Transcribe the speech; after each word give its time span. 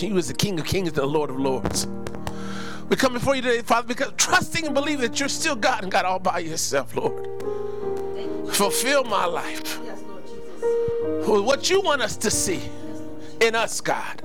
You 0.00 0.16
is 0.16 0.26
the 0.26 0.34
King 0.34 0.58
of 0.58 0.64
Kings 0.64 0.90
the 0.92 1.04
Lord 1.04 1.28
of 1.28 1.38
Lords. 1.38 1.86
We 2.88 2.96
come 2.96 3.12
before 3.12 3.36
you 3.36 3.42
today, 3.42 3.60
Father, 3.60 3.86
because 3.86 4.12
trusting 4.16 4.64
and 4.64 4.74
believing 4.74 5.02
that 5.02 5.20
you're 5.20 5.28
still 5.28 5.54
God 5.54 5.82
and 5.82 5.92
God 5.92 6.06
all 6.06 6.18
by 6.18 6.38
yourself, 6.38 6.96
Lord. 6.96 7.26
Fulfill 8.52 9.04
my 9.04 9.26
life 9.26 9.78
yes, 9.84 10.00
with 11.28 11.42
what 11.44 11.68
you 11.68 11.82
want 11.82 12.00
us 12.00 12.16
to 12.16 12.30
see 12.30 12.62
in 13.40 13.54
us, 13.54 13.80
God. 13.80 14.20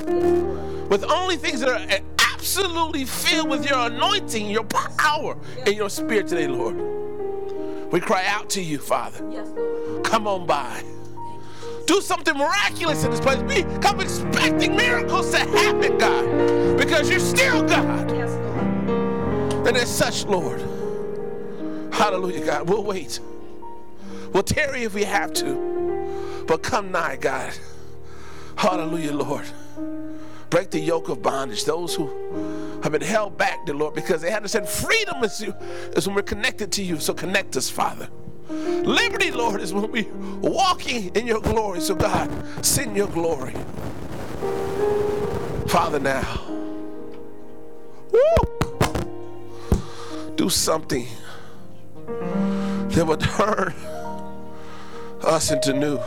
With 0.89 1.03
only 1.03 1.35
things 1.35 1.59
that 1.59 1.69
are 1.69 1.99
absolutely 2.33 3.03
filled 3.05 3.49
with 3.49 3.69
your 3.69 3.87
anointing, 3.87 4.49
your 4.49 4.63
power, 4.63 5.37
and 5.65 5.75
your 5.75 5.89
spirit 5.89 6.27
today, 6.27 6.47
Lord. 6.47 6.77
We 7.91 7.99
cry 7.99 8.25
out 8.25 8.49
to 8.51 8.61
you, 8.61 8.79
Father. 8.79 9.19
Come 10.03 10.27
on 10.27 10.47
by. 10.47 10.81
Do 11.87 12.01
something 12.01 12.37
miraculous 12.37 13.05
in 13.05 13.11
this 13.11 13.21
place. 13.21 13.37
We 13.43 13.63
come 13.79 14.01
expecting 14.01 14.75
miracles 14.75 15.31
to 15.31 15.39
happen, 15.39 15.97
God, 15.97 16.77
because 16.77 17.09
you're 17.09 17.19
still 17.19 17.63
God. 17.63 18.11
And 18.11 19.75
as 19.75 19.89
such, 19.89 20.25
Lord, 20.25 20.59
hallelujah, 21.93 22.45
God, 22.45 22.69
we'll 22.69 22.83
wait. 22.83 23.21
We'll 24.33 24.43
tarry 24.43 24.83
if 24.83 24.93
we 24.93 25.05
have 25.05 25.31
to, 25.35 26.43
but 26.45 26.61
come 26.61 26.91
nigh, 26.91 27.15
God. 27.15 27.53
Hallelujah, 28.57 29.13
Lord. 29.13 29.45
Break 30.49 30.71
the 30.71 30.79
yoke 30.79 31.07
of 31.07 31.21
bondage. 31.21 31.63
Those 31.63 31.95
who 31.95 32.81
have 32.83 32.91
been 32.91 33.01
held 33.01 33.37
back, 33.37 33.65
dear 33.65 33.75
Lord, 33.75 33.95
because 33.95 34.21
they 34.21 34.31
had 34.31 34.43
to 34.43 34.49
send 34.49 34.67
freedom 34.67 35.23
is, 35.23 35.41
you, 35.41 35.53
is 35.95 36.05
when 36.05 36.15
we're 36.17 36.21
connected 36.21 36.71
to 36.73 36.83
you. 36.83 36.99
So 36.99 37.13
connect 37.13 37.55
us, 37.55 37.69
Father. 37.69 38.09
Liberty, 38.49 39.31
Lord, 39.31 39.61
is 39.61 39.73
when 39.73 39.91
we 39.91 40.03
walking 40.41 41.13
in 41.15 41.27
your 41.27 41.41
glory. 41.41 41.81
So 41.81 41.95
God, 41.95 42.29
send 42.65 42.95
your 42.95 43.07
glory. 43.07 43.53
Father, 45.67 45.99
now. 45.99 46.41
Woo! 48.11 48.21
Do 50.35 50.49
something 50.49 51.07
that 52.05 53.05
would 53.05 53.19
turn 53.19 53.73
us 55.21 55.51
into 55.51 55.73
new 55.73 55.99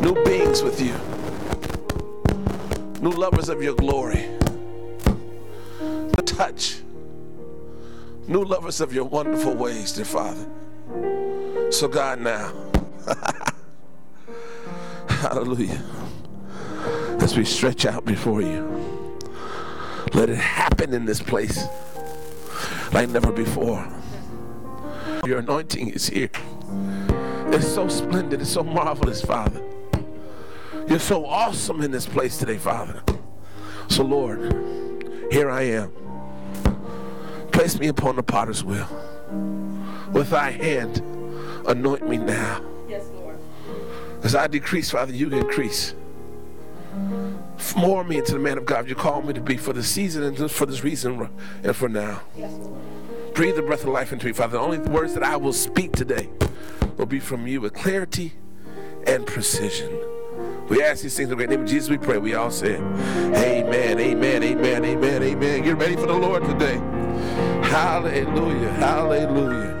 new 0.00 0.14
beings 0.24 0.62
with 0.62 0.80
you 0.80 0.94
new 3.00 3.10
lovers 3.10 3.48
of 3.48 3.62
your 3.62 3.74
glory 3.74 4.28
the 6.16 6.22
touch 6.24 6.80
new 8.28 8.44
lovers 8.44 8.80
of 8.80 8.92
your 8.92 9.04
wonderful 9.04 9.54
ways 9.54 9.92
dear 9.92 10.04
father 10.04 10.46
so 11.70 11.88
god 11.88 12.20
now 12.20 12.52
hallelujah 15.08 15.82
as 17.20 17.36
we 17.36 17.44
stretch 17.44 17.86
out 17.86 18.04
before 18.04 18.40
you 18.40 18.64
let 20.14 20.28
it 20.28 20.36
happen 20.36 20.94
in 20.94 21.04
this 21.04 21.20
place 21.20 21.66
like 22.92 23.08
never 23.08 23.32
before 23.32 23.86
your 25.24 25.38
anointing 25.38 25.88
is 25.88 26.08
here 26.08 26.30
it's 27.50 27.66
so 27.66 27.88
splendid. 27.88 28.42
It's 28.42 28.50
so 28.50 28.62
marvelous, 28.62 29.22
Father. 29.22 29.62
You're 30.86 30.98
so 30.98 31.24
awesome 31.24 31.82
in 31.82 31.90
this 31.90 32.06
place 32.06 32.38
today, 32.38 32.58
Father. 32.58 33.02
So, 33.88 34.04
Lord, 34.04 34.52
here 35.30 35.50
I 35.50 35.62
am. 35.62 36.07
Place 37.68 37.80
me 37.80 37.88
upon 37.88 38.16
the 38.16 38.22
potter's 38.22 38.64
wheel. 38.64 38.88
With 40.14 40.30
thy 40.30 40.52
hand, 40.52 41.02
anoint 41.66 42.08
me 42.08 42.16
now. 42.16 42.62
Yes, 42.88 43.10
Lord. 43.12 43.36
As 44.22 44.34
I 44.34 44.46
decrease, 44.46 44.90
Father, 44.90 45.12
you 45.12 45.28
increase. 45.28 45.94
More 47.76 48.04
me 48.04 48.16
into 48.16 48.32
the 48.32 48.38
man 48.38 48.56
of 48.56 48.64
God 48.64 48.88
you 48.88 48.94
call 48.94 49.20
me 49.20 49.34
to 49.34 49.42
be 49.42 49.58
for 49.58 49.74
the 49.74 49.82
season 49.82 50.22
and 50.22 50.50
for 50.50 50.64
this 50.64 50.82
reason 50.82 51.28
and 51.62 51.76
for 51.76 51.90
now. 51.90 52.22
Yes, 52.38 52.54
Breathe 53.34 53.56
the 53.56 53.62
breath 53.62 53.82
of 53.82 53.90
life 53.90 54.14
into 54.14 54.24
me, 54.24 54.32
Father. 54.32 54.56
The 54.56 54.64
only 54.64 54.78
words 54.78 55.12
that 55.12 55.22
I 55.22 55.36
will 55.36 55.52
speak 55.52 55.92
today 55.92 56.30
will 56.96 57.04
be 57.04 57.20
from 57.20 57.46
you 57.46 57.60
with 57.60 57.74
clarity 57.74 58.32
and 59.06 59.26
precision. 59.26 59.94
We 60.70 60.82
ask 60.82 61.02
these 61.02 61.14
things 61.14 61.26
in 61.26 61.28
the 61.28 61.36
great 61.36 61.50
name 61.50 61.64
of 61.64 61.68
Jesus. 61.68 61.90
We 61.90 61.98
pray. 61.98 62.16
We 62.16 62.32
all 62.32 62.50
say, 62.50 62.76
Amen, 62.76 64.00
Amen, 64.00 64.42
Amen, 64.42 64.84
Amen, 64.86 65.22
Amen. 65.22 65.62
Get 65.62 65.76
ready 65.76 65.96
for 65.96 66.06
the 66.06 66.14
Lord 66.14 66.44
today. 66.44 66.97
Hallelujah, 67.68 68.70
Hallelujah. 68.72 69.74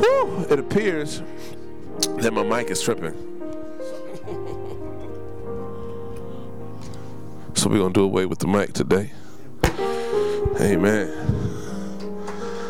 Whew, 0.00 0.46
it 0.50 0.58
appears 0.58 1.22
that 2.18 2.32
my 2.32 2.42
mic 2.42 2.70
is 2.70 2.82
tripping. 2.82 3.14
So 7.54 7.68
we're 7.68 7.78
going 7.78 7.92
to 7.92 8.00
do 8.00 8.04
away 8.04 8.26
with 8.26 8.40
the 8.40 8.46
mic 8.46 8.72
today. 8.74 9.10
Amen. 10.60 11.08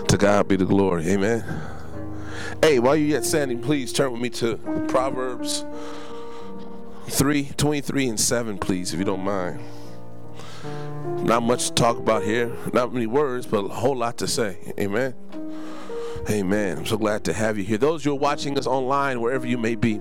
To 0.06 0.16
God 0.16 0.46
be 0.46 0.56
the 0.56 0.64
glory. 0.64 1.08
Amen. 1.08 1.44
Hey, 2.62 2.78
while 2.78 2.96
you're 2.96 3.08
yet 3.08 3.24
standing, 3.24 3.60
please 3.60 3.92
turn 3.92 4.12
with 4.12 4.20
me 4.20 4.30
to 4.30 4.56
Proverbs 4.88 5.64
3 7.08 7.50
23 7.56 8.08
and 8.08 8.20
7, 8.20 8.58
please, 8.58 8.92
if 8.92 8.98
you 8.98 9.04
don't 9.04 9.24
mind. 9.24 9.60
Not 11.24 11.42
much 11.42 11.68
to 11.68 11.74
talk 11.74 11.98
about 11.98 12.22
here, 12.22 12.56
not 12.72 12.92
many 12.92 13.06
words, 13.06 13.46
but 13.46 13.64
a 13.64 13.68
whole 13.68 13.96
lot 13.96 14.18
to 14.18 14.26
say. 14.26 14.72
Amen. 14.78 15.14
Amen. 16.30 16.78
I'm 16.78 16.86
so 16.86 16.96
glad 16.96 17.24
to 17.24 17.32
have 17.32 17.58
you 17.58 17.64
here. 17.64 17.78
Those 17.78 18.04
who 18.04 18.12
are 18.12 18.18
watching 18.18 18.58
us 18.58 18.66
online, 18.66 19.20
wherever 19.20 19.46
you 19.46 19.58
may 19.58 19.74
be, 19.74 20.00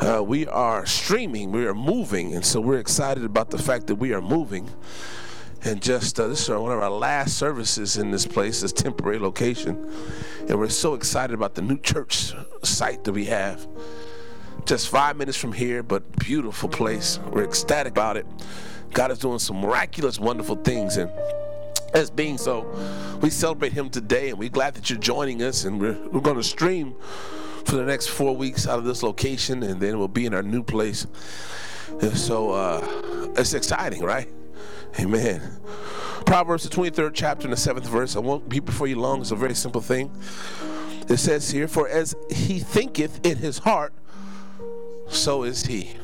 uh, 0.00 0.22
we 0.26 0.46
are 0.46 0.86
streaming, 0.86 1.52
we 1.52 1.66
are 1.66 1.74
moving, 1.74 2.34
and 2.34 2.44
so 2.44 2.60
we're 2.60 2.78
excited 2.78 3.24
about 3.24 3.50
the 3.50 3.58
fact 3.58 3.86
that 3.86 3.96
we 3.96 4.12
are 4.12 4.20
moving 4.20 4.68
and 5.64 5.80
just 5.80 6.20
uh, 6.20 6.28
this 6.28 6.42
is 6.42 6.50
one 6.50 6.72
of 6.72 6.82
our 6.82 6.90
last 6.90 7.38
services 7.38 7.96
in 7.96 8.10
this 8.10 8.26
place, 8.26 8.60
this 8.60 8.72
temporary 8.72 9.18
location. 9.18 9.90
And 10.46 10.58
we're 10.58 10.68
so 10.68 10.92
excited 10.92 11.32
about 11.32 11.54
the 11.54 11.62
new 11.62 11.78
church 11.78 12.34
site 12.62 13.04
that 13.04 13.12
we 13.12 13.24
have. 13.26 13.66
Just 14.66 14.88
five 14.88 15.16
minutes 15.16 15.38
from 15.38 15.52
here, 15.52 15.82
but 15.82 16.18
beautiful 16.18 16.68
place. 16.68 17.18
We're 17.30 17.44
ecstatic 17.44 17.92
about 17.92 18.18
it. 18.18 18.26
God 18.92 19.10
is 19.10 19.18
doing 19.18 19.38
some 19.38 19.60
miraculous, 19.60 20.18
wonderful 20.18 20.56
things. 20.56 20.96
And 20.96 21.10
as 21.94 22.10
being 22.10 22.38
so, 22.38 22.68
we 23.20 23.30
celebrate 23.30 23.72
Him 23.72 23.90
today, 23.90 24.30
and 24.30 24.38
we're 24.38 24.48
glad 24.48 24.74
that 24.74 24.90
you're 24.90 24.98
joining 24.98 25.42
us. 25.42 25.64
And 25.64 25.80
we're, 25.80 25.98
we're 26.10 26.20
going 26.20 26.36
to 26.36 26.42
stream 26.42 26.94
for 27.64 27.76
the 27.76 27.84
next 27.84 28.08
four 28.08 28.36
weeks 28.36 28.66
out 28.66 28.78
of 28.78 28.84
this 28.84 29.02
location, 29.02 29.62
and 29.62 29.80
then 29.80 29.98
we'll 29.98 30.08
be 30.08 30.26
in 30.26 30.34
our 30.34 30.42
new 30.42 30.62
place. 30.62 31.06
And 32.00 32.16
so 32.16 32.50
uh, 32.50 33.32
it's 33.36 33.54
exciting, 33.54 34.02
right? 34.02 34.28
Amen. 34.98 35.40
Proverbs, 36.26 36.68
the 36.68 36.74
23rd 36.74 37.12
chapter 37.14 37.46
and 37.46 37.52
the 37.52 37.56
7th 37.56 37.86
verse. 37.86 38.16
I 38.16 38.20
won't 38.20 38.48
be 38.48 38.60
before 38.60 38.86
you 38.86 38.98
long. 38.98 39.20
It's 39.20 39.30
a 39.30 39.36
very 39.36 39.54
simple 39.54 39.80
thing. 39.80 40.10
It 41.08 41.18
says 41.18 41.50
here, 41.50 41.68
For 41.68 41.88
as 41.88 42.14
he 42.30 42.60
thinketh 42.60 43.24
in 43.26 43.38
his 43.38 43.58
heart, 43.58 43.92
so 45.08 45.42
is 45.42 45.64
he. 45.66 45.96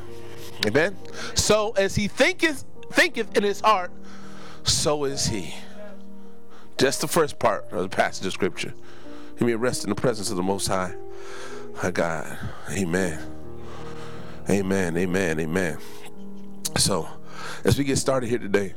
Amen. 0.66 0.96
So 1.34 1.72
as 1.72 1.94
he 1.94 2.06
thinketh 2.06 2.64
thinketh 2.90 3.36
in 3.36 3.42
his 3.42 3.60
heart, 3.60 3.90
so 4.62 5.04
is 5.04 5.26
he. 5.26 5.54
Just 6.78 7.00
the 7.00 7.08
first 7.08 7.38
part 7.38 7.70
of 7.72 7.82
the 7.82 7.94
passage 7.94 8.26
of 8.26 8.32
scripture. 8.32 8.74
He 9.38 9.44
may 9.44 9.54
rest 9.54 9.84
in 9.84 9.90
the 9.90 9.96
presence 9.96 10.30
of 10.30 10.36
the 10.36 10.42
Most 10.42 10.66
High, 10.66 10.94
my 11.82 11.90
God. 11.90 12.38
Amen. 12.70 13.18
Amen. 14.48 14.96
Amen. 14.96 15.40
Amen. 15.40 15.78
So, 16.76 17.08
as 17.64 17.78
we 17.78 17.84
get 17.84 17.96
started 17.96 18.28
here 18.28 18.38
today, 18.38 18.74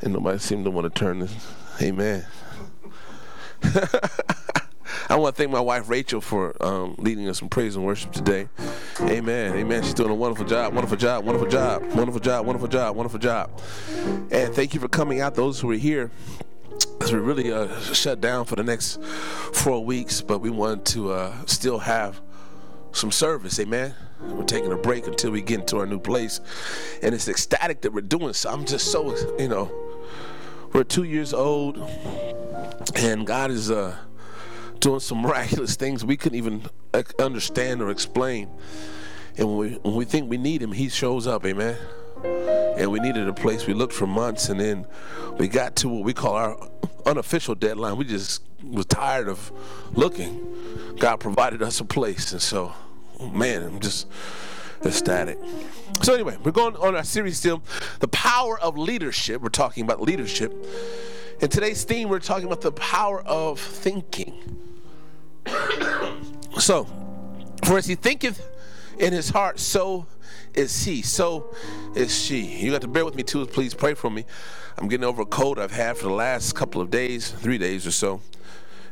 and 0.00 0.12
nobody 0.12 0.38
seemed 0.38 0.64
to 0.64 0.70
want 0.70 0.92
to 0.92 0.98
turn 0.98 1.20
this. 1.20 1.34
Amen. 1.80 2.26
I 5.08 5.16
want 5.16 5.34
to 5.34 5.42
thank 5.42 5.50
my 5.52 5.60
wife 5.60 5.88
Rachel 5.88 6.20
for 6.20 6.54
um, 6.62 6.94
leading 6.98 7.28
us 7.28 7.42
in 7.42 7.48
praise 7.48 7.76
and 7.76 7.84
worship 7.84 8.12
today. 8.12 8.48
Amen. 9.00 9.54
Amen. 9.56 9.82
She's 9.82 9.94
doing 9.94 10.10
a 10.10 10.14
wonderful 10.14 10.46
job, 10.46 10.74
wonderful 10.74 10.96
job, 10.96 11.24
wonderful 11.24 11.48
job, 11.48 11.82
wonderful 11.94 12.20
job, 12.20 12.46
wonderful 12.46 12.68
job, 12.68 12.96
wonderful 12.96 13.18
job. 13.18 13.60
And 14.30 14.54
thank 14.54 14.74
you 14.74 14.80
for 14.80 14.88
coming 14.88 15.20
out, 15.20 15.34
those 15.34 15.60
who 15.60 15.70
are 15.70 15.76
here. 15.76 16.10
As 17.00 17.12
we 17.12 17.18
really 17.18 17.52
uh, 17.52 17.80
shut 17.80 18.20
down 18.20 18.44
for 18.44 18.54
the 18.54 18.62
next 18.62 19.02
four 19.02 19.84
weeks, 19.84 20.20
but 20.20 20.38
we 20.38 20.50
want 20.50 20.84
to 20.86 21.12
uh, 21.12 21.34
still 21.46 21.80
have 21.80 22.20
some 22.92 23.10
service. 23.10 23.58
Amen. 23.58 23.94
We're 24.20 24.44
taking 24.44 24.70
a 24.70 24.76
break 24.76 25.08
until 25.08 25.32
we 25.32 25.42
get 25.42 25.60
into 25.60 25.78
our 25.78 25.86
new 25.86 25.98
place. 25.98 26.40
And 27.02 27.14
it's 27.14 27.26
ecstatic 27.26 27.80
that 27.80 27.92
we're 27.92 28.02
doing 28.02 28.32
so. 28.34 28.50
I'm 28.50 28.64
just 28.64 28.92
so, 28.92 29.16
you 29.38 29.48
know, 29.48 29.70
we're 30.72 30.84
two 30.84 31.02
years 31.02 31.34
old, 31.34 31.76
and 32.94 33.26
God 33.26 33.50
is 33.50 33.70
uh, 33.70 33.96
doing 34.82 35.00
some 35.00 35.18
miraculous 35.22 35.76
things 35.76 36.04
we 36.04 36.18
couldn't 36.18 36.36
even 36.36 36.62
uh, 36.92 37.02
understand 37.18 37.80
or 37.80 37.90
explain. 37.90 38.50
And 39.38 39.48
when 39.48 39.56
we, 39.56 39.68
when 39.78 39.94
we 39.94 40.04
think 40.04 40.28
we 40.28 40.36
need 40.36 40.60
Him, 40.62 40.72
He 40.72 40.90
shows 40.90 41.26
up. 41.26 41.46
Amen. 41.46 41.78
And 42.76 42.92
we 42.92 43.00
needed 43.00 43.26
a 43.26 43.32
place. 43.32 43.66
We 43.66 43.74
looked 43.74 43.94
for 43.94 44.06
months, 44.06 44.50
and 44.50 44.60
then 44.60 44.86
we 45.38 45.48
got 45.48 45.76
to 45.76 45.88
what 45.88 46.04
we 46.04 46.12
call 46.12 46.34
our 46.34 46.56
unofficial 47.06 47.54
deadline. 47.54 47.96
We 47.96 48.04
just 48.04 48.42
was 48.62 48.86
tired 48.86 49.28
of 49.28 49.50
looking. 49.92 50.96
God 50.98 51.16
provided 51.16 51.62
us 51.62 51.80
a 51.80 51.84
place, 51.84 52.32
and 52.32 52.40
so, 52.40 52.72
man, 53.32 53.62
I'm 53.62 53.80
just 53.80 54.06
ecstatic. 54.84 55.38
So 56.02 56.14
anyway, 56.14 56.36
we're 56.42 56.52
going 56.52 56.76
on 56.76 56.94
our 56.94 57.04
series 57.04 57.38
still, 57.38 57.62
the 58.00 58.08
power 58.08 58.58
of 58.60 58.76
leadership. 58.76 59.40
We're 59.40 59.48
talking 59.48 59.84
about 59.84 60.00
leadership. 60.00 60.52
In 61.40 61.48
today's 61.48 61.84
theme, 61.84 62.08
we're 62.08 62.20
talking 62.20 62.46
about 62.46 62.60
the 62.60 62.72
power 62.72 63.22
of 63.22 63.58
thinking. 63.58 64.71
so, 66.58 66.86
for 67.64 67.78
as 67.78 67.86
he 67.86 67.94
thinketh 67.94 68.46
in 68.98 69.12
his 69.12 69.30
heart, 69.30 69.58
so 69.58 70.06
is 70.54 70.84
he, 70.84 71.02
so 71.02 71.54
is 71.94 72.16
she. 72.16 72.40
You 72.44 72.72
got 72.72 72.82
to 72.82 72.88
bear 72.88 73.04
with 73.04 73.14
me 73.14 73.22
too. 73.22 73.44
Please 73.46 73.74
pray 73.74 73.94
for 73.94 74.10
me. 74.10 74.24
I'm 74.78 74.88
getting 74.88 75.04
over 75.04 75.22
a 75.22 75.26
cold 75.26 75.58
I've 75.58 75.72
had 75.72 75.96
for 75.96 76.04
the 76.04 76.14
last 76.14 76.54
couple 76.54 76.80
of 76.80 76.90
days, 76.90 77.30
three 77.30 77.58
days 77.58 77.86
or 77.86 77.90
so, 77.90 78.20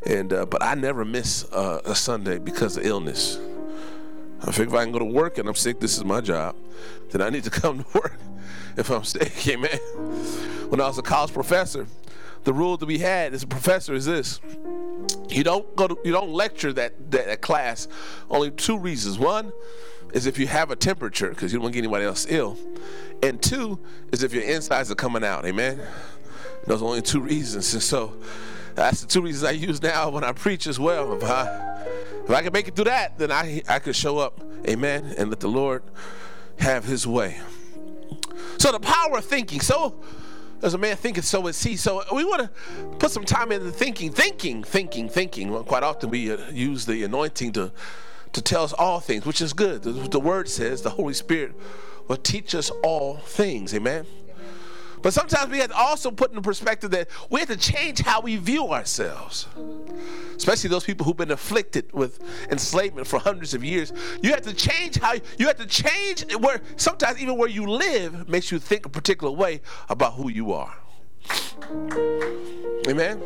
and 0.05 0.32
uh, 0.32 0.47
but 0.47 0.62
I 0.62 0.75
never 0.75 1.05
miss 1.05 1.44
uh, 1.52 1.81
a 1.85 1.94
Sunday 1.94 2.38
because 2.38 2.76
of 2.76 2.85
illness. 2.85 3.38
I 4.43 4.52
figure 4.52 4.75
if 4.75 4.75
I 4.75 4.85
can 4.85 4.93
go 4.93 4.99
to 4.99 5.05
work 5.05 5.37
and 5.38 5.49
I'm 5.49 5.55
sick, 5.55 5.81
this 5.81 5.99
is 5.99 6.05
my 6.05 6.20
job, 6.20 6.56
then 7.11 7.20
I 7.20 7.29
need 7.31 7.44
to 7.44 7.50
come 7.61 7.85
to 7.85 7.99
work 7.99 8.19
if 8.76 8.91
I'm 8.91 9.05
sick. 9.05 9.47
Amen. 9.49 9.79
When 10.70 10.81
I 10.81 10.87
was 10.87 10.99
a 10.99 11.02
college 11.02 11.32
professor, 11.32 11.87
the 12.44 12.52
rule 12.52 12.76
that 12.76 12.87
we 12.87 12.99
had 12.99 13.35
as 13.35 13.43
a 13.43 13.47
professor 13.47 13.94
is 13.94 14.06
this. 14.06 14.41
You 15.29 15.45
don't 15.45 15.75
go 15.77 15.89
to, 15.89 15.99
you 16.05 16.12
don't 16.12 16.31
lecture 16.31 16.73
that, 16.73 17.11
that, 17.11 17.27
that 17.27 17.41
class. 17.41 17.89
Only 18.29 18.51
two 18.51 18.79
reasons. 18.79 19.19
One 19.19 19.53
is 20.12 20.27
if 20.27 20.39
you 20.39 20.47
have 20.47 20.71
a 20.71 20.77
temperature, 20.77 21.31
because 21.31 21.53
you 21.53 21.59
don't 21.59 21.65
want 21.65 21.75
to 21.75 21.81
get 21.81 21.85
anybody 21.85 22.05
else 22.05 22.27
ill. 22.29 22.59
And 23.23 23.41
two 23.41 23.79
is 24.12 24.23
if 24.23 24.33
your 24.33 24.43
insides 24.43 24.91
are 24.91 24.97
coming 24.97 25.25
out. 25.25 25.45
Amen. 25.45 25.81
Those 26.67 26.83
are 26.83 26.87
only 26.87 27.03
two 27.03 27.21
reasons. 27.21 27.73
And 27.75 27.83
so 27.83 28.17
that's 28.75 29.01
the 29.01 29.07
two 29.07 29.23
reasons 29.23 29.45
I 29.45 29.53
use 29.53 29.83
now 29.83 30.11
when 30.11 30.25
I 30.25 30.33
preach 30.33 30.67
as 30.67 30.79
well. 30.79 31.15
If 31.15 31.25
I, 31.25 31.85
if 32.25 32.31
I 32.31 32.43
can 32.43 32.53
make 32.53 32.69
it 32.69 32.77
through 32.77 32.85
that, 32.87 33.19
then 33.19 33.31
I 33.33 33.62
I 33.69 33.79
could 33.79 33.97
show 33.97 34.19
up. 34.19 34.41
Amen. 34.69 35.15
And 35.17 35.31
let 35.31 35.41
the 35.41 35.49
Lord 35.49 35.83
have 36.59 36.85
his 36.85 37.07
way. 37.07 37.41
So 38.59 38.73
the 38.73 38.81
power 38.81 39.19
of 39.19 39.25
thinking. 39.25 39.61
So 39.61 39.95
as 40.62 40.75
a 40.75 40.79
man 40.79 40.97
thinketh, 40.97 41.25
so 41.25 41.47
is 41.47 41.62
he. 41.62 41.77
So 41.77 42.03
we 42.15 42.25
want 42.25 42.43
to 42.43 42.51
put 42.99 43.11
some 43.11 43.25
time 43.25 43.53
into 43.53 43.71
thinking, 43.71 44.12
thinking, 44.12 44.62
thinking, 44.62 45.09
thinking. 45.09 45.51
Well, 45.51 45.65
quite 45.65 45.83
often 45.83 46.11
we 46.11 46.33
uh, 46.33 46.51
use 46.51 46.87
the 46.87 47.03
anointing 47.05 47.53
to 47.53 47.73
to 48.33 48.43
tell 48.43 48.62
us 48.62 48.73
all 48.73 49.01
things, 49.01 49.27
which 49.27 49.41
is 49.41 49.53
good. 49.53 49.83
The, 49.83 49.93
the 49.93 50.21
word 50.21 50.49
says 50.49 50.83
the 50.83 50.91
Holy 50.91 51.15
Spirit 51.15 51.55
will 52.07 52.17
teach 52.17 52.55
us 52.55 52.71
all 52.83 53.17
things. 53.17 53.75
Amen. 53.75 54.07
But 55.02 55.14
sometimes 55.14 55.50
we 55.50 55.58
have 55.58 55.70
to 55.70 55.76
also 55.76 56.11
put 56.11 56.31
in 56.31 56.37
the 56.37 56.43
perspective 56.43 56.91
that 56.91 57.08
we 57.31 57.41
have 57.41 57.49
to 57.49 57.56
change 57.56 58.00
how 58.00 58.20
we 58.20 58.37
view 58.37 58.69
ourselves. 58.69 59.47
Especially 60.37 60.69
those 60.69 60.85
people 60.85 61.05
who've 61.05 61.17
been 61.17 61.31
afflicted 61.31 61.93
with 61.93 62.20
enslavement 62.50 63.06
for 63.06 63.19
hundreds 63.19 63.55
of 63.55 63.64
years. 63.64 63.93
You 64.23 64.31
have 64.31 64.43
to 64.43 64.55
change 64.55 64.99
how 64.99 65.14
you 65.38 65.47
have 65.47 65.56
to 65.56 65.67
change 65.67 66.35
where 66.37 66.61
sometimes 66.76 67.20
even 67.20 67.37
where 67.37 67.49
you 67.49 67.67
live 67.67 68.29
makes 68.29 68.50
you 68.50 68.58
think 68.58 68.87
a 68.87 68.88
particular 68.88 69.32
way 69.32 69.61
about 69.88 70.14
who 70.14 70.31
you 70.31 70.52
are. 70.52 70.76
Amen. 72.88 73.23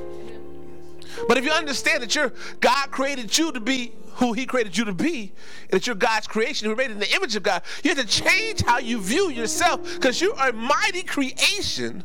But 1.29 1.39
if 1.39 1.45
you 1.45 1.51
understand 1.51 2.03
that 2.03 2.15
your 2.15 2.33
God 2.61 2.91
created 2.91 3.37
you 3.37 3.53
to 3.53 3.61
be 3.61 3.93
who 4.17 4.33
he 4.33 4.47
created 4.47 4.77
you 4.77 4.85
to 4.85 4.93
be, 4.93 5.33
and 5.63 5.73
that 5.73 5.87
you're 5.87 5.97
God's 5.97 6.27
creation, 6.27 6.69
you're 6.69 6.77
made 6.77 6.91
in 6.91 7.01
the 7.01 7.13
image 7.15 7.35
of 7.35 7.43
God, 7.43 7.63
you 7.83 7.95
have 7.95 7.99
to 7.99 8.07
change 8.07 8.63
how 8.63 8.79
you 8.79 9.01
view 9.01 9.29
yourself 9.31 9.83
because 9.95 10.21
you 10.21 10.33
are 10.35 10.51
a 10.51 10.53
mighty 10.53 11.03
creation 11.03 12.05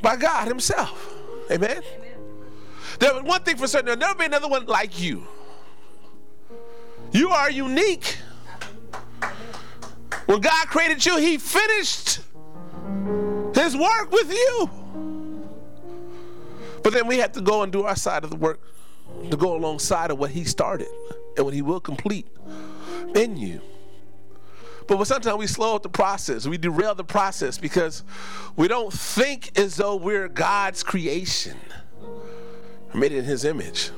by 0.00 0.16
God 0.16 0.46
himself. 0.48 1.14
Amen? 1.50 1.82
There, 3.00 3.22
one 3.22 3.42
thing 3.42 3.56
for 3.56 3.66
certain, 3.66 3.86
there'll 3.86 4.00
never 4.00 4.18
be 4.18 4.26
another 4.26 4.48
one 4.48 4.66
like 4.66 5.00
you. 5.00 5.26
You 7.12 7.30
are 7.30 7.50
unique. 7.50 8.18
When 10.26 10.40
God 10.40 10.68
created 10.68 11.04
you, 11.04 11.16
he 11.16 11.38
finished 11.38 12.20
his 13.54 13.76
work 13.76 14.12
with 14.12 14.32
you. 14.32 14.70
But 16.82 16.92
then 16.92 17.06
we 17.06 17.18
have 17.18 17.32
to 17.32 17.40
go 17.40 17.62
and 17.62 17.72
do 17.72 17.84
our 17.84 17.96
side 17.96 18.24
of 18.24 18.30
the 18.30 18.36
work 18.36 18.60
to 19.30 19.36
go 19.36 19.56
alongside 19.56 20.10
of 20.10 20.18
what 20.18 20.30
he 20.30 20.44
started 20.44 20.88
and 21.36 21.44
what 21.44 21.54
he 21.54 21.62
will 21.62 21.80
complete 21.80 22.26
in 23.14 23.36
you. 23.36 23.60
But 24.86 25.04
sometimes 25.04 25.38
we 25.38 25.46
slow 25.46 25.76
up 25.76 25.82
the 25.82 25.88
process. 25.88 26.46
We 26.46 26.58
derail 26.58 26.94
the 26.94 27.04
process 27.04 27.58
because 27.58 28.02
we 28.56 28.66
don't 28.66 28.92
think 28.92 29.56
as 29.58 29.76
though 29.76 29.94
we're 29.94 30.28
God's 30.28 30.82
creation. 30.82 31.56
Made 32.92 33.12
in 33.12 33.24
his 33.24 33.44
image. 33.44 33.90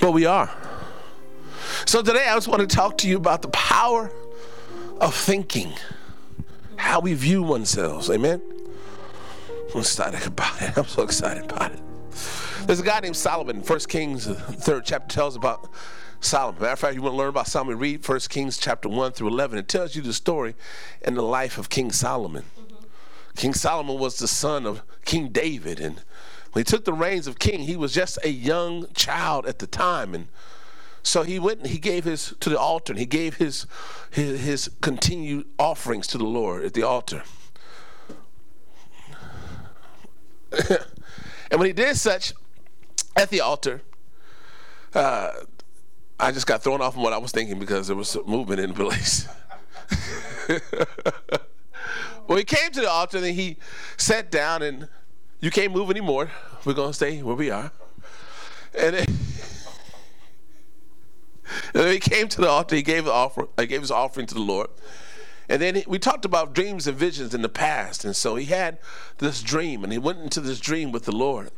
But 0.00 0.12
we 0.12 0.24
are. 0.24 0.50
So 1.84 2.00
today 2.00 2.28
I 2.28 2.34
just 2.34 2.46
want 2.46 2.60
to 2.60 2.66
talk 2.68 2.98
to 2.98 3.08
you 3.08 3.16
about 3.16 3.42
the 3.42 3.48
power 3.48 4.12
of 5.00 5.14
thinking, 5.14 5.72
how 6.76 7.00
we 7.00 7.14
view 7.14 7.42
oneself. 7.42 8.08
Amen. 8.08 8.40
I'm 9.74 9.80
excited 9.80 10.26
about 10.26 10.62
it. 10.62 10.76
I'm 10.76 10.86
so 10.86 11.02
excited 11.02 11.44
about 11.44 11.72
it. 11.72 11.80
There's 12.66 12.80
a 12.80 12.84
guy 12.84 13.00
named 13.00 13.16
Solomon. 13.16 13.62
First 13.62 13.88
Kings, 13.88 14.26
uh, 14.26 14.34
third 14.34 14.84
chapter 14.84 15.14
tells 15.14 15.36
about 15.36 15.70
Solomon. 16.20 16.60
Matter 16.60 16.72
of 16.72 16.78
fact, 16.78 16.94
you 16.94 17.02
want 17.02 17.14
to 17.14 17.16
learn 17.16 17.28
about 17.28 17.46
Solomon, 17.46 17.78
read 17.78 18.04
First 18.04 18.30
Kings 18.30 18.58
chapter 18.58 18.88
1 18.88 19.12
through 19.12 19.28
11. 19.28 19.58
It 19.58 19.68
tells 19.68 19.94
you 19.94 20.02
the 20.02 20.12
story 20.12 20.54
and 21.02 21.16
the 21.16 21.22
life 21.22 21.58
of 21.58 21.68
King 21.68 21.92
Solomon. 21.92 22.44
Mm-hmm. 22.58 22.84
King 23.36 23.54
Solomon 23.54 23.98
was 23.98 24.18
the 24.18 24.28
son 24.28 24.66
of 24.66 24.82
King 25.04 25.28
David. 25.28 25.80
And 25.80 26.02
when 26.52 26.60
he 26.60 26.64
took 26.64 26.84
the 26.84 26.92
reins 26.92 27.26
of 27.26 27.38
king, 27.38 27.60
he 27.60 27.76
was 27.76 27.92
just 27.92 28.18
a 28.24 28.30
young 28.30 28.86
child 28.94 29.46
at 29.46 29.58
the 29.58 29.66
time. 29.66 30.14
And 30.14 30.28
so 31.02 31.22
he 31.22 31.38
went 31.38 31.60
and 31.60 31.68
he 31.68 31.78
gave 31.78 32.04
his 32.04 32.34
to 32.40 32.50
the 32.50 32.58
altar 32.58 32.92
and 32.92 33.00
he 33.00 33.06
gave 33.06 33.36
his, 33.36 33.66
his, 34.10 34.40
his 34.40 34.70
continued 34.80 35.46
offerings 35.58 36.06
to 36.08 36.18
the 36.18 36.24
Lord 36.24 36.64
at 36.64 36.74
the 36.74 36.82
altar. 36.82 37.22
and 41.50 41.58
when 41.58 41.66
he 41.66 41.72
did 41.72 41.96
such 41.96 42.32
at 43.16 43.30
the 43.30 43.40
altar, 43.40 43.82
uh, 44.94 45.32
I 46.20 46.32
just 46.32 46.46
got 46.46 46.62
thrown 46.62 46.80
off 46.80 46.94
from 46.94 47.02
what 47.02 47.12
I 47.12 47.18
was 47.18 47.30
thinking 47.30 47.58
because 47.58 47.86
there 47.86 47.96
was 47.96 48.16
movement 48.26 48.60
in 48.60 48.72
place. 48.74 49.28
well, 52.26 52.38
he 52.38 52.44
came 52.44 52.70
to 52.72 52.80
the 52.80 52.90
altar 52.90 53.18
and 53.18 53.26
he 53.26 53.56
sat 53.96 54.30
down, 54.30 54.62
and 54.62 54.88
you 55.40 55.50
can't 55.50 55.72
move 55.72 55.90
anymore. 55.90 56.30
We're 56.64 56.74
going 56.74 56.90
to 56.90 56.94
stay 56.94 57.22
where 57.22 57.36
we 57.36 57.50
are. 57.50 57.70
And 58.76 58.96
then, 58.96 59.06
and 61.74 61.82
then 61.84 61.92
he 61.92 62.00
came 62.00 62.28
to 62.28 62.40
the 62.40 62.48
altar. 62.48 62.76
He 62.76 62.82
gave, 62.82 63.04
the 63.04 63.12
offer, 63.12 63.48
he 63.58 63.66
gave 63.66 63.80
his 63.80 63.90
offering 63.90 64.26
to 64.26 64.34
the 64.34 64.40
Lord. 64.40 64.68
And 65.48 65.62
then 65.62 65.82
we 65.86 65.98
talked 65.98 66.24
about 66.24 66.54
dreams 66.54 66.86
and 66.86 66.96
visions 66.96 67.34
in 67.34 67.42
the 67.42 67.48
past. 67.48 68.04
And 68.04 68.14
so 68.14 68.36
he 68.36 68.46
had 68.46 68.78
this 69.18 69.42
dream, 69.42 69.82
and 69.82 69.92
he 69.92 69.98
went 69.98 70.20
into 70.20 70.40
this 70.40 70.60
dream 70.60 70.92
with 70.92 71.04
the 71.04 71.16
Lord. 71.16 71.50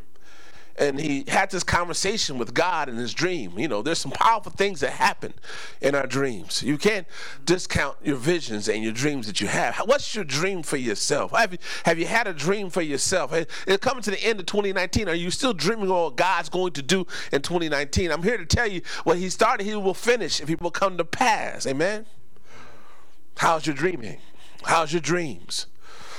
And 0.78 0.98
he 0.98 1.24
had 1.28 1.50
this 1.50 1.62
conversation 1.62 2.38
with 2.38 2.54
God 2.54 2.88
in 2.88 2.96
his 2.96 3.12
dream. 3.12 3.58
You 3.58 3.68
know, 3.68 3.82
there's 3.82 3.98
some 3.98 4.12
powerful 4.12 4.50
things 4.50 4.80
that 4.80 4.92
happen 4.92 5.34
in 5.82 5.94
our 5.94 6.06
dreams. 6.06 6.62
You 6.62 6.78
can't 6.78 7.06
discount 7.44 7.96
your 8.02 8.16
visions 8.16 8.66
and 8.66 8.82
your 8.82 8.92
dreams 8.92 9.26
that 9.26 9.42
you 9.42 9.48
have. 9.48 9.76
What's 9.84 10.14
your 10.14 10.24
dream 10.24 10.62
for 10.62 10.78
yourself? 10.78 11.32
Have 11.32 11.52
you, 11.52 11.58
have 11.84 11.98
you 11.98 12.06
had 12.06 12.26
a 12.26 12.32
dream 12.32 12.70
for 12.70 12.80
yourself? 12.80 13.32
It's 13.34 13.84
coming 13.84 14.02
to 14.04 14.10
the 14.10 14.24
end 14.24 14.40
of 14.40 14.46
2019. 14.46 15.08
Are 15.08 15.14
you 15.14 15.30
still 15.30 15.52
dreaming 15.52 15.90
of 15.90 15.96
what 15.96 16.16
God's 16.16 16.48
going 16.48 16.72
to 16.72 16.82
do 16.82 17.06
in 17.30 17.42
2019? 17.42 18.10
I'm 18.10 18.22
here 18.22 18.38
to 18.38 18.46
tell 18.46 18.66
you 18.66 18.80
what 19.04 19.18
he 19.18 19.28
started, 19.28 19.64
he 19.64 19.74
will 19.74 19.92
finish 19.92 20.40
if 20.40 20.48
he 20.48 20.54
will 20.54 20.70
come 20.70 20.96
to 20.96 21.04
pass. 21.04 21.66
Amen? 21.66 22.06
How's 23.40 23.66
your 23.66 23.74
dreaming? 23.74 24.18
How's 24.64 24.92
your 24.92 25.00
dreams? 25.00 25.66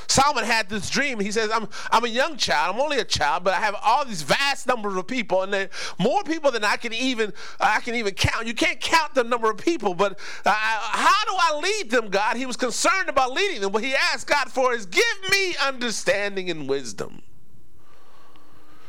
Solomon 0.07 0.43
had 0.43 0.69
this 0.69 0.89
dream. 0.89 1.19
He 1.19 1.31
says, 1.31 1.51
I'm, 1.53 1.69
I'm 1.91 2.03
a 2.03 2.07
young 2.07 2.35
child. 2.35 2.73
I'm 2.73 2.81
only 2.81 2.97
a 2.97 3.03
child, 3.03 3.43
but 3.43 3.53
I 3.53 3.59
have 3.59 3.75
all 3.83 4.03
these 4.05 4.23
vast 4.23 4.65
numbers 4.65 4.95
of 4.95 5.05
people, 5.05 5.43
and 5.43 5.69
more 5.99 6.23
people 6.23 6.49
than 6.49 6.63
I 6.63 6.77
can 6.77 6.93
even 6.93 7.31
I 7.59 7.79
can 7.81 7.93
even 7.93 8.15
count. 8.15 8.47
You 8.47 8.55
can't 8.55 8.81
count 8.81 9.13
the 9.13 9.23
number 9.23 9.51
of 9.51 9.57
people, 9.59 9.93
but 9.93 10.13
uh, 10.43 10.51
how 10.51 11.25
do 11.25 11.33
I 11.37 11.59
lead 11.61 11.91
them, 11.91 12.09
God? 12.09 12.37
He 12.37 12.47
was 12.47 12.57
concerned 12.57 13.07
about 13.07 13.33
leading 13.33 13.61
them. 13.61 13.71
What 13.71 13.83
he 13.83 13.93
asked 13.93 14.25
God 14.25 14.51
for 14.51 14.73
is, 14.73 14.87
give 14.87 15.03
me 15.29 15.55
understanding 15.63 16.49
and 16.49 16.67
wisdom. 16.67 17.21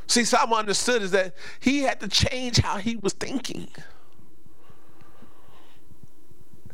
See, 0.06 0.24
Solomon 0.24 0.60
understood 0.60 1.02
is 1.02 1.10
that 1.10 1.34
he 1.60 1.80
had 1.80 2.00
to 2.00 2.08
change 2.08 2.60
how 2.60 2.78
he 2.78 2.96
was 2.96 3.12
thinking. 3.12 3.68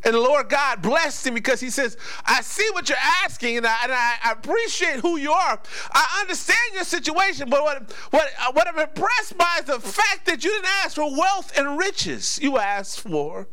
And 0.09 0.15
the 0.15 0.21
Lord 0.23 0.49
God 0.49 0.81
blessed 0.81 1.27
him 1.27 1.35
because 1.35 1.61
he 1.61 1.69
says, 1.69 1.99
I 2.25 2.41
see 2.41 2.67
what 2.73 2.89
you're 2.89 2.97
asking 3.25 3.59
and 3.59 3.67
I, 3.67 3.77
and 3.83 3.93
I, 3.93 4.33
appreciate 4.33 5.01
who 5.01 5.19
you 5.19 5.33
are. 5.33 5.61
I 5.93 6.19
understand 6.23 6.59
your 6.73 6.85
situation, 6.85 7.51
but 7.51 7.63
what, 7.63 7.93
what, 8.09 8.31
uh, 8.41 8.53
what 8.53 8.67
I'm 8.67 8.79
impressed 8.79 9.37
by 9.37 9.59
is 9.59 9.67
the 9.67 9.79
fact 9.79 10.25
that 10.25 10.43
you 10.43 10.51
didn't 10.51 10.71
ask 10.83 10.97
for 10.97 11.15
wealth 11.15 11.53
and 11.59 11.79
riches. 11.79 12.39
You 12.41 12.57
asked 12.57 13.03
for 13.03 13.49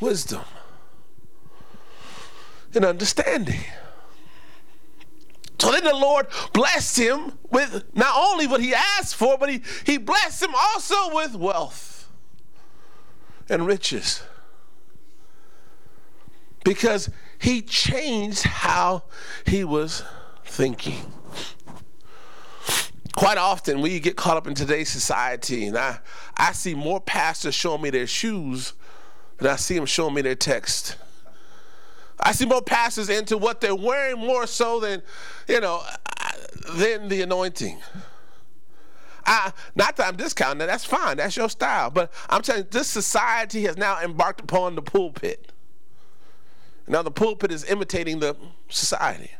wisdom 0.00 0.40
and 2.74 2.82
understanding. 2.82 3.60
So 5.58 5.72
then 5.72 5.84
the 5.84 5.94
Lord 5.94 6.26
blessed 6.54 6.98
him 6.98 7.32
with 7.50 7.84
not 7.94 8.14
only 8.16 8.46
what 8.46 8.62
he 8.62 8.72
asked 8.72 9.14
for, 9.14 9.36
but 9.36 9.50
he, 9.50 9.60
he 9.84 9.98
blessed 9.98 10.42
him 10.42 10.54
also 10.54 11.14
with 11.14 11.34
wealth 11.34 12.08
and 13.50 13.66
riches. 13.66 14.22
Because 16.64 17.10
he 17.38 17.62
changed 17.62 18.42
how 18.42 19.04
he 19.46 19.64
was 19.64 20.02
thinking. 20.44 21.00
Quite 23.16 23.38
often, 23.38 23.80
we 23.80 23.98
get 24.00 24.16
caught 24.16 24.36
up 24.36 24.46
in 24.46 24.54
today's 24.54 24.88
society, 24.88 25.66
and 25.66 25.76
I, 25.76 25.98
I 26.36 26.52
see 26.52 26.74
more 26.74 27.00
pastors 27.00 27.54
showing 27.54 27.82
me 27.82 27.90
their 27.90 28.06
shoes 28.06 28.72
than 29.38 29.50
I 29.50 29.56
see 29.56 29.74
them 29.74 29.86
showing 29.86 30.14
me 30.14 30.22
their 30.22 30.34
text. 30.34 30.96
I 32.20 32.32
see 32.32 32.46
more 32.46 32.62
pastors 32.62 33.08
into 33.08 33.36
what 33.38 33.60
they're 33.60 33.74
wearing 33.74 34.18
more 34.18 34.46
so 34.46 34.80
than, 34.80 35.02
you 35.48 35.60
know, 35.60 35.82
than 36.74 37.08
the 37.08 37.22
anointing. 37.22 37.78
I, 39.24 39.52
not 39.74 39.96
that 39.96 40.08
I'm 40.08 40.16
discounting 40.16 40.58
that, 40.58 40.66
that's 40.66 40.84
fine, 40.84 41.16
that's 41.16 41.36
your 41.36 41.48
style. 41.48 41.90
But 41.90 42.12
I'm 42.28 42.42
telling 42.42 42.64
you, 42.64 42.68
this 42.70 42.88
society 42.88 43.62
has 43.62 43.76
now 43.76 44.00
embarked 44.02 44.40
upon 44.40 44.74
the 44.74 44.82
pulpit. 44.82 45.52
Now 46.90 47.02
the 47.02 47.10
pulpit 47.12 47.52
is 47.52 47.64
imitating 47.70 48.18
the 48.18 48.36
society. 48.68 49.30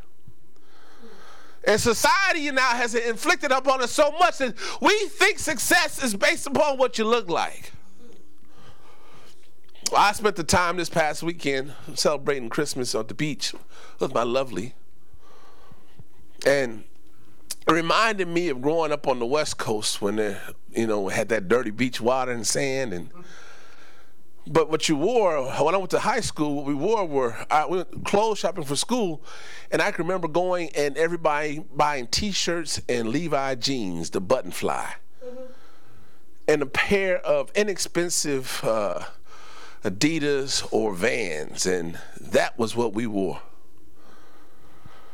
And 1.67 1.79
society 1.79 2.49
now 2.49 2.69
has 2.69 2.95
inflicted 2.95 3.51
upon 3.51 3.81
us 3.81 3.91
so 3.91 4.09
much 4.11 4.37
that 4.37 4.55
we 4.81 4.97
think 5.09 5.37
success 5.37 6.01
is 6.01 6.15
based 6.15 6.47
upon 6.47 6.77
what 6.77 6.97
you 6.97 7.03
look 7.03 7.29
like. 7.29 7.73
Well, 9.91 9.99
I 9.99 10.13
spent 10.13 10.37
the 10.37 10.45
time 10.45 10.77
this 10.77 10.89
past 10.89 11.23
weekend 11.23 11.73
celebrating 11.93 12.47
Christmas 12.47 12.95
on 12.95 13.07
the 13.07 13.13
beach 13.13 13.53
with 13.99 14.13
my 14.13 14.23
lovely. 14.23 14.73
And 16.47 16.85
it 17.67 17.71
reminded 17.73 18.29
me 18.29 18.47
of 18.47 18.61
growing 18.61 18.93
up 18.93 19.09
on 19.09 19.19
the 19.19 19.25
West 19.25 19.57
Coast 19.57 20.01
when 20.01 20.15
they, 20.15 20.37
you 20.71 20.87
know, 20.87 21.09
had 21.09 21.27
that 21.29 21.49
dirty 21.49 21.71
beach 21.71 21.99
water 21.99 22.31
and 22.31 22.47
sand 22.47 22.93
and 22.93 23.11
but 24.47 24.69
what 24.69 24.89
you 24.89 24.95
wore 24.95 25.43
when 25.63 25.75
I 25.75 25.77
went 25.77 25.91
to 25.91 25.99
high 25.99 26.21
school, 26.21 26.55
what 26.55 26.65
we 26.65 26.73
wore 26.73 27.05
were 27.05 27.35
I 27.49 27.65
went 27.65 28.05
clothes 28.05 28.39
shopping 28.39 28.63
for 28.63 28.75
school, 28.75 29.21
and 29.71 29.81
I 29.81 29.91
can 29.91 30.05
remember 30.05 30.27
going 30.27 30.69
and 30.75 30.97
everybody 30.97 31.63
buying 31.75 32.07
T-shirts 32.07 32.81
and 32.89 33.09
Levi 33.09 33.55
jeans, 33.55 34.09
the 34.09 34.21
button 34.21 34.51
fly, 34.51 34.95
mm-hmm. 35.23 35.43
and 36.47 36.61
a 36.61 36.65
pair 36.65 37.17
of 37.19 37.51
inexpensive 37.55 38.61
uh, 38.63 39.05
Adidas 39.83 40.67
or 40.71 40.93
Vans, 40.93 41.65
and 41.65 41.99
that 42.19 42.57
was 42.57 42.75
what 42.75 42.93
we 42.93 43.07
wore. 43.07 43.41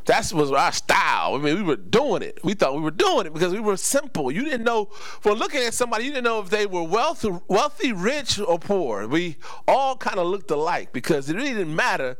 That 0.07 0.31
was 0.31 0.51
our 0.53 0.71
style. 0.71 1.35
I 1.35 1.37
mean, 1.37 1.57
we 1.57 1.63
were 1.63 1.75
doing 1.75 2.21
it. 2.21 2.39
We 2.41 2.53
thought 2.53 2.73
we 2.73 2.81
were 2.81 2.91
doing 2.91 3.27
it 3.27 3.33
because 3.33 3.51
we 3.51 3.59
were 3.59 3.75
simple. 3.75 4.31
You 4.31 4.45
didn't 4.45 4.63
know, 4.63 4.85
for 4.85 5.33
looking 5.33 5.61
at 5.61 5.73
somebody, 5.73 6.05
you 6.05 6.11
didn't 6.11 6.23
know 6.23 6.39
if 6.39 6.49
they 6.49 6.65
were 6.65 6.83
wealthy, 6.83 7.29
wealthy 7.49 7.91
rich, 7.91 8.39
or 8.39 8.57
poor. 8.57 9.05
We 9.05 9.35
all 9.67 9.97
kind 9.97 10.17
of 10.17 10.27
looked 10.27 10.49
alike 10.49 10.93
because 10.93 11.29
it 11.29 11.35
really 11.35 11.53
didn't 11.53 11.75
matter 11.75 12.17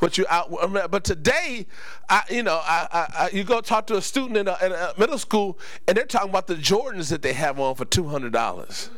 what 0.00 0.18
you 0.18 0.26
out. 0.28 0.50
But 0.90 1.02
today, 1.02 1.66
I, 2.10 2.24
you 2.28 2.42
know, 2.42 2.60
I, 2.62 2.86
I, 2.92 3.30
you 3.32 3.42
go 3.42 3.62
talk 3.62 3.86
to 3.86 3.96
a 3.96 4.02
student 4.02 4.36
in 4.36 4.46
a, 4.46 4.58
in 4.62 4.72
a 4.72 4.92
middle 4.98 5.18
school, 5.18 5.58
and 5.88 5.96
they're 5.96 6.04
talking 6.04 6.28
about 6.28 6.46
the 6.46 6.56
Jordans 6.56 7.08
that 7.08 7.22
they 7.22 7.32
have 7.32 7.58
on 7.58 7.74
for 7.74 7.86
two 7.86 8.08
hundred 8.08 8.34
dollars. 8.34 8.90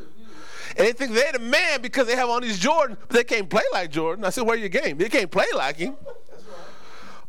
And 0.77 0.87
they 0.89 0.93
think 0.93 1.13
they're 1.13 1.33
the 1.33 1.39
man 1.39 1.81
because 1.81 2.09
they 2.09 2.17
have 2.17 2.29
on 2.29 2.43
these 2.43 2.59
Jordans, 2.59 2.97
but 2.99 3.11
they 3.11 3.25
can't 3.25 3.49
play 3.49 3.63
like 3.73 3.93
Jordan. 3.93 4.25
I 4.25 4.31
said, 4.31 4.45
where 4.45 4.57
your 4.57 4.69
game? 4.69 4.99
They 4.99 5.09
can't 5.09 5.31
play 5.31 5.47
like 5.55 5.77
him. 5.77 5.95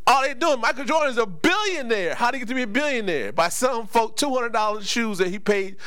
All 0.05 0.21
they 0.21 0.33
doing, 0.33 0.59
Michael 0.59 0.83
Jordan 0.83 1.11
is 1.11 1.17
a 1.17 1.25
billionaire. 1.25 2.15
How 2.15 2.31
did 2.31 2.37
he 2.37 2.39
get 2.39 2.49
to 2.49 2.55
be 2.55 2.63
a 2.63 2.67
billionaire? 2.67 3.31
By 3.31 3.49
selling 3.49 3.87
folk 3.87 4.17
$200 4.17 4.81
shoes 4.81 5.17
that 5.19 5.29
he 5.29 5.39
paid 5.39 5.77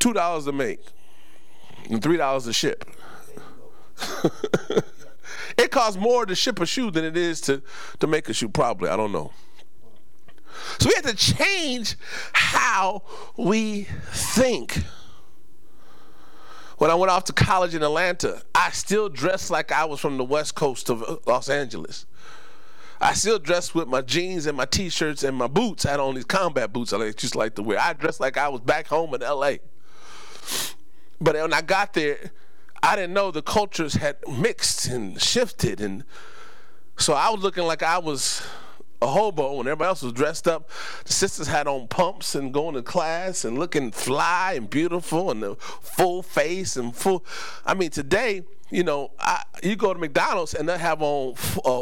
$2 0.00 0.44
to 0.44 0.52
make 0.52 0.80
and 1.88 2.02
$3 2.02 2.44
to 2.44 2.52
ship. 2.52 2.84
it 5.58 5.70
costs 5.70 5.98
more 5.98 6.26
to 6.26 6.34
ship 6.34 6.60
a 6.60 6.66
shoe 6.66 6.90
than 6.90 7.04
it 7.04 7.16
is 7.16 7.40
to, 7.42 7.62
to 8.00 8.06
make 8.06 8.28
a 8.28 8.34
shoe, 8.34 8.48
probably. 8.48 8.90
I 8.90 8.96
don't 8.96 9.12
know. 9.12 9.32
So 10.78 10.88
we 10.88 10.94
have 10.94 11.06
to 11.06 11.16
change 11.16 11.96
how 12.32 13.02
we 13.36 13.84
think. 14.10 14.82
When 16.78 16.90
I 16.90 16.94
went 16.94 17.10
off 17.10 17.24
to 17.24 17.32
college 17.32 17.74
in 17.74 17.82
Atlanta, 17.82 18.42
I 18.54 18.70
still 18.70 19.08
dressed 19.08 19.50
like 19.50 19.70
I 19.70 19.84
was 19.84 20.00
from 20.00 20.16
the 20.16 20.24
west 20.24 20.54
coast 20.54 20.88
of 20.88 21.26
Los 21.26 21.50
Angeles. 21.50 22.06
I 23.00 23.14
still 23.14 23.38
dressed 23.38 23.74
with 23.74 23.88
my 23.88 24.02
jeans 24.02 24.46
and 24.46 24.56
my 24.56 24.66
t-shirts 24.66 25.22
and 25.22 25.36
my 25.36 25.46
boots. 25.46 25.86
I 25.86 25.92
had 25.92 26.00
on 26.00 26.14
these 26.14 26.24
combat 26.24 26.72
boots 26.72 26.92
I 26.92 27.10
just 27.12 27.34
like 27.34 27.54
to 27.54 27.62
wear. 27.62 27.78
I 27.78 27.94
dressed 27.94 28.20
like 28.20 28.36
I 28.36 28.48
was 28.48 28.60
back 28.60 28.88
home 28.88 29.14
in 29.14 29.22
L.A. 29.22 29.60
But 31.20 31.34
when 31.34 31.52
I 31.52 31.62
got 31.62 31.94
there, 31.94 32.30
I 32.82 32.96
didn't 32.96 33.14
know 33.14 33.30
the 33.30 33.42
cultures 33.42 33.94
had 33.94 34.16
mixed 34.28 34.86
and 34.86 35.20
shifted, 35.20 35.80
and 35.80 36.04
so 36.96 37.12
I 37.12 37.28
was 37.30 37.42
looking 37.42 37.64
like 37.64 37.82
I 37.82 37.98
was 37.98 38.42
a 39.02 39.06
hobo 39.06 39.54
when 39.54 39.66
everybody 39.66 39.88
else 39.88 40.02
was 40.02 40.12
dressed 40.12 40.46
up. 40.46 40.70
The 41.04 41.12
sisters 41.12 41.46
had 41.46 41.66
on 41.66 41.88
pumps 41.88 42.34
and 42.34 42.52
going 42.52 42.74
to 42.74 42.82
class 42.82 43.44
and 43.44 43.58
looking 43.58 43.92
fly 43.92 44.54
and 44.56 44.68
beautiful 44.68 45.30
and 45.30 45.42
the 45.42 45.56
full 45.56 46.22
face 46.22 46.76
and 46.76 46.94
full. 46.94 47.24
I 47.64 47.74
mean, 47.74 47.90
today 47.90 48.44
you 48.70 48.84
know, 48.84 49.10
I, 49.18 49.42
you 49.62 49.76
go 49.76 49.92
to 49.92 49.98
McDonald's 49.98 50.54
and 50.54 50.68
they 50.68 50.78
have 50.78 51.02
on 51.02 51.34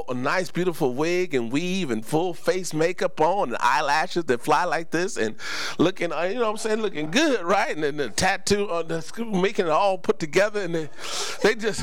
a, 0.09 0.15
nice, 0.15 0.51
beautiful 0.51 0.95
wig 0.95 1.35
and 1.35 1.53
weave 1.53 1.91
and 1.91 2.05
full 2.05 2.35
face 2.35 2.73
makeup 2.73 3.21
on 3.21 3.49
and 3.49 3.59
eyelashes 3.61 4.25
that 4.25 4.41
fly 4.41 4.65
like 4.65 4.91
this 4.91 5.17
and 5.17 5.37
looking, 5.79 6.13
uh, 6.13 6.23
you 6.23 6.35
know 6.35 6.43
what 6.43 6.51
I'm 6.51 6.57
saying, 6.57 6.81
looking 6.81 7.11
good, 7.11 7.43
right? 7.45 7.75
And 7.75 7.85
then 7.85 7.97
the 7.99 8.09
tattoo, 8.09 8.69
uh, 8.69 8.83
the, 8.83 9.25
making 9.25 9.67
it 9.67 9.71
all 9.71 9.99
put 9.99 10.19
together 10.19 10.63
and 10.63 10.75
they, 10.75 10.89
they 11.43 11.55
just, 11.55 11.83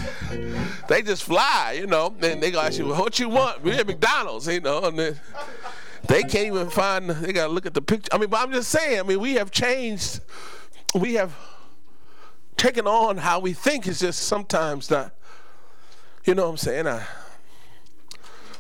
they 0.89 1.01
just 1.01 1.23
fly, 1.23 1.77
you 1.79 1.87
know. 1.87 2.15
And 2.21 2.41
they 2.41 2.51
go 2.51 2.59
ask 2.59 2.79
you, 2.79 2.87
what 2.87 3.19
you 3.19 3.29
want? 3.29 3.63
We're 3.63 3.79
at 3.79 3.87
McDonald's, 3.87 4.47
you 4.47 4.61
know. 4.61 4.83
And 4.85 4.97
then 4.97 5.19
they 6.07 6.21
can't 6.23 6.47
even 6.47 6.69
find, 6.69 7.09
they 7.09 7.31
got 7.31 7.47
to 7.47 7.53
look 7.53 7.65
at 7.65 7.73
the 7.73 7.81
picture. 7.81 8.09
I 8.13 8.17
mean, 8.17 8.29
but 8.29 8.41
I'm 8.41 8.51
just 8.51 8.69
saying, 8.69 8.99
I 8.99 9.03
mean, 9.03 9.19
we 9.19 9.33
have 9.35 9.51
changed, 9.51 10.21
we 10.93 11.13
have 11.15 11.35
taking 12.57 12.87
on 12.87 13.17
how 13.17 13.39
we 13.39 13.53
think 13.53 13.87
is 13.87 13.99
just 13.99 14.23
sometimes 14.23 14.89
not, 14.89 15.13
you 16.25 16.35
know 16.35 16.43
what 16.43 16.51
I'm 16.51 16.57
saying? 16.57 16.87
I, 16.87 17.05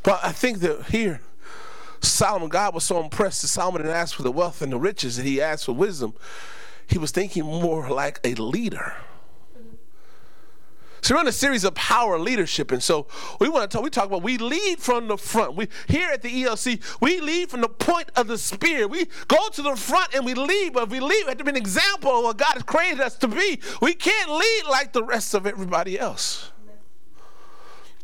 but 0.03 0.19
I 0.23 0.31
think 0.31 0.59
that 0.59 0.85
here, 0.89 1.21
Solomon, 2.01 2.49
God 2.49 2.73
was 2.75 2.83
so 2.83 3.01
impressed 3.01 3.41
that 3.41 3.47
Solomon 3.47 3.81
didn't 3.81 3.95
ask 3.95 4.15
for 4.15 4.23
the 4.23 4.31
wealth 4.31 4.61
and 4.61 4.71
the 4.71 4.77
riches, 4.77 5.17
that 5.17 5.25
he 5.25 5.41
asked 5.41 5.65
for 5.65 5.73
wisdom. 5.73 6.13
He 6.87 6.97
was 6.97 7.11
thinking 7.11 7.43
more 7.43 7.89
like 7.89 8.19
a 8.23 8.35
leader. 8.35 8.95
So 11.05 11.13
we're 11.13 11.21
in 11.21 11.27
a 11.27 11.31
series 11.31 11.63
of 11.63 11.75
power 11.75 12.17
leadership, 12.17 12.71
and 12.71 12.81
so 12.81 13.05
we 13.39 13.47
want 13.47 13.69
to 13.69 13.77
talk. 13.77 13.83
We 13.83 13.91
talk 13.91 14.05
about 14.05 14.23
we 14.23 14.39
lead 14.39 14.79
from 14.79 15.07
the 15.07 15.17
front. 15.17 15.55
We 15.55 15.67
here 15.87 16.09
at 16.09 16.23
the 16.23 16.29
ELC, 16.29 16.81
we 16.99 17.19
lead 17.19 17.51
from 17.51 17.61
the 17.61 17.69
point 17.69 18.09
of 18.15 18.25
the 18.25 18.39
spear. 18.39 18.87
We 18.87 19.05
go 19.27 19.49
to 19.49 19.61
the 19.61 19.75
front 19.75 20.15
and 20.15 20.25
we 20.25 20.33
lead, 20.33 20.73
but 20.73 20.85
if 20.85 20.89
we 20.89 20.99
lead, 20.99 21.25
we 21.25 21.29
have 21.29 21.37
to 21.37 21.43
be 21.43 21.51
an 21.51 21.57
example 21.57 22.09
of 22.09 22.23
what 22.23 22.37
God 22.37 22.53
has 22.53 22.63
created 22.63 23.01
us 23.01 23.15
to 23.17 23.27
be. 23.27 23.59
We 23.83 23.93
can't 23.93 24.31
lead 24.31 24.63
like 24.67 24.93
the 24.93 25.03
rest 25.03 25.35
of 25.35 25.45
everybody 25.45 25.99
else. 25.99 26.51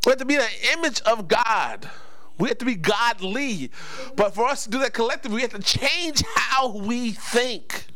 We 0.05 0.11
have 0.11 0.19
to 0.19 0.25
be 0.25 0.37
the 0.37 0.49
image 0.73 1.01
of 1.01 1.27
God. 1.27 1.89
We 2.37 2.49
have 2.49 2.59
to 2.59 2.65
be 2.65 2.75
godly. 2.75 3.71
But 4.15 4.35
for 4.35 4.45
us 4.45 4.65
to 4.65 4.69
do 4.69 4.77
that 4.77 4.93
collectively, 4.93 5.37
we 5.37 5.41
have 5.41 5.53
to 5.53 5.59
change 5.59 6.21
how 6.35 6.77
we 6.77 7.13
think. 7.13 7.87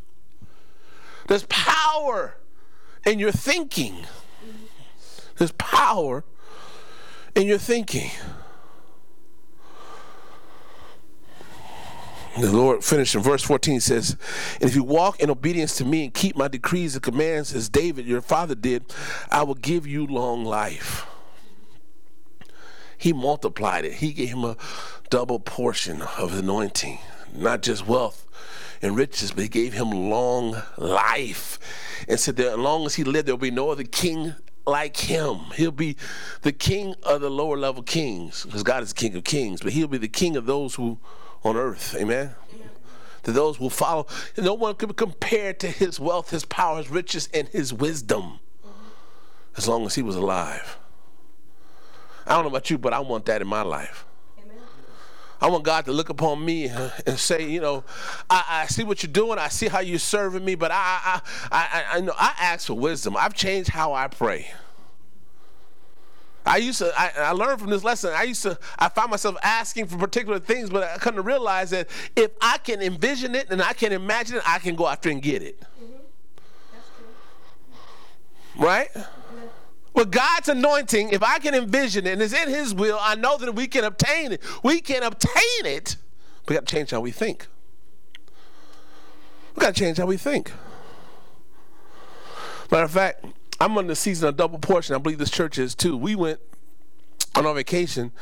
There's 1.28 1.46
power 1.48 2.38
in 3.04 3.20
your 3.20 3.30
thinking. 3.30 4.04
There's 5.36 5.52
power 5.52 6.24
in 7.34 7.46
your 7.46 7.58
thinking. 7.58 8.10
The 12.38 12.52
Lord 12.52 12.84
finished 12.84 13.14
in 13.14 13.22
verse 13.22 13.42
14 13.42 13.80
says, 13.80 14.16
And 14.60 14.68
if 14.68 14.76
you 14.76 14.84
walk 14.84 15.20
in 15.20 15.30
obedience 15.30 15.74
to 15.76 15.86
me 15.86 16.04
and 16.04 16.12
keep 16.12 16.36
my 16.36 16.48
decrees 16.48 16.94
and 16.94 17.02
commands 17.02 17.54
as 17.54 17.70
David 17.70 18.04
your 18.04 18.20
father 18.20 18.54
did, 18.54 18.84
I 19.30 19.42
will 19.42 19.54
give 19.54 19.86
you 19.86 20.06
long 20.06 20.44
life. 20.44 21.06
He 22.98 23.14
multiplied 23.14 23.86
it. 23.86 23.94
He 23.94 24.12
gave 24.12 24.28
him 24.28 24.44
a 24.44 24.56
double 25.08 25.40
portion 25.40 26.02
of 26.02 26.38
anointing, 26.38 26.98
not 27.34 27.62
just 27.62 27.86
wealth 27.86 28.26
and 28.82 28.96
riches, 28.96 29.32
but 29.32 29.42
he 29.42 29.48
gave 29.48 29.72
him 29.72 29.90
long 29.90 30.62
life. 30.76 31.58
And 32.06 32.20
said 32.20 32.36
that 32.36 32.52
as 32.52 32.58
long 32.58 32.84
as 32.84 32.96
he 32.96 33.04
lived, 33.04 33.28
there 33.28 33.34
will 33.34 33.40
be 33.40 33.50
no 33.50 33.70
other 33.70 33.84
king 33.84 34.34
like 34.66 34.96
him. 34.96 35.38
He'll 35.54 35.70
be 35.70 35.96
the 36.42 36.52
king 36.52 36.94
of 37.02 37.20
the 37.20 37.30
lower 37.30 37.56
level 37.56 37.82
kings, 37.82 38.44
because 38.44 38.62
God 38.62 38.82
is 38.82 38.90
the 38.90 38.96
king 38.96 39.14
of 39.16 39.24
kings, 39.24 39.60
but 39.60 39.72
he'll 39.72 39.88
be 39.88 39.98
the 39.98 40.08
king 40.08 40.36
of 40.36 40.46
those 40.46 40.74
who 40.74 40.98
on 41.44 41.56
earth. 41.56 41.94
Amen. 41.98 42.34
To 43.22 43.32
those 43.32 43.56
who 43.56 43.70
follow. 43.70 44.06
No 44.36 44.54
one 44.54 44.74
can 44.74 44.92
compare 44.92 45.52
to 45.54 45.68
his 45.68 45.98
wealth, 45.98 46.30
his 46.30 46.44
power, 46.44 46.78
his 46.78 46.90
riches, 46.90 47.28
and 47.34 47.48
his 47.48 47.72
wisdom 47.72 48.38
as 49.56 49.66
long 49.66 49.86
as 49.86 49.94
he 49.94 50.02
was 50.02 50.16
alive. 50.16 50.78
I 52.26 52.34
don't 52.34 52.44
know 52.44 52.50
about 52.50 52.70
you, 52.70 52.78
but 52.78 52.92
I 52.92 53.00
want 53.00 53.26
that 53.26 53.40
in 53.40 53.48
my 53.48 53.62
life. 53.62 54.04
I 55.40 55.48
want 55.48 55.64
God 55.64 55.84
to 55.84 55.92
look 55.92 56.08
upon 56.08 56.44
me 56.44 56.66
and 56.68 57.18
say, 57.18 57.48
you 57.48 57.60
know, 57.60 57.84
I, 58.30 58.44
I, 58.48 58.66
see 58.66 58.84
what 58.84 59.02
you're 59.02 59.12
doing. 59.12 59.38
I 59.38 59.48
see 59.48 59.68
how 59.68 59.80
you're 59.80 59.98
serving 59.98 60.44
me, 60.44 60.54
but 60.54 60.70
I, 60.70 60.76
I, 60.76 61.20
I, 61.52 61.84
I, 61.96 62.00
know 62.00 62.14
I 62.16 62.34
ask 62.40 62.68
for 62.68 62.74
wisdom. 62.74 63.16
I've 63.18 63.34
changed 63.34 63.68
how 63.70 63.92
I 63.92 64.08
pray. 64.08 64.50
I 66.46 66.58
used 66.58 66.78
to, 66.78 66.92
I, 66.96 67.10
I, 67.18 67.32
learned 67.32 67.60
from 67.60 67.70
this 67.70 67.82
lesson. 67.82 68.12
I 68.14 68.22
used 68.22 68.42
to, 68.44 68.56
I 68.78 68.88
find 68.88 69.10
myself 69.10 69.36
asking 69.42 69.86
for 69.86 69.98
particular 69.98 70.38
things, 70.38 70.70
but 70.70 70.84
I 70.84 70.96
come 70.98 71.16
to 71.16 71.22
realize 71.22 71.70
that 71.70 71.88
if 72.14 72.30
I 72.40 72.58
can 72.58 72.80
envision 72.80 73.34
it 73.34 73.50
and 73.50 73.60
I 73.60 73.72
can 73.72 73.92
imagine 73.92 74.36
it, 74.36 74.48
I 74.48 74.60
can 74.60 74.76
go 74.76 74.86
after 74.86 75.10
and 75.10 75.20
get 75.20 75.42
it. 75.42 75.60
Mm-hmm. 75.60 75.96
Right? 78.62 78.90
With 79.96 80.12
God's 80.12 80.50
anointing, 80.50 81.08
if 81.08 81.22
I 81.22 81.38
can 81.38 81.54
envision 81.54 82.06
it 82.06 82.12
and 82.12 82.22
it's 82.22 82.34
in 82.34 82.50
His 82.50 82.74
will, 82.74 82.98
I 83.00 83.14
know 83.14 83.38
that 83.38 83.54
we 83.54 83.66
can 83.66 83.82
obtain 83.82 84.30
it. 84.30 84.42
We 84.62 84.82
can 84.82 85.02
obtain 85.02 85.64
it, 85.64 85.96
we 86.46 86.54
got 86.54 86.66
to 86.66 86.74
change 86.74 86.90
how 86.90 87.00
we 87.00 87.10
think. 87.10 87.46
We 89.54 89.60
got 89.60 89.74
to 89.74 89.80
change 89.80 89.96
how 89.96 90.04
we 90.04 90.18
think. 90.18 90.52
Matter 92.70 92.84
of 92.84 92.90
fact, 92.90 93.24
I'm 93.58 93.78
on 93.78 93.86
the 93.86 93.96
season 93.96 94.28
of 94.28 94.36
double 94.36 94.58
portion. 94.58 94.94
I 94.94 94.98
believe 94.98 95.16
this 95.16 95.30
church 95.30 95.56
is 95.58 95.74
too. 95.74 95.96
We 95.96 96.14
went 96.14 96.40
on 97.34 97.46
our 97.46 97.54
vacation, 97.54 98.12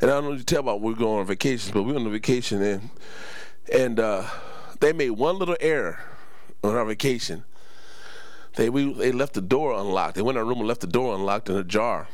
and 0.00 0.10
I 0.10 0.14
don't 0.14 0.24
know 0.24 0.30
what 0.30 0.38
you 0.38 0.44
tell 0.44 0.60
about 0.60 0.80
we're 0.80 0.94
going 0.94 1.20
on 1.20 1.26
vacations, 1.26 1.70
but 1.72 1.84
we 1.84 1.92
went 1.92 2.00
on 2.00 2.06
a 2.08 2.10
vacation 2.10 2.60
and 2.60 2.90
and 3.72 4.00
uh, 4.00 4.24
they 4.80 4.92
made 4.92 5.10
one 5.10 5.38
little 5.38 5.56
error 5.60 6.00
on 6.64 6.74
our 6.74 6.84
vacation. 6.84 7.44
They 8.56 8.68
we 8.68 8.92
they 8.92 9.12
left 9.12 9.34
the 9.34 9.40
door 9.40 9.72
unlocked. 9.72 10.16
They 10.16 10.22
went 10.22 10.36
in 10.36 10.42
our 10.42 10.48
room 10.48 10.58
and 10.58 10.68
left 10.68 10.80
the 10.80 10.86
door 10.86 11.14
unlocked 11.14 11.48
in 11.48 11.56
a 11.56 11.64
jar. 11.64 12.08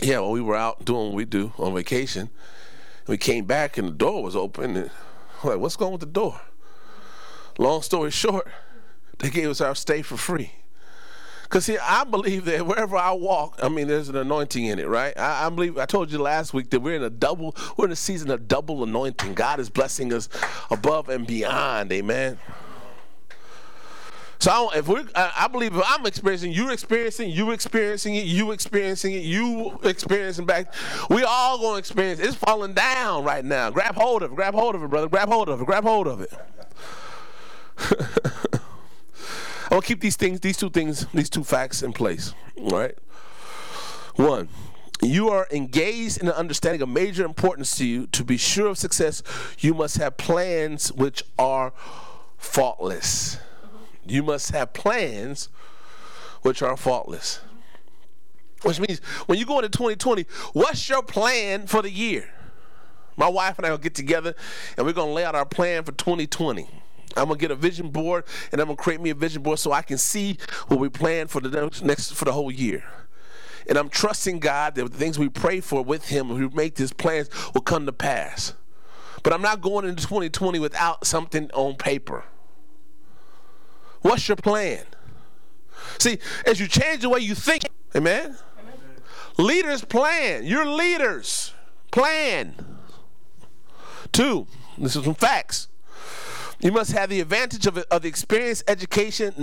Yeah, 0.00 0.20
well, 0.20 0.30
we 0.30 0.40
were 0.40 0.56
out 0.56 0.84
doing 0.84 1.08
what 1.08 1.14
we 1.14 1.24
do 1.24 1.52
on 1.58 1.74
vacation. 1.74 2.30
We 3.06 3.18
came 3.18 3.44
back 3.44 3.76
and 3.76 3.88
the 3.88 3.92
door 3.92 4.22
was 4.22 4.34
open. 4.34 4.76
And 4.76 4.90
like, 5.44 5.58
what's 5.58 5.76
going 5.76 5.92
with 5.92 6.00
the 6.00 6.06
door? 6.06 6.40
Long 7.58 7.82
story 7.82 8.10
short, 8.10 8.48
they 9.18 9.28
gave 9.28 9.50
us 9.50 9.60
our 9.60 9.74
stay 9.74 10.02
for 10.02 10.16
free. 10.16 10.52
Because 11.42 11.64
see, 11.64 11.78
I 11.78 12.04
believe 12.04 12.44
that 12.44 12.64
wherever 12.64 12.96
I 12.96 13.10
walk, 13.10 13.58
I 13.60 13.68
mean, 13.68 13.88
there's 13.88 14.08
an 14.08 14.16
anointing 14.16 14.64
in 14.64 14.78
it, 14.78 14.86
right? 14.86 15.12
I, 15.18 15.46
I, 15.46 15.50
believe 15.50 15.76
I 15.76 15.84
told 15.84 16.12
you 16.12 16.18
last 16.18 16.54
week 16.54 16.70
that 16.70 16.78
we're 16.78 16.94
in 16.94 17.02
a 17.02 17.10
double, 17.10 17.56
we're 17.76 17.86
in 17.86 17.90
a 17.90 17.96
season 17.96 18.30
of 18.30 18.46
double 18.46 18.84
anointing. 18.84 19.34
God 19.34 19.58
is 19.58 19.68
blessing 19.68 20.12
us 20.12 20.28
above 20.70 21.08
and 21.08 21.26
beyond, 21.26 21.90
amen. 21.90 22.38
So 24.40 24.70
if 24.70 24.88
we, 24.88 25.02
I 25.14 25.48
believe 25.48 25.76
if 25.76 25.82
I'm 25.86 26.06
experiencing, 26.06 26.52
you're 26.52 26.72
experiencing, 26.72 27.28
you 27.28 27.50
experiencing 27.50 28.14
it, 28.14 28.24
you 28.24 28.52
experiencing 28.52 29.12
it, 29.12 29.22
you 29.22 29.78
experiencing 29.84 30.46
back. 30.46 30.72
We 31.10 31.24
all 31.24 31.58
gonna 31.58 31.76
experience. 31.76 32.20
It's 32.20 32.36
falling 32.36 32.72
down 32.72 33.22
right 33.22 33.44
now. 33.44 33.70
Grab 33.70 33.96
hold 33.96 34.22
of 34.22 34.32
it. 34.32 34.34
Grab 34.34 34.54
hold 34.54 34.74
of 34.74 34.82
it, 34.82 34.88
brother. 34.88 35.10
Grab 35.10 35.28
hold 35.28 35.50
of 35.50 35.60
it. 35.60 35.66
Grab 35.66 35.84
hold 35.84 36.06
of 36.06 36.22
it. 36.22 36.32
I 39.70 39.74
will 39.74 39.82
keep 39.82 40.00
these 40.00 40.16
things, 40.16 40.40
these 40.40 40.56
two 40.56 40.70
things, 40.70 41.06
these 41.12 41.28
two 41.28 41.44
facts 41.44 41.82
in 41.82 41.92
place. 41.92 42.32
All 42.56 42.70
right. 42.70 42.96
One, 44.16 44.48
you 45.02 45.28
are 45.28 45.48
engaged 45.52 46.16
in 46.16 46.28
an 46.28 46.34
understanding 46.34 46.80
of 46.80 46.88
major 46.88 47.26
importance 47.26 47.76
to 47.76 47.84
you. 47.84 48.06
To 48.06 48.24
be 48.24 48.38
sure 48.38 48.68
of 48.68 48.78
success, 48.78 49.22
you 49.58 49.74
must 49.74 49.98
have 49.98 50.16
plans 50.16 50.90
which 50.92 51.24
are 51.38 51.74
faultless. 52.38 53.38
You 54.06 54.22
must 54.22 54.50
have 54.50 54.72
plans 54.72 55.48
which 56.42 56.62
are 56.62 56.76
faultless. 56.76 57.40
Which 58.62 58.80
means 58.80 58.98
when 59.26 59.38
you 59.38 59.46
go 59.46 59.58
into 59.58 59.68
2020, 59.68 60.26
what's 60.52 60.88
your 60.88 61.02
plan 61.02 61.66
for 61.66 61.82
the 61.82 61.90
year? 61.90 62.28
My 63.16 63.28
wife 63.28 63.58
and 63.58 63.66
I 63.66 63.70
will 63.70 63.78
get 63.78 63.94
together 63.94 64.34
and 64.76 64.86
we're 64.86 64.92
going 64.92 65.08
to 65.08 65.14
lay 65.14 65.24
out 65.24 65.34
our 65.34 65.46
plan 65.46 65.84
for 65.84 65.92
2020. 65.92 66.68
I'm 67.16 67.26
gonna 67.26 67.38
get 67.38 67.50
a 67.50 67.56
vision 67.56 67.90
board 67.90 68.24
and 68.52 68.60
I'm 68.60 68.68
gonna 68.68 68.76
create 68.76 69.00
me 69.00 69.10
a 69.10 69.14
vision 69.14 69.42
board 69.42 69.58
so 69.58 69.72
I 69.72 69.82
can 69.82 69.98
see 69.98 70.38
what 70.68 70.78
we 70.78 70.88
plan 70.88 71.26
for 71.26 71.40
the 71.40 71.70
next 71.82 72.12
for 72.12 72.24
the 72.24 72.32
whole 72.32 72.50
year. 72.52 72.84
And 73.68 73.76
I'm 73.76 73.88
trusting 73.88 74.38
God 74.38 74.74
that 74.76 74.90
the 74.90 74.96
things 74.96 75.18
we 75.18 75.28
pray 75.28 75.60
for 75.60 75.82
with 75.82 76.08
Him, 76.08 76.28
we 76.28 76.48
make 76.48 76.76
these 76.76 76.92
plans, 76.92 77.28
will 77.52 77.60
come 77.60 77.86
to 77.86 77.92
pass. 77.92 78.54
But 79.22 79.32
I'm 79.32 79.42
not 79.42 79.60
going 79.60 79.86
into 79.86 80.02
2020 80.06 80.58
without 80.58 81.06
something 81.06 81.50
on 81.52 81.76
paper. 81.76 82.24
What's 84.02 84.28
your 84.28 84.36
plan? 84.36 84.84
See, 85.98 86.18
as 86.46 86.58
you 86.58 86.66
change 86.66 87.02
the 87.02 87.08
way 87.08 87.20
you 87.20 87.34
think, 87.34 87.64
amen? 87.94 88.36
amen. 88.58 88.74
Leaders 89.36 89.84
plan. 89.84 90.44
You're 90.44 90.66
leaders. 90.66 91.52
Plan. 91.90 92.54
Two, 94.12 94.46
this 94.78 94.96
is 94.96 95.04
some 95.04 95.14
facts. 95.14 95.68
You 96.60 96.72
must 96.72 96.92
have 96.92 97.10
the 97.10 97.20
advantage 97.20 97.66
of, 97.66 97.78
of 97.78 98.02
the 98.02 98.08
experience, 98.08 98.62
education, 98.68 99.34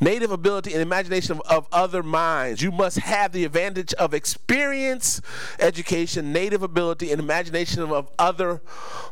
native 0.00 0.30
ability, 0.30 0.72
and 0.72 0.82
imagination 0.82 1.32
of, 1.32 1.42
of 1.48 1.68
other 1.72 2.02
minds. 2.02 2.62
You 2.62 2.70
must 2.70 2.98
have 2.98 3.32
the 3.32 3.44
advantage 3.44 3.94
of 3.94 4.14
experience, 4.14 5.20
education, 5.58 6.32
native 6.32 6.62
ability, 6.62 7.10
and 7.10 7.20
imagination 7.20 7.82
of, 7.82 7.92
of 7.92 8.10
other 8.18 8.60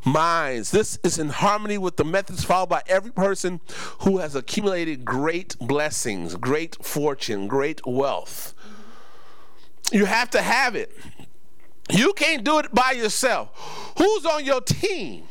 minds. 0.05 0.71
This 0.71 0.99
is 1.03 1.19
in 1.19 1.29
harmony 1.31 1.79
with 1.79 1.97
the 1.97 2.05
methods 2.05 2.45
followed 2.45 2.69
by 2.69 2.83
every 2.87 3.13
person 3.13 3.61
who 4.01 4.19
has 4.19 4.35
accumulated 4.35 5.05
great 5.05 5.57
blessings, 5.59 6.37
great 6.37 6.77
fortune, 6.85 7.49
great 7.49 7.87
wealth. 7.87 8.55
You 9.93 10.07
have 10.07 10.31
to 10.31 10.43
have 10.43 10.75
it. 10.75 10.97
You 11.91 12.13
can't 12.15 12.45
do 12.45 12.59
it 12.59 12.75
by 12.75 12.93
yourself. 12.93 13.51
Who's 13.99 14.25
on 14.25 14.45
your 14.45 14.61
team? 14.61 15.25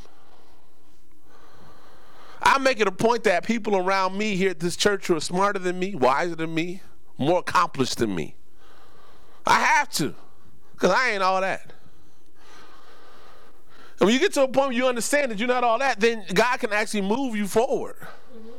I 2.42 2.58
make 2.58 2.80
it 2.80 2.88
a 2.88 2.92
point 2.92 3.24
that 3.26 3.46
people 3.46 3.78
around 3.78 4.18
me 4.18 4.36
here 4.36 4.50
at 4.50 4.60
this 4.60 4.76
church 4.76 5.08
who 5.08 5.16
are 5.16 5.22
smarter 5.22 5.60
than 5.60 5.78
me, 5.78 5.96
wiser 5.96 6.36
than 6.36 6.54
me, 6.54 6.82
more 7.18 7.40
accomplished 7.40 7.98
than 7.98 8.16
me. 8.16 8.36
I 9.46 9.60
have 9.60 9.90
to, 9.92 10.16
because 10.74 10.92
I 10.92 11.12
ain't 11.12 11.24
all 11.24 11.42
that. 11.42 11.74
And 14.00 14.08
when 14.08 14.14
you 14.14 14.20
get 14.20 14.34
to 14.34 14.44
a 14.44 14.48
point 14.48 14.70
where 14.70 14.78
you 14.78 14.88
understand 14.88 15.32
that 15.32 15.38
you're 15.38 15.48
not 15.48 15.64
all 15.64 15.78
that, 15.78 16.00
then 16.00 16.26
God 16.34 16.58
can 16.60 16.74
actually 16.74 17.02
move 17.02 17.36
you 17.36 17.46
forward. 17.48 17.98
Mm-hmm. 18.00 18.50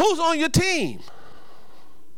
Who's 0.00 0.18
on 0.18 0.40
your 0.40 0.48
team? 0.48 1.00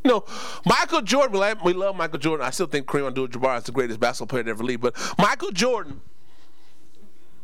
You 0.03 0.11
know, 0.11 0.25
Michael 0.65 1.03
Jordan, 1.03 1.59
we 1.63 1.75
love 1.75 1.95
Michael 1.95 2.19
Jordan. 2.19 2.47
I 2.47 2.51
still 2.51 2.67
think 2.67 2.87
Kareem 2.87 3.07
Abdul-Jabbar 3.09 3.59
is 3.59 3.65
the 3.65 3.73
greatest 3.73 4.01
basketball 4.01 4.29
player 4.29 4.45
to 4.45 4.51
ever 4.51 4.65
leave. 4.65 4.81
But 4.81 4.97
Michael 5.19 5.51
Jordan 5.51 6.01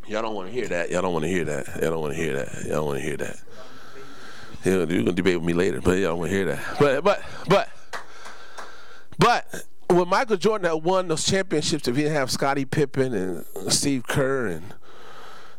Y'all 0.09 0.23
don't 0.23 0.35
want 0.35 0.49
to 0.49 0.55
hear 0.55 0.69
that. 0.69 0.91
Y'all 0.91 1.03
don't 1.03 1.13
want 1.13 1.25
to 1.25 1.29
hear 1.29 1.45
that. 1.45 1.67
Y'all 1.81 1.91
don't 1.91 2.01
want 2.01 2.15
to 2.15 2.21
hear 2.21 2.35
that. 2.35 2.65
Y'all 2.65 2.75
don't 2.77 2.87
want 2.87 2.99
to 2.99 3.05
hear 3.05 3.17
that. 3.17 3.41
You're 4.65 4.87
gonna 4.87 5.13
debate 5.13 5.37
with 5.37 5.45
me 5.45 5.53
later, 5.53 5.81
but 5.81 5.93
y'all 5.99 6.11
don't 6.11 6.19
want 6.19 6.31
to 6.31 6.37
hear 6.37 6.47
that. 6.47 6.77
But 6.79 7.05
but 7.05 7.23
but 7.49 7.69
but 9.19 9.65
when 9.89 10.09
Michael 10.09 10.37
Jordan 10.37 10.69
had 10.69 10.83
won 10.85 11.09
those 11.09 11.25
championships, 11.25 11.87
if 11.87 11.97
he 11.97 12.03
didn't 12.03 12.17
have 12.17 12.31
Scottie 12.31 12.65
Pippen 12.65 13.15
and 13.15 13.45
Steve 13.73 14.07
Kerr 14.07 14.49
and 14.49 14.75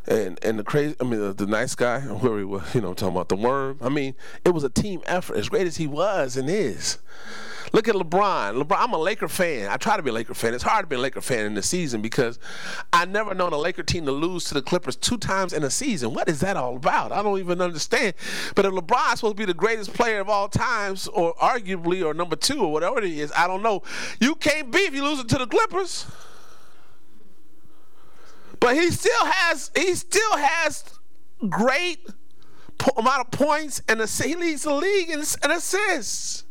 and 0.08 0.38
and 0.42 0.58
the 0.58 0.64
crazy, 0.64 0.96
I 1.00 1.04
mean 1.04 1.20
the, 1.20 1.32
the 1.32 1.46
nice 1.46 1.74
guy, 1.74 2.00
where 2.00 2.38
he 2.38 2.44
was, 2.44 2.74
you 2.74 2.80
know, 2.80 2.88
I'm 2.88 2.94
talking 2.94 3.14
about 3.14 3.28
the 3.28 3.36
worm. 3.36 3.78
I 3.80 3.88
mean, 3.88 4.14
it 4.44 4.50
was 4.50 4.64
a 4.64 4.70
team 4.70 5.02
effort. 5.06 5.36
As 5.36 5.48
great 5.48 5.66
as 5.66 5.76
he 5.76 5.86
was 5.86 6.36
and 6.36 6.48
is, 6.48 6.98
Look 7.72 7.88
at 7.88 7.94
LeBron. 7.94 8.62
LeBron, 8.62 8.76
I'm 8.78 8.92
a 8.92 8.98
Laker 8.98 9.28
fan. 9.28 9.68
I 9.68 9.76
try 9.76 9.96
to 9.96 10.02
be 10.02 10.10
a 10.10 10.12
Laker 10.12 10.34
fan. 10.34 10.54
It's 10.54 10.62
hard 10.62 10.84
to 10.84 10.86
be 10.86 10.96
a 10.96 10.98
Laker 10.98 11.20
fan 11.20 11.44
in 11.44 11.54
the 11.54 11.62
season 11.62 12.00
because 12.00 12.38
I 12.92 13.04
never 13.04 13.34
known 13.34 13.52
a 13.52 13.58
Laker 13.58 13.82
team 13.82 14.06
to 14.06 14.12
lose 14.12 14.44
to 14.44 14.54
the 14.54 14.62
Clippers 14.62 14.96
two 14.96 15.18
times 15.18 15.52
in 15.52 15.62
a 15.62 15.70
season. 15.70 16.14
What 16.14 16.28
is 16.28 16.40
that 16.40 16.56
all 16.56 16.76
about? 16.76 17.12
I 17.12 17.22
don't 17.22 17.38
even 17.38 17.60
understand. 17.60 18.14
But 18.54 18.64
if 18.64 18.72
LeBron's 18.72 19.20
supposed 19.20 19.36
to 19.36 19.40
be 19.40 19.44
the 19.44 19.54
greatest 19.54 19.92
player 19.92 20.20
of 20.20 20.28
all 20.28 20.48
times, 20.48 21.08
or 21.08 21.34
arguably, 21.34 22.04
or 22.04 22.14
number 22.14 22.36
two, 22.36 22.60
or 22.60 22.72
whatever 22.72 22.98
it 22.98 23.04
is, 23.04 23.32
I 23.36 23.46
don't 23.46 23.62
know. 23.62 23.82
You 24.20 24.34
can't 24.34 24.70
be 24.70 24.80
if 24.80 24.94
you 24.94 25.04
lose 25.04 25.20
it 25.20 25.28
to 25.28 25.38
the 25.38 25.46
Clippers. 25.46 26.06
But 28.60 28.74
he 28.74 28.90
still 28.90 29.24
has 29.24 29.70
he 29.76 29.94
still 29.94 30.36
has 30.36 30.84
great 31.48 32.06
amount 32.96 33.20
of 33.20 33.30
points 33.30 33.82
and 33.88 34.00
he 34.00 34.34
leads 34.34 34.62
the 34.62 34.74
league 34.74 35.10
in, 35.10 35.20
assists. 35.20 36.44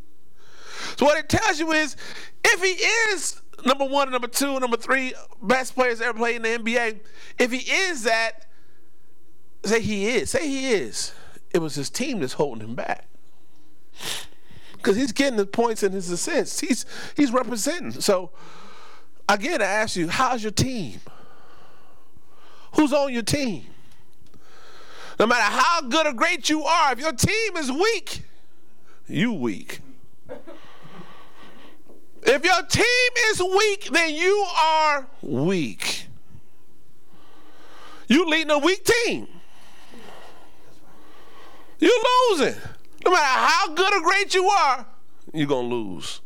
So 0.98 1.06
what 1.06 1.18
it 1.18 1.30
tells 1.30 1.60
you 1.60 1.72
is 1.72 1.96
if 2.44 2.62
he 2.62 2.70
is 3.14 3.42
number 3.66 3.86
one, 3.86 4.12
number 4.12 4.28
two, 4.28 4.60
number 4.60 4.78
three 4.78 5.14
best 5.42 5.76
players 5.76 6.02
ever 6.02 6.18
played 6.18 6.38
in 6.38 6.42
the 6.44 6.50
NBA, 6.50 7.00
if 7.40 7.52
he 7.52 7.72
is 7.72 8.04
that, 8.04 8.46
say 9.66 9.82
he 9.82 10.08
is, 10.08 10.32
say 10.32 10.48
he 10.48 10.72
is, 10.72 11.14
it 11.54 11.60
was 11.60 11.76
his 11.76 11.90
team 11.90 12.20
that's 12.20 12.34
holding 12.34 12.68
him 12.68 12.76
back. 12.76 13.08
Because 14.74 14.96
he's 14.96 15.12
getting 15.12 15.38
the 15.38 15.46
points 15.46 15.84
and 15.84 15.94
his 15.94 16.10
assists. 16.10 16.60
He's 16.60 16.86
he's 17.16 17.32
representing. 17.32 18.00
So 18.00 18.32
again, 19.28 19.62
I 19.62 19.66
ask 19.66 19.96
you, 19.96 20.08
how's 20.08 20.44
your 20.44 20.52
team? 20.52 21.00
Who's 22.78 22.94
on 22.94 23.12
your 23.12 23.24
team? 23.24 23.66
No 25.20 25.26
matter 25.26 25.42
how 25.42 25.82
good 25.82 26.06
or 26.06 26.14
great 26.14 26.48
you 26.48 26.64
are, 26.64 26.94
if 26.94 27.00
your 27.00 27.12
team 27.12 27.58
is 27.58 27.72
weak, 27.72 28.22
you 29.08 29.34
weak. 29.34 29.80
If 32.22 32.46
your 32.46 32.62
team 32.64 32.84
is 33.32 33.42
weak, 33.42 33.90
then 33.92 34.14
you 34.14 34.46
are 34.60 35.08
weak. 35.24 36.08
You 38.08 38.26
leading 38.30 38.52
a 38.52 38.60
weak 38.60 38.86
team. 38.86 39.28
You're 41.80 41.92
losing. 42.30 42.56
No 43.04 43.12
matter 43.12 43.24
how 43.24 43.74
good 43.74 43.94
or 43.94 44.02
great 44.02 44.36
you 44.36 44.48
are, 44.48 44.86
you're 45.34 45.48
to 45.48 45.56
lose. 45.56 46.22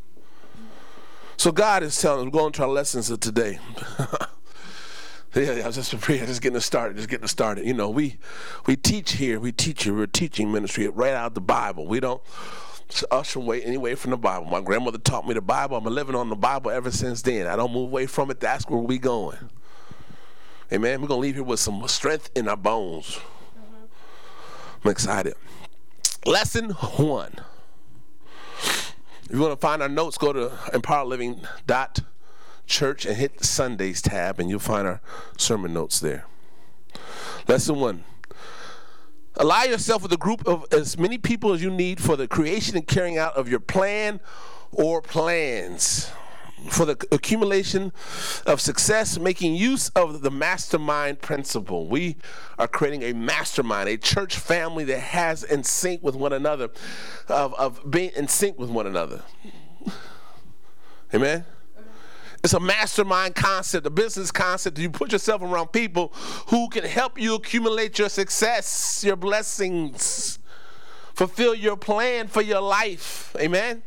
So 1.38 1.52
God 1.52 1.84
is 1.84 2.00
telling 2.00 2.28
us, 2.28 2.34
we're 2.34 2.40
going 2.40 2.52
to 2.54 2.64
our 2.64 2.70
lessons 2.70 3.10
of 3.10 3.20
today. 3.22 3.60
yeah, 5.36 5.62
I 5.64 5.68
was 5.68 5.76
just 5.76 5.92
just 5.92 6.42
getting 6.42 6.60
started, 6.60 6.98
just 6.98 7.08
getting 7.08 7.28
started. 7.28 7.66
You 7.66 7.74
know, 7.74 7.90
we 7.90 8.18
we 8.66 8.76
teach 8.76 9.14
here, 9.14 9.40
we 9.40 9.54
teach 9.54 9.86
here, 9.86 9.94
we're 9.94 10.08
teaching 10.08 10.52
ministry 10.52 10.88
right 10.90 11.14
out 11.14 11.28
of 11.28 11.34
the 11.36 11.42
Bible. 11.42 11.88
We 11.88 12.02
don't 12.02 12.22
usher 13.10 13.40
away 13.40 13.64
anyway 13.64 13.96
from 13.96 14.12
the 14.12 14.18
Bible. 14.18 14.48
My 14.48 14.60
grandmother 14.60 14.98
taught 14.98 15.26
me 15.26 15.34
the 15.34 15.42
Bible. 15.42 15.78
I'm 15.78 15.86
living 15.86 16.16
on 16.16 16.28
the 16.28 16.36
Bible 16.36 16.70
ever 16.70 16.92
since 16.92 17.22
then. 17.22 17.48
I 17.48 17.56
don't 17.56 17.72
move 17.72 17.90
away 17.90 18.08
from 18.08 18.30
it. 18.30 18.42
That's 18.42 18.68
where 18.68 18.82
we 18.82 18.98
going. 18.98 19.38
Amen. 20.74 21.02
We're 21.02 21.08
gonna 21.08 21.22
leave 21.22 21.36
here 21.36 21.44
with 21.44 21.62
some 21.62 21.88
strength 21.88 22.30
in 22.36 22.50
our 22.50 22.58
bones. 22.58 23.18
I'm 24.84 24.92
excited. 24.92 25.36
Lesson 26.26 26.72
one. 26.72 27.36
If 28.60 29.38
you 29.38 29.40
want 29.40 29.54
to 29.54 29.66
find 29.66 29.82
our 29.82 29.88
notes, 29.88 30.18
go 30.18 30.34
to 30.34 30.52
empowerliving.church 32.72 33.06
and 33.06 33.18
hit 33.18 33.38
the 33.38 33.46
Sundays 33.46 34.02
tab, 34.02 34.40
and 34.40 34.50
you'll 34.50 34.60
find 34.60 34.88
our 34.88 35.02
sermon 35.38 35.74
notes 35.74 36.00
there. 36.00 36.26
Lesson 37.48 37.80
one. 37.80 38.04
Allow 39.36 39.64
yourself 39.64 40.04
with 40.04 40.12
a 40.12 40.18
group 40.18 40.46
of 40.46 40.66
as 40.74 40.98
many 40.98 41.18
people 41.18 41.54
as 41.54 41.64
you 41.64 41.72
need 41.72 42.02
for 42.02 42.18
the 42.18 42.28
creation 42.28 42.76
and 42.76 42.86
carrying 42.86 43.18
out 43.18 43.34
of 43.36 43.48
your 43.48 43.62
plan 43.62 44.20
or 44.74 45.02
plans 45.02 46.12
for 46.70 46.86
the 46.86 47.08
accumulation 47.12 47.94
of 48.46 48.60
success, 48.60 49.18
making 49.18 49.56
use 49.56 49.88
of 49.90 50.22
the 50.22 50.30
mastermind 50.30 51.22
principle. 51.22 51.88
We 51.88 52.18
are 52.60 52.68
creating 52.68 53.04
a 53.04 53.14
mastermind, 53.14 53.88
a 53.88 53.98
church 53.98 54.36
family 54.36 54.84
that 54.84 55.00
has 55.00 55.44
in 55.44 55.64
sync 55.64 56.04
with 56.04 56.16
one 56.16 56.34
another, 56.34 56.70
of, 57.30 57.54
of 57.56 57.90
being 57.90 58.12
in 58.16 58.28
sync 58.28 58.60
with 58.60 58.70
one 58.70 58.86
another. 58.86 59.22
Amen? 61.14 61.46
It's 62.44 62.54
a 62.54 62.60
mastermind 62.60 63.36
concept, 63.36 63.86
a 63.86 63.92
business 63.92 64.32
concept. 64.32 64.80
You 64.80 64.90
put 64.90 65.12
yourself 65.12 65.42
around 65.42 65.72
people 65.72 66.12
who 66.48 66.70
can 66.70 66.84
help 66.84 67.20
you 67.20 67.36
accumulate 67.36 68.00
your 68.00 68.10
success, 68.10 69.04
your 69.06 69.16
blessings, 69.16 70.40
fulfill 71.14 71.54
your 71.54 71.78
plan 71.78 72.28
for 72.28 72.42
your 72.42 72.62
life. 72.62 73.36
Amen? 73.40 73.84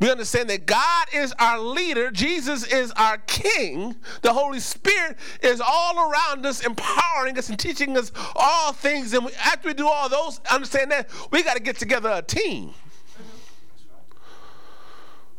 We 0.00 0.10
understand 0.10 0.50
that 0.50 0.66
God 0.66 1.06
is 1.14 1.32
our 1.38 1.60
leader, 1.60 2.10
Jesus 2.10 2.66
is 2.66 2.90
our 2.92 3.18
king, 3.18 3.94
the 4.22 4.32
Holy 4.32 4.58
Spirit 4.58 5.16
is 5.40 5.60
all 5.60 6.10
around 6.10 6.44
us, 6.44 6.66
empowering 6.66 7.38
us 7.38 7.48
and 7.48 7.58
teaching 7.58 7.96
us 7.96 8.10
all 8.34 8.72
things. 8.72 9.14
And 9.14 9.30
after 9.44 9.68
we 9.68 9.74
do 9.74 9.86
all 9.86 10.08
those, 10.08 10.40
understand 10.50 10.90
that 10.90 11.08
we 11.30 11.44
got 11.44 11.56
to 11.56 11.62
get 11.62 11.78
together 11.78 12.10
a 12.12 12.22
team. 12.22 12.74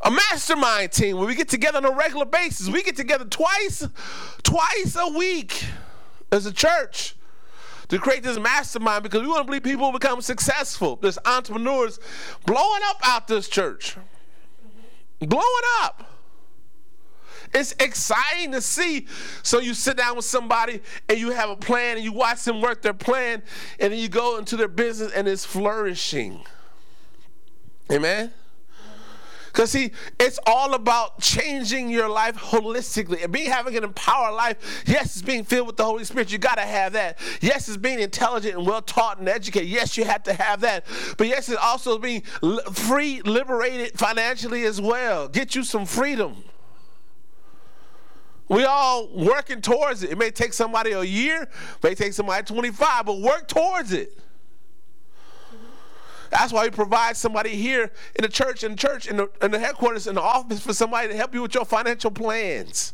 A 0.06 0.12
mastermind 0.12 0.92
team 0.92 1.18
where 1.18 1.28
we 1.28 1.36
get 1.36 1.50
together 1.50 1.80
on 1.80 1.86
a 1.86 1.92
regular 1.92 2.26
basis. 2.26 2.70
We 2.70 2.84
get 2.84 2.96
together 2.96 3.26
twice, 3.26 3.86
twice 4.44 4.96
a 4.98 5.18
week 5.18 5.66
as 6.32 6.46
a 6.46 6.54
church 6.54 7.16
to 7.90 8.00
create 8.00 8.24
this 8.24 8.40
mastermind 8.40 9.04
because 9.04 9.22
we 9.22 9.28
want 9.28 9.42
to 9.42 9.46
believe 9.46 9.64
people 9.64 9.92
become 9.92 10.22
successful. 10.22 10.96
There's 10.96 11.18
entrepreneurs 11.26 12.00
blowing 12.46 12.82
up 12.86 13.00
out 13.04 13.28
this 13.28 13.50
church 13.50 13.98
blowing 15.20 15.46
up. 15.82 16.12
It's 17.54 17.74
exciting 17.80 18.52
to 18.52 18.62
see. 18.62 19.08
So 19.44 19.60
you 19.60 19.74
sit 19.74 19.98
down 19.98 20.16
with 20.16 20.26
somebody 20.26 20.82
and 21.08 21.18
you 21.18 21.32
have 21.32 21.50
a 21.50 21.56
plan 21.56 21.96
and 21.96 22.04
you 22.04 22.12
watch 22.12 22.44
them 22.44 22.62
work 22.62 22.82
their 22.82 22.94
plan 22.94 23.44
and 23.80 23.94
then 23.94 24.00
you 24.00 24.10
go 24.10 24.38
into 24.38 24.58
their 24.58 24.68
business 24.68 25.12
and 25.14 25.28
it's 25.28 25.46
flourishing. 25.46 26.44
Amen. 27.92 28.34
Because 29.56 29.72
see, 29.72 29.92
it's 30.20 30.38
all 30.46 30.74
about 30.74 31.22
changing 31.22 31.90
your 31.90 32.10
life 32.10 32.36
holistically 32.36 33.24
and 33.24 33.32
being 33.32 33.50
having 33.50 33.78
an 33.78 33.86
empowered 33.86 34.34
life. 34.34 34.84
Yes, 34.86 35.16
it's 35.16 35.22
being 35.22 35.46
filled 35.46 35.68
with 35.68 35.78
the 35.78 35.86
Holy 35.86 36.04
Spirit. 36.04 36.30
You 36.30 36.38
got 36.38 36.56
to 36.56 36.66
have 36.66 36.92
that. 36.92 37.18
Yes, 37.40 37.70
it's 37.70 37.78
being 37.78 38.00
intelligent 38.00 38.58
and 38.58 38.68
well 38.68 38.82
taught 38.82 39.20
and 39.20 39.30
educated. 39.30 39.70
Yes, 39.70 39.96
you 39.96 40.04
have 40.04 40.24
to 40.24 40.34
have 40.34 40.60
that. 40.60 40.86
But 41.18 41.28
yes, 41.28 41.48
it's 41.48 41.58
also 41.58 41.98
being 41.98 42.24
free, 42.74 43.22
liberated 43.22 43.98
financially 43.98 44.66
as 44.66 44.82
well. 44.82 45.30
Get 45.30 45.56
you 45.56 45.64
some 45.64 45.86
freedom. 45.86 46.44
We 48.50 48.66
all 48.66 49.08
working 49.16 49.62
towards 49.62 50.04
it. 50.04 50.12
It 50.12 50.18
may 50.18 50.32
take 50.32 50.52
somebody 50.52 50.92
a 50.92 51.04
year, 51.04 51.48
may 51.82 51.96
take 51.96 52.12
somebody 52.12 52.44
25, 52.44 53.06
but 53.06 53.22
work 53.22 53.48
towards 53.48 53.94
it. 53.94 54.20
That's 56.30 56.52
why 56.52 56.66
we 56.66 56.72
provide 56.72 57.18
somebody 57.18 57.56
here 57.56 57.92
in 58.16 58.24
the 58.24 58.30
church, 58.30 58.64
in 58.64 58.72
the 58.72 58.78
church, 58.78 59.08
in 59.08 59.18
the, 59.18 59.30
in 59.42 59.52
the 59.52 59.60
headquarters, 59.60 60.08
in 60.08 60.16
the 60.16 60.22
office 60.22 60.60
for 60.60 60.74
somebody 60.74 61.08
to 61.10 61.16
help 61.16 61.34
you 61.34 61.42
with 61.42 61.54
your 61.54 61.66
financial 61.66 62.12
plans. 62.12 62.94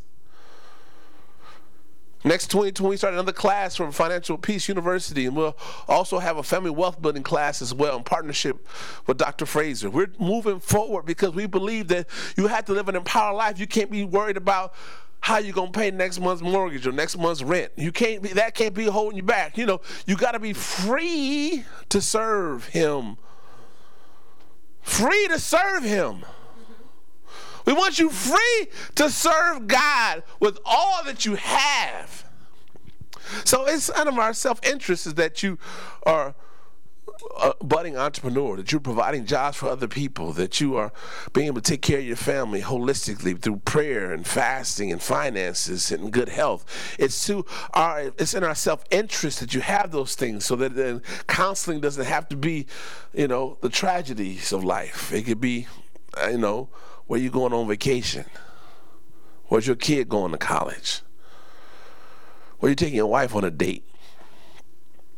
Next 2.24 2.52
2020, 2.52 2.88
we 2.91 2.98
start 2.98 3.13
another 3.15 3.32
class 3.32 3.76
from 3.76 3.91
Financial 3.91 4.38
Peace 4.38 4.67
University, 4.67 5.26
and 5.26 5.36
we'll 5.36 5.58
also 5.88 6.20
have 6.20 6.38
a 6.38 6.44
family 6.44 6.70
wealth 6.70 7.02
building 7.02 7.24
class 7.24 7.63
as 7.63 7.74
well 7.74 7.98
in 7.98 8.04
partnership 8.04 8.67
with 9.08 9.17
Dr. 9.17 9.48
Fraser. 9.48 9.89
We're 9.89 10.12
moving 10.20 10.60
forward 10.60 11.08
because 11.08 11.34
we 11.34 11.48
believe 11.48 11.88
that 11.88 12.06
you 12.38 12.46
have 12.46 12.65
to 12.65 12.74
live 12.74 12.88
an 12.89 12.96
empowered 12.96 13.38
life. 13.38 13.60
You 13.60 13.65
can't 13.65 13.89
be 13.89 14.04
worried 14.06 14.38
about 14.38 14.76
how 15.21 15.38
you 15.38 15.53
gonna 15.53 15.71
pay 15.71 15.91
next 15.91 16.19
month's 16.19 16.41
mortgage 16.41 16.86
or 16.86 16.91
next 16.91 17.17
month's 17.17 17.43
rent. 17.43 17.71
You 17.77 17.91
can't 17.91 18.21
be 18.21 18.29
that 18.34 18.55
can't 18.55 18.73
be 18.73 18.86
holding 18.86 19.17
you 19.17 19.23
back. 19.23 19.57
You 19.57 19.65
know, 19.65 19.81
you 20.05 20.17
gotta 20.17 20.39
be 20.39 20.53
free 20.53 21.63
to 21.89 22.01
serve 22.01 22.65
him 22.65 23.17
free 24.81 25.27
to 25.27 25.39
serve 25.39 25.84
Him. 25.84 26.25
We 27.65 27.73
want 27.73 27.99
you 27.99 28.10
free 28.10 28.67
to 28.95 29.10
serve 29.10 29.67
God 29.67 30.23
with 30.39 30.60
all 30.65 31.03
that 31.05 31.25
you 31.25 31.36
have. 31.36 32.25
So 33.45 33.65
it's 33.65 33.89
out 33.91 34.07
of 34.07 34.17
our 34.17 34.34
self 34.34 34.60
interest 34.65 35.07
is 35.07 35.13
that 35.15 35.43
you 35.43 35.57
are 36.05 36.36
a 37.39 37.53
budding 37.63 37.97
entrepreneur, 37.97 38.57
that 38.57 38.71
you're 38.71 38.81
providing 38.81 39.25
jobs 39.25 39.57
for 39.57 39.69
other 39.69 39.88
people, 39.88 40.34
that 40.34 40.60
you 40.62 40.75
are 40.75 40.91
being 41.34 41.47
able 41.47 41.62
to 41.62 41.71
take 41.71 41.81
care 41.81 41.99
of 41.99 42.05
your 42.05 42.15
family 42.15 42.62
holistically 42.62 43.39
through 43.39 43.57
prayer 43.57 44.12
and 44.12 44.25
fasting 44.25 44.91
and 44.91 45.01
finances 45.01 45.91
and 45.91 46.12
good 46.12 46.29
health. 46.29 46.65
It's 46.99 47.25
to 47.27 47.45
our 47.73 48.12
it's 48.17 48.34
in 48.34 48.43
our 48.43 48.55
self-interest 48.55 49.39
that 49.39 49.53
you 49.53 49.62
have 49.62 49.91
those 49.91 50.15
things 50.15 50.45
so 50.45 50.55
that 50.57 50.75
then 50.75 51.01
counseling 51.27 51.79
doesn't 51.81 52.05
have 52.05 52.27
to 52.29 52.36
be, 52.36 52.67
you 53.13 53.27
know, 53.27 53.57
the 53.62 53.69
tragedies 53.69 54.51
of 54.51 54.63
life. 54.63 55.12
It 55.13 55.23
could 55.23 55.41
be, 55.41 55.67
uh, 56.21 56.29
you 56.29 56.38
know, 56.38 56.69
where 57.07 57.19
you 57.19 57.29
going 57.29 57.53
on 57.53 57.67
vacation. 57.67 58.25
Where's 59.47 59.67
your 59.67 59.75
kid 59.75 60.07
going 60.07 60.31
to 60.31 60.38
college? 60.38 61.01
Where 62.60 62.69
you 62.69 62.75
taking 62.75 62.95
your 62.95 63.07
wife 63.07 63.36
on 63.36 63.43
a 63.43 63.51
date? 63.51 63.84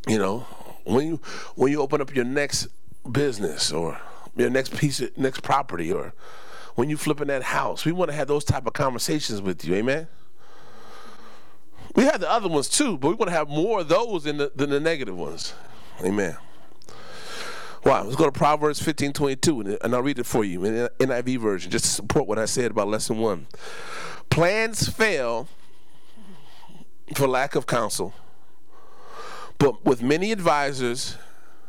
You 0.08 0.18
know, 0.18 0.46
when 0.84 1.06
you 1.06 1.20
when 1.54 1.72
you 1.72 1.80
open 1.80 2.00
up 2.00 2.14
your 2.14 2.24
next 2.24 2.68
business 3.10 3.72
or 3.72 3.98
your 4.36 4.50
next 4.50 4.76
piece 4.76 5.00
of 5.00 5.16
next 5.16 5.42
property 5.42 5.92
or 5.92 6.12
when 6.74 6.90
you 6.90 6.96
flipping 6.96 7.28
that 7.28 7.42
house, 7.42 7.84
we 7.84 7.92
want 7.92 8.10
to 8.10 8.16
have 8.16 8.28
those 8.28 8.44
type 8.44 8.66
of 8.66 8.72
conversations 8.72 9.40
with 9.40 9.64
you. 9.64 9.74
Amen. 9.74 10.08
We 11.94 12.04
have 12.04 12.20
the 12.20 12.30
other 12.30 12.48
ones 12.48 12.68
too, 12.68 12.98
but 12.98 13.08
we 13.08 13.14
want 13.14 13.28
to 13.30 13.36
have 13.36 13.48
more 13.48 13.80
of 13.80 13.88
those 13.88 14.24
than 14.24 14.38
the, 14.38 14.50
than 14.54 14.70
the 14.70 14.80
negative 14.80 15.16
ones. 15.16 15.54
Amen. 16.04 16.36
Wow, 17.84 18.04
let's 18.04 18.16
go 18.16 18.24
to 18.24 18.32
Proverbs 18.32 18.82
15 18.82 19.12
22, 19.12 19.78
and 19.82 19.94
I'll 19.94 20.02
read 20.02 20.18
it 20.18 20.24
for 20.24 20.42
you 20.42 20.64
in 20.64 20.88
NIV 20.98 21.38
version, 21.38 21.70
just 21.70 21.84
to 21.84 21.90
support 21.90 22.26
what 22.26 22.38
I 22.38 22.46
said 22.46 22.70
about 22.70 22.88
lesson 22.88 23.18
one. 23.18 23.46
Plans 24.30 24.88
fail 24.88 25.48
for 27.14 27.28
lack 27.28 27.54
of 27.54 27.66
counsel, 27.66 28.14
but 29.58 29.84
with 29.84 30.02
many 30.02 30.32
advisors, 30.32 31.16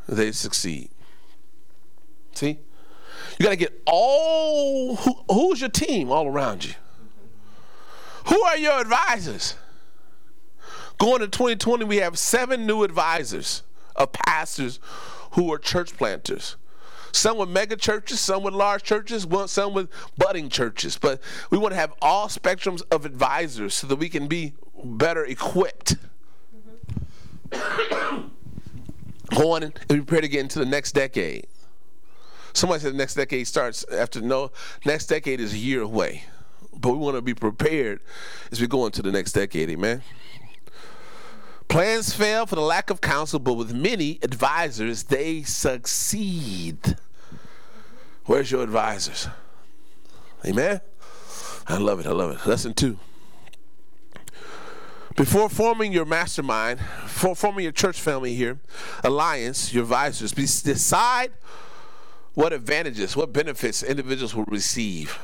they 0.07 0.31
succeed. 0.31 0.89
See? 2.33 2.59
You 3.37 3.43
got 3.43 3.51
to 3.51 3.55
get 3.55 3.81
all, 3.85 4.95
who, 4.95 5.13
who's 5.29 5.61
your 5.61 5.69
team 5.69 6.11
all 6.11 6.27
around 6.27 6.65
you? 6.65 6.73
Who 8.27 8.41
are 8.41 8.57
your 8.57 8.79
advisors? 8.79 9.55
Going 10.97 11.19
to 11.19 11.27
2020, 11.27 11.85
we 11.85 11.97
have 11.97 12.17
seven 12.17 12.65
new 12.65 12.83
advisors 12.83 13.63
of 13.95 14.11
pastors 14.11 14.79
who 15.31 15.51
are 15.53 15.57
church 15.57 15.95
planters. 15.97 16.55
Some 17.11 17.37
with 17.37 17.49
mega 17.49 17.77
churches, 17.77 18.19
some 18.19 18.43
with 18.43 18.53
large 18.53 18.83
churches, 18.83 19.25
some 19.47 19.73
with 19.73 19.89
budding 20.17 20.49
churches. 20.49 20.97
But 20.97 21.21
we 21.49 21.57
want 21.57 21.73
to 21.73 21.79
have 21.79 21.93
all 22.01 22.27
spectrums 22.27 22.81
of 22.91 23.05
advisors 23.05 23.73
so 23.73 23.87
that 23.87 23.95
we 23.97 24.09
can 24.09 24.27
be 24.27 24.53
better 24.83 25.25
equipped 25.25 25.95
going 29.35 29.63
and 29.63 29.73
prepare 29.87 30.21
to 30.21 30.27
get 30.27 30.41
into 30.41 30.59
the 30.59 30.65
next 30.65 30.93
decade. 30.93 31.47
Somebody 32.53 32.81
said 32.81 32.93
the 32.93 32.97
next 32.97 33.15
decade 33.15 33.47
starts 33.47 33.83
after 33.91 34.21
no 34.21 34.51
next 34.85 35.07
decade 35.07 35.41
is 35.41 35.53
a 35.53 35.57
year 35.57 35.81
away. 35.81 36.23
But 36.77 36.91
we 36.91 36.97
want 36.97 37.15
to 37.15 37.21
be 37.21 37.33
prepared 37.33 37.99
as 38.51 38.61
we 38.61 38.67
go 38.67 38.85
into 38.85 39.01
the 39.01 39.11
next 39.11 39.33
decade, 39.33 39.69
amen. 39.69 40.03
Plans 41.67 42.13
fail 42.13 42.45
for 42.45 42.55
the 42.55 42.61
lack 42.61 42.89
of 42.89 43.01
counsel, 43.01 43.39
but 43.39 43.53
with 43.53 43.73
many 43.73 44.19
advisors, 44.21 45.03
they 45.03 45.41
succeed. 45.43 46.97
Where's 48.25 48.51
your 48.51 48.63
advisors? 48.63 49.27
Amen. 50.45 50.81
I 51.67 51.77
love 51.77 51.99
it. 51.99 52.05
I 52.05 52.11
love 52.11 52.31
it. 52.31 52.47
Lesson 52.47 52.73
two. 52.73 52.99
Before 55.15 55.47
forming 55.49 55.93
your 55.93 56.03
mastermind, 56.03 56.81
for 57.07 57.35
forming 57.35 57.63
your 57.63 57.71
church 57.71 58.01
family 58.01 58.35
here, 58.35 58.59
alliance, 59.01 59.73
your 59.73 59.83
advisors, 59.83 60.33
decide 60.33 61.31
what 62.33 62.51
advantages, 62.51 63.15
what 63.15 63.31
benefits 63.31 63.81
individuals 63.81 64.35
will 64.35 64.43
receive. 64.45 65.17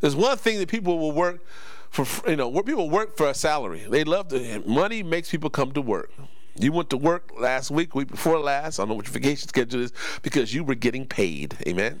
There's 0.00 0.14
one 0.14 0.38
thing 0.38 0.60
that 0.60 0.68
people 0.68 0.98
will 0.98 1.10
work 1.10 1.44
for, 1.90 2.06
you 2.30 2.36
know, 2.36 2.62
people 2.62 2.88
work 2.88 3.16
for 3.16 3.28
a 3.28 3.34
salary. 3.34 3.84
They 3.88 4.04
love 4.04 4.28
to, 4.28 4.62
money 4.66 5.02
makes 5.02 5.30
people 5.30 5.50
come 5.50 5.72
to 5.72 5.82
work. 5.82 6.12
You 6.58 6.70
went 6.70 6.90
to 6.90 6.96
work 6.96 7.32
last 7.38 7.72
week, 7.72 7.94
week 7.94 8.08
before 8.08 8.38
last. 8.38 8.78
I 8.78 8.82
don't 8.82 8.90
know 8.90 8.94
what 8.94 9.06
your 9.06 9.12
vacation 9.12 9.48
schedule 9.48 9.82
is 9.82 9.92
because 10.22 10.54
you 10.54 10.62
were 10.62 10.74
getting 10.76 11.06
paid. 11.06 11.56
Amen. 11.66 12.00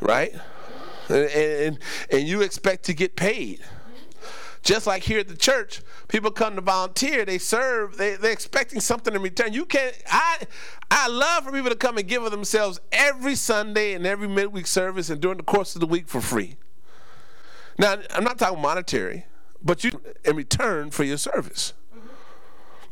right? 0.00 0.34
And, 1.08 1.30
and, 1.30 1.78
and 2.10 2.28
you 2.28 2.42
expect 2.42 2.84
to 2.84 2.94
get 2.94 3.14
paid. 3.14 3.60
Just 4.62 4.86
like 4.86 5.04
here 5.04 5.20
at 5.20 5.28
the 5.28 5.36
church, 5.36 5.80
people 6.08 6.30
come 6.30 6.56
to 6.56 6.60
volunteer, 6.60 7.24
they 7.24 7.38
serve, 7.38 7.96
they, 7.96 8.16
they're 8.16 8.32
expecting 8.32 8.80
something 8.80 9.14
in 9.14 9.22
return. 9.22 9.52
You 9.52 9.64
can't, 9.64 9.96
I, 10.10 10.38
I 10.90 11.08
love 11.08 11.44
for 11.44 11.52
people 11.52 11.70
to 11.70 11.76
come 11.76 11.98
and 11.98 12.06
give 12.06 12.22
of 12.24 12.30
themselves 12.30 12.80
every 12.90 13.34
Sunday 13.34 13.94
and 13.94 14.06
every 14.06 14.28
midweek 14.28 14.66
service 14.66 15.10
and 15.10 15.20
during 15.20 15.36
the 15.38 15.44
course 15.44 15.74
of 15.76 15.80
the 15.80 15.86
week 15.86 16.08
for 16.08 16.20
free. 16.20 16.56
Now, 17.78 17.96
I'm 18.10 18.24
not 18.24 18.38
talking 18.38 18.60
monetary, 18.60 19.26
but 19.62 19.84
you 19.84 20.00
in 20.24 20.36
return 20.36 20.90
for 20.90 21.04
your 21.04 21.18
service. 21.18 21.74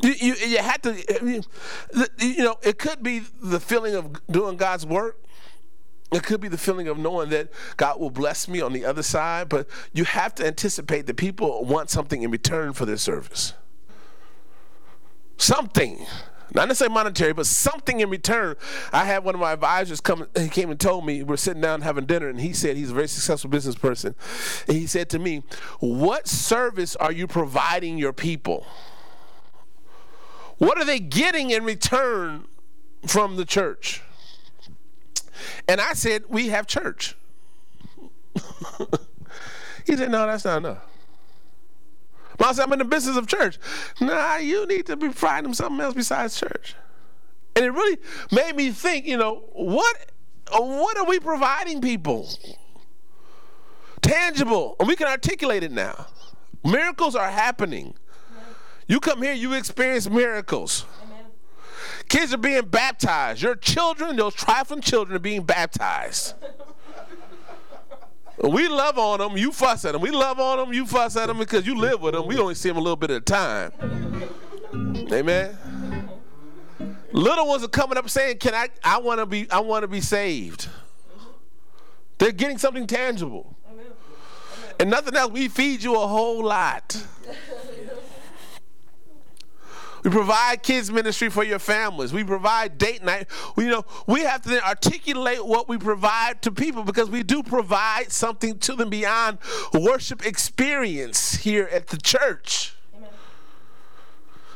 You, 0.03 0.12
you, 0.20 0.35
you 0.35 0.59
had 0.59 0.83
to, 0.83 1.42
you 2.18 2.44
know, 2.44 2.57
it 2.62 2.79
could 2.79 3.03
be 3.03 3.22
the 3.40 3.61
feeling 3.61 3.94
of 3.94 4.27
doing 4.27 4.57
God's 4.57 4.85
work 4.85 5.23
it 6.14 6.22
could 6.22 6.40
be 6.40 6.48
the 6.48 6.59
feeling 6.59 6.88
of 6.88 6.98
knowing 6.98 7.31
that 7.31 7.50
God 7.77 8.00
will 8.00 8.11
bless 8.11 8.48
me 8.48 8.61
on 8.61 8.72
the 8.72 8.85
other 8.85 9.03
side, 9.03 9.48
but 9.48 9.68
you 9.92 10.05
have 10.05 10.35
to 10.37 10.46
anticipate 10.46 11.07
that 11.07 11.16
people 11.16 11.64
want 11.64 11.90
something 11.90 12.22
in 12.22 12.31
return 12.31 12.72
for 12.72 12.85
their 12.87 12.96
service. 12.96 13.55
Something. 15.37 16.07
Not 16.53 16.68
necessarily 16.68 16.94
monetary, 16.94 17.33
but 17.33 17.46
something 17.46 17.98
in 17.98 18.11
return. 18.11 18.55
I 18.92 19.05
had 19.07 19.24
one 19.24 19.35
of 19.35 19.40
my 19.40 19.53
advisors 19.53 20.00
come. 20.00 20.29
He 20.37 20.48
came 20.48 20.70
and 20.70 20.79
told 20.79 21.05
me 21.05 21.24
we're 21.24 21.37
sitting 21.37 21.61
down 21.61 21.81
having 21.81 22.07
dinner, 22.07 22.29
and 22.29 22.40
he 22.40 22.53
said 22.53 22.77
he's 22.77 22.90
a 22.90 22.94
very 22.94 23.09
successful 23.09 23.50
business 23.50 23.74
person. 23.74 24.14
And 24.68 24.77
he 24.77 24.87
said 24.87 25.09
to 25.11 25.18
me, 25.18 25.42
"What 25.81 26.29
service 26.29 26.94
are 26.96 27.11
you 27.11 27.27
providing 27.27 27.98
your 27.98 28.12
people? 28.12 28.66
What 30.59 30.79
are 30.79 30.85
they 30.85 31.00
getting 31.00 31.50
in 31.50 31.64
return 31.64 32.46
from 33.05 33.35
the 33.35 33.44
church?" 33.44 34.03
And 35.68 35.81
I 35.81 35.94
said, 35.94 36.25
We 36.29 36.49
have 36.49 36.66
church. 36.66 37.16
he 39.87 39.97
said, 39.97 40.11
No, 40.11 40.27
that's 40.27 40.44
not 40.44 40.59
enough. 40.59 40.79
I 42.40 42.53
said, 42.53 42.64
I'm 42.64 42.73
in 42.73 42.79
the 42.81 42.85
business 42.85 43.16
of 43.16 43.27
church. 43.27 43.59
Nah, 44.01 44.37
you 44.37 44.66
need 44.66 44.87
to 44.87 44.97
be 44.97 45.09
providing 45.09 45.55
something 45.55 45.81
else 45.81 45.94
besides 45.94 46.38
church. 46.38 46.75
And 47.57 47.64
it 47.64 47.70
really 47.70 47.99
made 48.33 48.57
me 48.57 48.70
think, 48.70 49.07
you 49.07 49.16
know, 49.16 49.44
what 49.53 50.11
uh, 50.53 50.61
what 50.61 50.97
are 50.99 51.07
we 51.07 51.20
providing 51.20 51.81
people? 51.81 52.29
Tangible. 54.03 54.77
And 54.79 54.88
we 54.88 54.97
can 54.97 55.07
articulate 55.07 55.62
it 55.62 55.73
now. 55.73 56.07
Miracles 56.64 57.14
are 57.14 57.31
happening. 57.31 57.94
You 58.87 59.01
come 59.01 59.23
here, 59.23 59.33
you 59.33 59.55
experience 59.55 60.11
miracles. 60.11 60.85
Kids 62.09 62.33
are 62.33 62.38
being 62.38 62.67
baptized. 62.67 63.43
Your 63.43 63.57
children, 63.57 64.17
those 64.17 64.35
trifling 64.35 64.81
children, 64.81 65.17
are 65.17 65.21
being 65.21 65.43
baptized. 65.43 66.35
we 68.43 68.69
love 68.69 68.99
on 68.99 69.19
them, 69.19 69.37
you 69.37 69.53
fuss 69.53 69.85
at 69.85 69.93
them. 69.93 70.01
We 70.01 70.11
love 70.11 70.38
on 70.38 70.59
them, 70.59 70.73
you 70.73 70.87
fuss 70.87 71.17
at 71.17 71.27
them 71.27 71.38
because 71.38 71.67
you 71.67 71.77
live 71.77 72.01
with 72.01 72.14
them. 72.14 72.27
We 72.27 72.38
only 72.38 72.55
see 72.55 72.69
them 72.69 72.77
a 72.77 72.81
little 72.81 72.97
bit 72.97 73.11
at 73.11 73.17
a 73.17 73.21
time. 73.21 73.73
Amen. 75.12 75.59
Little 77.12 77.47
ones 77.47 77.62
are 77.62 77.69
coming 77.69 77.97
up 77.97 78.11
saying, 78.11 78.38
"Can 78.38 78.55
I? 78.55 78.69
I 78.83 78.99
want 78.99 79.21
to 79.21 79.27
be. 79.27 79.49
I 79.49 79.61
want 79.61 79.83
to 79.85 79.88
be 79.88 80.01
saved." 80.01 80.69
They're 82.19 82.33
getting 82.33 82.59
something 82.59 82.88
tangible, 82.88 83.57
and 84.81 84.90
nothing 84.90 85.14
else. 85.14 85.31
We 85.31 85.47
feed 85.47 85.85
you 85.85 85.95
a 85.95 86.07
whole 86.09 86.43
lot. 86.43 87.07
We 90.05 90.11
provide 90.11 90.62
kids 90.62 90.93
ministry 90.93 91.31
for 91.31 91.43
your 91.43 91.59
families. 91.59 92.12
We 92.12 92.25
provide 92.25 92.77
date 92.77 93.03
night. 93.03 93.27
We, 93.57 93.64
you 93.64 93.71
know, 93.71 93.87
we 94.07 94.21
have 94.21 94.43
to 94.43 94.51
then 94.51 94.61
articulate 94.61 95.45
what 95.45 95.67
we 95.67 95.79
provide 95.79 96.43
to 96.43 96.53
people 96.53 96.85
because 96.85 97.09
we 97.09 97.23
do 97.23 97.43
provide 97.43 98.12
something 98.12 98.59
to 98.59 98.77
them 98.77 98.90
beyond 98.90 99.38
worship 99.73 100.25
experience 100.27 101.37
here 101.37 101.71
at 101.73 101.87
the 101.87 101.97
church. 101.97 102.77
Amen. 102.95 103.09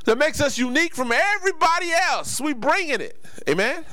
That 0.04 0.18
makes 0.18 0.38
us 0.42 0.58
unique 0.58 0.94
from 0.94 1.12
everybody 1.12 1.92
else. 2.10 2.42
We 2.42 2.52
bring 2.52 2.90
in 2.90 3.00
it. 3.00 3.18
Amen. 3.48 3.86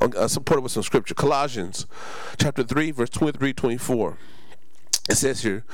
I'll 0.00 0.16
uh, 0.16 0.28
support 0.28 0.58
it 0.58 0.62
with 0.62 0.72
some 0.72 0.82
scripture. 0.82 1.14
Colossians 1.14 1.84
chapter 2.38 2.62
3, 2.62 2.92
verse 2.92 3.10
23, 3.10 3.52
24. 3.52 4.16
It 5.08 5.16
says 5.16 5.42
here, 5.42 5.64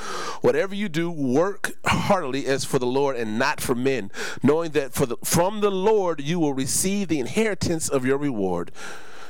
whatever 0.42 0.74
you 0.74 0.88
do, 0.88 1.10
work 1.10 1.72
heartily 1.86 2.46
as 2.46 2.64
for 2.64 2.78
the 2.78 2.86
Lord 2.86 3.16
and 3.16 3.38
not 3.38 3.60
for 3.60 3.74
men, 3.74 4.10
knowing 4.42 4.72
that 4.72 4.92
for 4.92 5.06
the, 5.06 5.16
from 5.24 5.60
the 5.60 5.70
Lord 5.70 6.20
you 6.20 6.38
will 6.38 6.52
receive 6.52 7.08
the 7.08 7.18
inheritance 7.18 7.88
of 7.88 8.04
your 8.04 8.18
reward. 8.18 8.72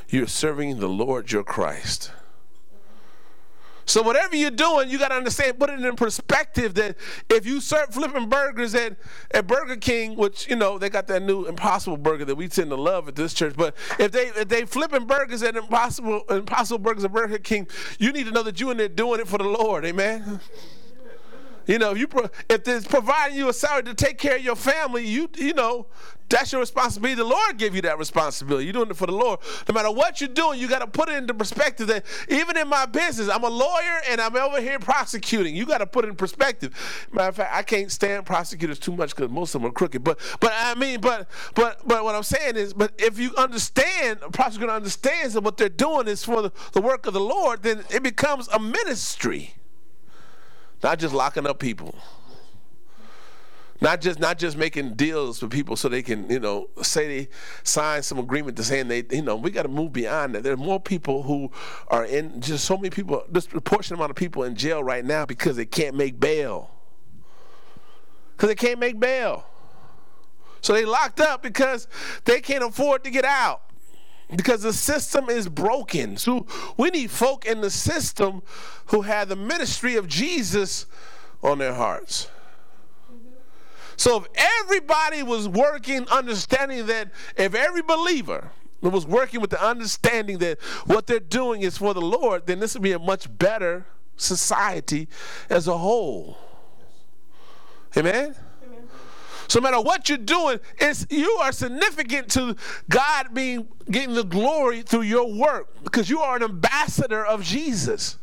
You're 0.09 0.27
serving 0.27 0.81
the 0.81 0.88
Lord 0.88 1.31
your 1.31 1.45
Christ. 1.45 2.11
So 3.85 4.03
whatever 4.03 4.37
you're 4.37 4.51
doing, 4.51 4.90
you 4.90 4.99
got 4.99 5.09
to 5.09 5.16
understand, 5.16 5.59
put 5.59 5.71
it 5.71 5.81
in 5.81 5.97
perspective 5.97 6.75
that 6.75 6.97
if 7.29 7.47
you 7.47 7.61
serve 7.61 7.90
flipping 7.90 8.29
burgers 8.29 8.75
at, 8.75 8.97
at 9.33 9.47
Burger 9.47 9.77
King, 9.77 10.16
which 10.16 10.49
you 10.49 10.57
know 10.57 10.79
they 10.79 10.88
got 10.88 11.07
that 11.09 11.23
new 11.23 11.47
Impossible 11.47 11.97
Burger 11.97 12.25
that 12.25 12.35
we 12.35 12.49
tend 12.49 12.71
to 12.71 12.77
love 12.77 13.09
at 13.09 13.16
this 13.16 13.35
church, 13.35 13.55
but 13.57 13.75
if 13.99 14.12
they 14.12 14.27
if 14.29 14.49
they 14.49 14.64
flipping 14.64 15.07
burgers 15.07 15.42
at 15.42 15.57
Impossible 15.57 16.23
Impossible 16.31 16.79
Burgers 16.79 17.05
at 17.05 17.12
Burger 17.12 17.38
King, 17.38 17.66
you 17.99 18.12
need 18.12 18.27
to 18.27 18.33
know 18.33 18.42
that 18.42 18.61
you 18.61 18.71
in 18.71 18.77
there 18.77 18.88
doing 18.88 19.21
it 19.21 19.29
for 19.29 19.38
the 19.38 19.45
Lord, 19.45 19.85
amen. 19.85 20.40
You 21.66 21.79
know, 21.79 21.92
if 21.92 21.98
you 21.98 22.09
if 22.48 22.66
it's 22.66 22.87
providing 22.87 23.37
you 23.37 23.48
a 23.48 23.53
salary 23.53 23.85
to 23.85 23.94
take 23.94 24.18
care 24.18 24.37
of 24.37 24.42
your 24.42 24.57
family, 24.57 25.07
you 25.07 25.29
you 25.37 25.55
know 25.55 25.87
that's 26.33 26.51
your 26.51 26.61
responsibility. 26.61 27.14
The 27.14 27.25
Lord 27.25 27.59
gave 27.59 27.75
you 27.75 27.83
that 27.83 27.98
responsibility. 27.98 28.64
You're 28.64 28.72
doing 28.72 28.90
it 28.90 28.96
for 28.96 29.07
the 29.07 29.12
Lord. 29.12 29.40
No 29.68 29.75
matter 29.75 29.90
what 29.90 30.20
you're 30.20 30.29
doing, 30.29 30.59
you 30.59 30.66
got 30.66 30.79
to 30.79 30.87
put 30.87 31.09
it 31.11 31.16
into 31.16 31.35
perspective 31.35 31.88
that 31.88 32.07
even 32.29 32.57
in 32.57 32.68
my 32.68 32.87
business, 32.87 33.29
I'm 33.29 33.44
a 33.44 33.51
lawyer 33.51 34.01
and 34.09 34.20
I'm 34.20 34.35
over 34.37 34.61
here 34.61 34.79
prosecuting. 34.79 35.55
You 35.55 35.66
got 35.66 35.79
to 35.79 35.87
put 35.87 36.05
it 36.05 36.09
in 36.09 36.16
perspective. 36.16 36.75
Matter 37.12 37.29
of 37.29 37.37
fact, 37.37 37.55
I 37.55 37.62
can't 37.62 37.92
stand 37.92 38.25
prosecutors 38.25 38.79
too 38.79 38.92
much 38.96 39.14
because 39.14 39.31
most 39.31 39.55
of 39.55 39.61
them 39.61 39.70
are 39.70 39.75
crooked. 39.75 40.03
But 40.03 40.18
but 40.40 40.53
I 40.55 40.75
mean, 40.75 41.01
but 41.01 41.29
but 41.55 41.87
but 41.87 42.03
what 42.03 42.14
I'm 42.14 42.22
saying 42.22 42.57
is, 42.57 42.72
but 42.72 42.92
if 42.98 43.18
you 43.18 43.35
understand, 43.37 44.20
a 44.22 44.31
prosecutor 44.31 44.72
understands 44.72 45.35
that 45.35 45.42
what 45.42 45.59
they're 45.59 45.68
doing 45.68 46.09
is 46.09 46.25
for 46.25 46.40
the, 46.40 46.53
the 46.72 46.81
work 46.81 47.07
of 47.07 47.12
the 47.12 47.20
Lord, 47.20 47.62
then 47.62 47.85
it 47.90 48.03
becomes 48.03 48.48
a 48.48 48.59
ministry. 48.59 49.55
Not 50.83 50.99
just 50.99 51.14
locking 51.14 51.47
up 51.47 51.59
people. 51.59 51.95
Not 53.81 54.01
just 54.01 54.21
not 54.21 54.38
just 54.38 54.57
making 54.57 54.95
deals 54.95 55.42
with 55.42 55.51
people 55.51 55.75
so 55.75 55.88
they 55.88 56.03
can, 56.03 56.31
you 56.31 56.38
know, 56.38 56.68
say 56.83 57.09
they 57.09 57.29
sign 57.64 58.05
some 58.05 58.18
agreement 58.18 58.57
to 58.59 58.62
saying 58.62 58.87
they, 58.87 59.05
you 59.11 59.23
know, 59.23 59.35
we 59.35 59.51
got 59.51 59.62
to 59.62 59.68
move 59.68 59.92
beyond 59.92 60.37
that. 60.37 60.45
There 60.45 60.53
are 60.53 60.57
more 60.57 60.79
people 60.79 61.25
who 61.25 61.51
are 61.88 62.05
in 62.05 62.40
just 62.40 62.64
so 62.64 62.77
many 62.77 62.90
people, 62.90 63.25
a 63.35 63.95
amount 63.95 64.11
of 64.11 64.14
people 64.14 64.45
in 64.45 64.55
jail 64.55 64.85
right 64.85 65.05
now 65.05 65.27
because 65.27 65.57
they 65.57 65.66
can't 65.66 65.97
make 65.97 66.21
bail. 66.21 66.71
Because 68.37 68.51
they 68.51 68.55
can't 68.55 68.79
make 68.79 69.01
bail. 69.01 69.47
So 70.61 70.75
they 70.75 70.85
locked 70.85 71.21
up 71.21 71.42
because 71.42 71.88
they 72.25 72.40
can't 72.40 72.62
afford 72.62 73.03
to 73.03 73.11
get 73.11 73.25
out 73.25 73.62
because 74.37 74.62
the 74.62 74.73
system 74.73 75.29
is 75.29 75.49
broken. 75.49 76.16
So 76.16 76.47
we 76.77 76.90
need 76.90 77.11
folk 77.11 77.45
in 77.45 77.61
the 77.61 77.71
system 77.71 78.42
who 78.87 79.03
have 79.03 79.29
the 79.29 79.37
ministry 79.37 79.97
of 79.97 80.09
Jesus 80.09 80.87
on 81.42 81.59
their 81.59 81.75
hearts. 81.75 82.29
So 83.97 84.16
if 84.16 84.29
everybody 84.35 85.23
was 85.23 85.49
working, 85.49 86.09
understanding 86.09 86.87
that 86.87 87.11
if 87.37 87.55
every 87.55 87.83
believer 87.83 88.51
was 88.81 89.07
working 89.07 89.40
with 89.40 89.51
the 89.51 89.62
understanding 89.62 90.38
that 90.38 90.61
what 90.87 91.07
they're 91.07 91.21
doing 91.21 91.62
is 91.62 91.79
for 91.79 91.95
the 91.95 92.01
Lord, 92.01 92.47
then 92.47 92.59
this 92.59 92.75
would 92.75 92.83
be 92.83 92.92
a 92.92 92.99
much 92.99 93.27
better 93.38 93.87
society 94.16 95.09
as 95.49 95.68
a 95.68 95.79
whole. 95.79 96.37
Amen? 97.97 98.35
So 99.53 99.61
no 99.61 99.65
matter 99.65 99.83
what 99.83 100.09
you're 100.09 100.17
doing, 100.17 100.61
it's 100.79 101.07
you 101.11 101.29
are 101.43 101.53
significant 101.53 102.31
to 102.31 102.57
God 102.88 103.35
being 103.35 103.69
getting 103.91 104.15
the 104.15 104.25
glory 104.25 104.81
through 104.81 105.03
your 105.03 105.31
work 105.31 105.85
because 105.85 106.09
you 106.09 106.21
are 106.21 106.37
an 106.37 106.43
ambassador 106.43 107.23
of 107.23 107.43
Jesus. 107.43 108.17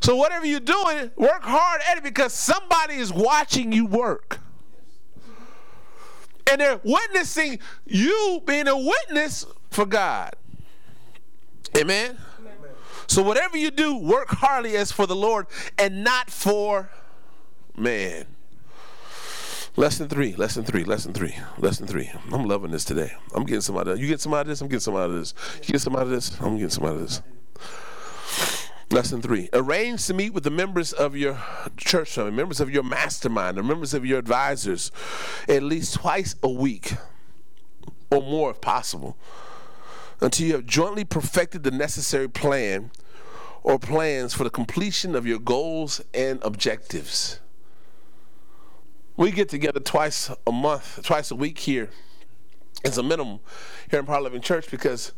So 0.00 0.16
whatever 0.16 0.44
you're 0.44 0.58
doing, 0.58 1.12
work 1.14 1.44
hard 1.44 1.82
at 1.88 1.98
it 1.98 2.02
because 2.02 2.32
somebody 2.32 2.94
is 2.94 3.12
watching 3.12 3.70
you 3.70 3.86
work. 3.86 4.40
And 6.50 6.60
they're 6.60 6.80
witnessing 6.82 7.60
you 7.86 8.42
being 8.44 8.66
a 8.66 8.76
witness 8.76 9.46
for 9.70 9.86
God. 9.86 10.34
Amen. 11.76 12.18
Amen. 12.40 12.52
So 13.06 13.22
whatever 13.22 13.56
you 13.56 13.70
do, 13.70 13.98
work 13.98 14.30
hardly 14.30 14.76
as 14.76 14.90
for 14.90 15.06
the 15.06 15.14
Lord 15.14 15.46
and 15.78 16.02
not 16.02 16.28
for 16.28 16.90
man. 17.76 18.33
Lesson 19.76 20.08
three, 20.08 20.36
lesson 20.36 20.62
three, 20.62 20.84
lesson 20.84 21.12
three, 21.12 21.36
lesson 21.58 21.88
three. 21.88 22.08
I'm 22.30 22.44
loving 22.44 22.70
this 22.70 22.84
today. 22.84 23.10
I'm 23.34 23.42
getting 23.44 23.60
some 23.60 23.76
out 23.76 23.88
of 23.88 23.94
this. 23.94 24.00
You 24.00 24.06
get 24.06 24.20
some 24.20 24.32
out 24.32 24.42
of 24.42 24.46
this? 24.46 24.60
I'm 24.60 24.68
getting 24.68 24.78
some 24.78 24.94
out 24.94 25.10
of 25.10 25.16
this. 25.16 25.34
You 25.64 25.72
get 25.72 25.80
some 25.80 25.96
out 25.96 26.02
of 26.02 26.10
this? 26.10 26.40
I'm 26.40 26.54
getting 26.54 26.68
some 26.68 26.84
out 26.84 26.92
of 26.94 27.00
this. 27.00 27.22
Lesson 28.92 29.20
three. 29.20 29.48
Arrange 29.52 30.06
to 30.06 30.14
meet 30.14 30.32
with 30.32 30.44
the 30.44 30.50
members 30.50 30.92
of 30.92 31.16
your 31.16 31.42
church 31.76 32.12
family, 32.12 32.30
members 32.30 32.60
of 32.60 32.70
your 32.70 32.84
mastermind, 32.84 33.58
or 33.58 33.64
members 33.64 33.94
of 33.94 34.06
your 34.06 34.20
advisors 34.20 34.92
at 35.48 35.64
least 35.64 35.94
twice 35.94 36.36
a 36.44 36.48
week 36.48 36.94
or 38.12 38.22
more 38.22 38.52
if 38.52 38.60
possible 38.60 39.16
until 40.20 40.46
you 40.46 40.52
have 40.52 40.66
jointly 40.66 41.04
perfected 41.04 41.64
the 41.64 41.72
necessary 41.72 42.28
plan 42.28 42.92
or 43.64 43.80
plans 43.80 44.34
for 44.34 44.44
the 44.44 44.50
completion 44.50 45.16
of 45.16 45.26
your 45.26 45.40
goals 45.40 46.00
and 46.14 46.40
objectives. 46.44 47.40
We 49.16 49.30
get 49.30 49.48
together 49.48 49.80
twice 49.80 50.30
a 50.46 50.52
month, 50.52 51.00
twice 51.04 51.30
a 51.30 51.36
week 51.36 51.58
here. 51.58 51.90
as 52.84 52.98
a 52.98 53.02
minimum 53.02 53.40
here 53.90 54.00
in 54.00 54.06
Power 54.06 54.20
Living 54.20 54.42
Church 54.42 54.70
because 54.70 55.12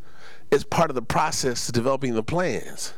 it's 0.52 0.64
part 0.64 0.90
of 0.90 0.94
the 0.94 1.02
process 1.02 1.68
of 1.68 1.74
developing 1.74 2.14
the 2.14 2.22
plans. 2.22 2.94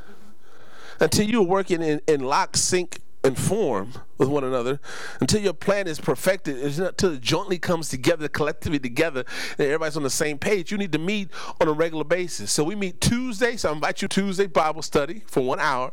Until 1.01 1.27
you're 1.27 1.43
working 1.43 1.83
in, 1.83 2.01
in 2.07 2.21
lock, 2.21 2.57
sync, 2.57 3.01
and 3.25 3.39
form 3.39 3.93
with 4.17 4.29
one 4.29 4.45
another, 4.45 4.81
until 5.21 5.41
your 5.41 5.53
plan 5.53 5.87
is 5.87 6.01
perfected, 6.01 6.59
until 6.59 7.13
it 7.13 7.21
jointly 7.21 7.59
comes 7.59 7.89
together, 7.89 8.29
collectively 8.29 8.79
together, 8.79 9.25
and 9.53 9.67
everybody's 9.67 9.97
on 9.97 10.03
the 10.03 10.11
same 10.11 10.39
page, 10.39 10.71
you 10.71 10.79
need 10.79 10.93
to 10.93 10.99
meet 10.99 11.31
on 11.61 11.69
a 11.69 11.73
regular 11.73 12.05
basis. 12.05 12.51
So 12.51 12.65
we 12.65 12.75
meet 12.75 13.01
Tuesday, 13.01 13.57
so 13.57 13.71
I 13.71 13.73
invite 13.73 14.03
you 14.03 14.09
Tuesday 14.09 14.47
Bible 14.47 14.83
study 14.83 15.23
for 15.27 15.41
one 15.43 15.61
hour, 15.61 15.93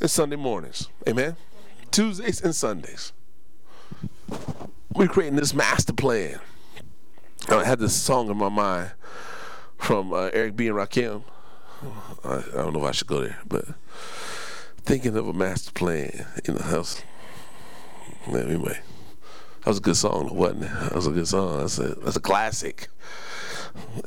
and 0.00 0.10
Sunday 0.10 0.36
mornings. 0.36 0.88
Amen? 1.08 1.36
Tuesdays 1.90 2.40
and 2.40 2.54
Sundays 2.54 3.12
we're 4.94 5.08
creating 5.08 5.36
this 5.36 5.54
master 5.54 5.92
plan. 5.92 6.38
I 7.48 7.64
had 7.64 7.78
this 7.78 7.94
song 7.94 8.30
in 8.30 8.36
my 8.36 8.48
mind 8.48 8.92
from 9.76 10.12
uh, 10.12 10.30
Eric 10.32 10.56
B. 10.56 10.68
and 10.68 10.76
Rakim. 10.76 11.24
I, 12.24 12.36
I, 12.36 12.42
don't 12.52 12.72
know 12.72 12.84
if 12.84 12.88
I 12.88 12.92
should 12.92 13.08
go 13.08 13.20
there, 13.20 13.38
but 13.46 13.64
thinking 14.84 15.16
of 15.16 15.26
a 15.26 15.32
master 15.32 15.72
plan 15.72 16.26
in 16.44 16.54
the 16.54 16.62
house. 16.62 17.02
Anyway, 18.28 18.78
that 19.60 19.66
was 19.66 19.78
a 19.78 19.80
good 19.80 19.96
song, 19.96 20.34
wasn't 20.34 20.64
it? 20.64 20.70
That 20.72 20.94
was 20.94 21.06
a 21.08 21.10
good 21.10 21.26
song. 21.26 21.58
That's 21.58 21.78
a, 21.78 21.94
that's 21.96 22.16
a 22.16 22.20
classic. 22.20 22.88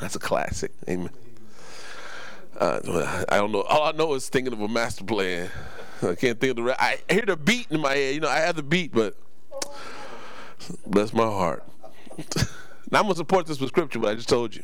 that's 0.00 0.16
a 0.16 0.20
classic. 0.20 0.72
Amen. 0.88 1.10
Uh, 2.58 3.24
I 3.28 3.36
don't 3.36 3.52
know. 3.52 3.62
All 3.62 3.82
I 3.84 3.92
know 3.92 4.14
is 4.14 4.28
thinking 4.28 4.52
of 4.52 4.60
a 4.60 4.68
master 4.68 5.04
plan. 5.04 5.50
I 6.10 6.14
can't 6.14 6.40
think 6.40 6.50
of 6.50 6.56
the 6.56 6.62
rest. 6.62 6.80
I 6.80 6.98
hear 7.08 7.22
the 7.22 7.36
beat 7.36 7.68
in 7.70 7.80
my 7.80 7.94
head. 7.94 8.14
You 8.14 8.20
know, 8.20 8.28
I 8.28 8.38
have 8.38 8.56
the 8.56 8.62
beat, 8.62 8.92
but 8.92 9.16
bless 10.86 11.12
my 11.12 11.24
heart. 11.24 11.64
now 12.90 13.00
I'm 13.00 13.08
to 13.08 13.14
support 13.14 13.46
this 13.46 13.60
with 13.60 13.68
scripture, 13.68 13.98
but 13.98 14.10
I 14.10 14.14
just 14.14 14.28
told 14.28 14.54
you. 14.56 14.62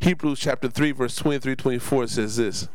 Hebrews 0.00 0.40
chapter 0.40 0.68
3, 0.68 0.92
verse 0.92 1.16
23 1.16 1.56
24 1.56 2.06
says 2.08 2.36
this. 2.36 2.68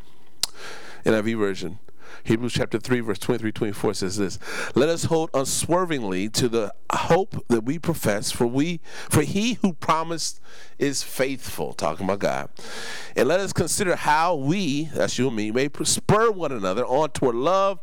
NIV 1.06 1.38
version. 1.38 1.80
Hebrews 2.26 2.54
chapter 2.54 2.80
3, 2.80 3.02
verse 3.02 3.20
23 3.20 3.52
24 3.52 3.94
says 3.96 4.18
this 4.18 4.40
Let 4.76 4.88
us 4.88 5.06
hold 5.06 5.30
unswervingly 5.34 6.30
to 6.30 6.48
the 6.48 6.74
hope 6.92 7.46
that 7.50 7.66
we 7.66 7.78
profess, 7.80 8.32
for 8.32 8.48
we 8.48 8.80
for 9.10 9.24
he 9.24 9.56
who 9.56 9.74
promised 9.74 10.40
is 10.80 11.04
faithful, 11.04 11.74
talking 11.74 12.06
about 12.06 12.20
God. 12.20 12.50
And 13.16 13.28
let 13.28 13.42
us 13.42 13.52
consider 13.52 13.96
how 13.98 14.36
we, 14.36 14.86
that's 14.86 15.20
you 15.20 15.28
and 15.28 15.36
me, 15.36 15.52
may 15.52 15.70
spur 15.84 16.32
one 16.32 16.54
another 16.54 16.86
on 16.86 17.10
toward 17.10 17.36
love 17.36 17.80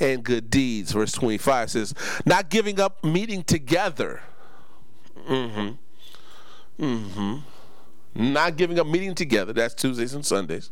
and 0.00 0.24
good 0.24 0.50
deeds. 0.50 0.92
Verse 0.92 1.12
25 1.12 1.70
says, 1.70 1.94
Not 2.26 2.50
giving 2.50 2.80
up 2.80 3.04
meeting 3.04 3.44
together. 3.44 4.22
Mm-hmm. 5.28 6.84
Mm-hmm 6.84 7.38
not 8.16 8.56
giving 8.56 8.78
up 8.78 8.86
meeting 8.86 9.12
together. 9.12 9.52
That's 9.52 9.74
Tuesdays 9.74 10.14
and 10.14 10.24
Sundays 10.24 10.70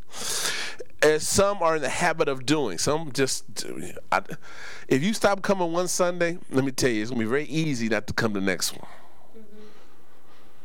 as 1.03 1.27
some 1.27 1.63
are 1.63 1.77
in 1.77 1.83
the 1.83 1.89
habit 1.89 2.29
of 2.29 2.47
doing. 2.47 2.79
Some 2.79 3.13
just, 3.13 3.67
I, 4.11 4.23
if 4.89 5.03
you 5.03 5.13
stop 5.15 5.43
coming 5.43 5.73
one 5.73 5.89
Sunday, 5.89 6.39
let 6.51 6.65
me 6.65 6.71
tell 6.71 6.91
you, 6.91 7.03
it's 7.03 7.11
gonna 7.11 7.21
be 7.25 7.29
very 7.29 7.45
easy 7.45 7.89
not 7.89 8.07
to 8.07 8.13
come 8.13 8.33
the 8.33 8.41
next 8.41 8.73
one. 8.73 8.89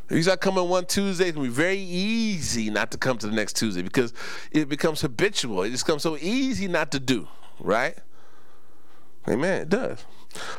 If 0.10 0.16
you 0.16 0.24
start 0.24 0.40
coming 0.40 0.70
one 0.70 0.86
Tuesday, 0.86 1.26
it's 1.26 1.36
gonna 1.36 1.48
be 1.48 1.54
very 1.54 1.80
easy 1.80 2.70
not 2.70 2.92
to 2.92 2.98
come 2.98 3.18
to 3.18 3.28
the 3.28 3.36
next 3.36 3.58
Tuesday 3.58 3.82
because 3.82 4.14
it 4.52 4.70
becomes 4.70 5.02
habitual. 5.02 5.64
It 5.64 5.72
just 5.72 5.86
becomes 5.86 6.04
so 6.04 6.18
easy 6.18 6.68
not 6.68 6.92
to 6.92 7.00
do, 7.00 7.28
right? 7.60 7.98
Amen. 9.28 9.64
It 9.64 9.70
does 9.70 10.06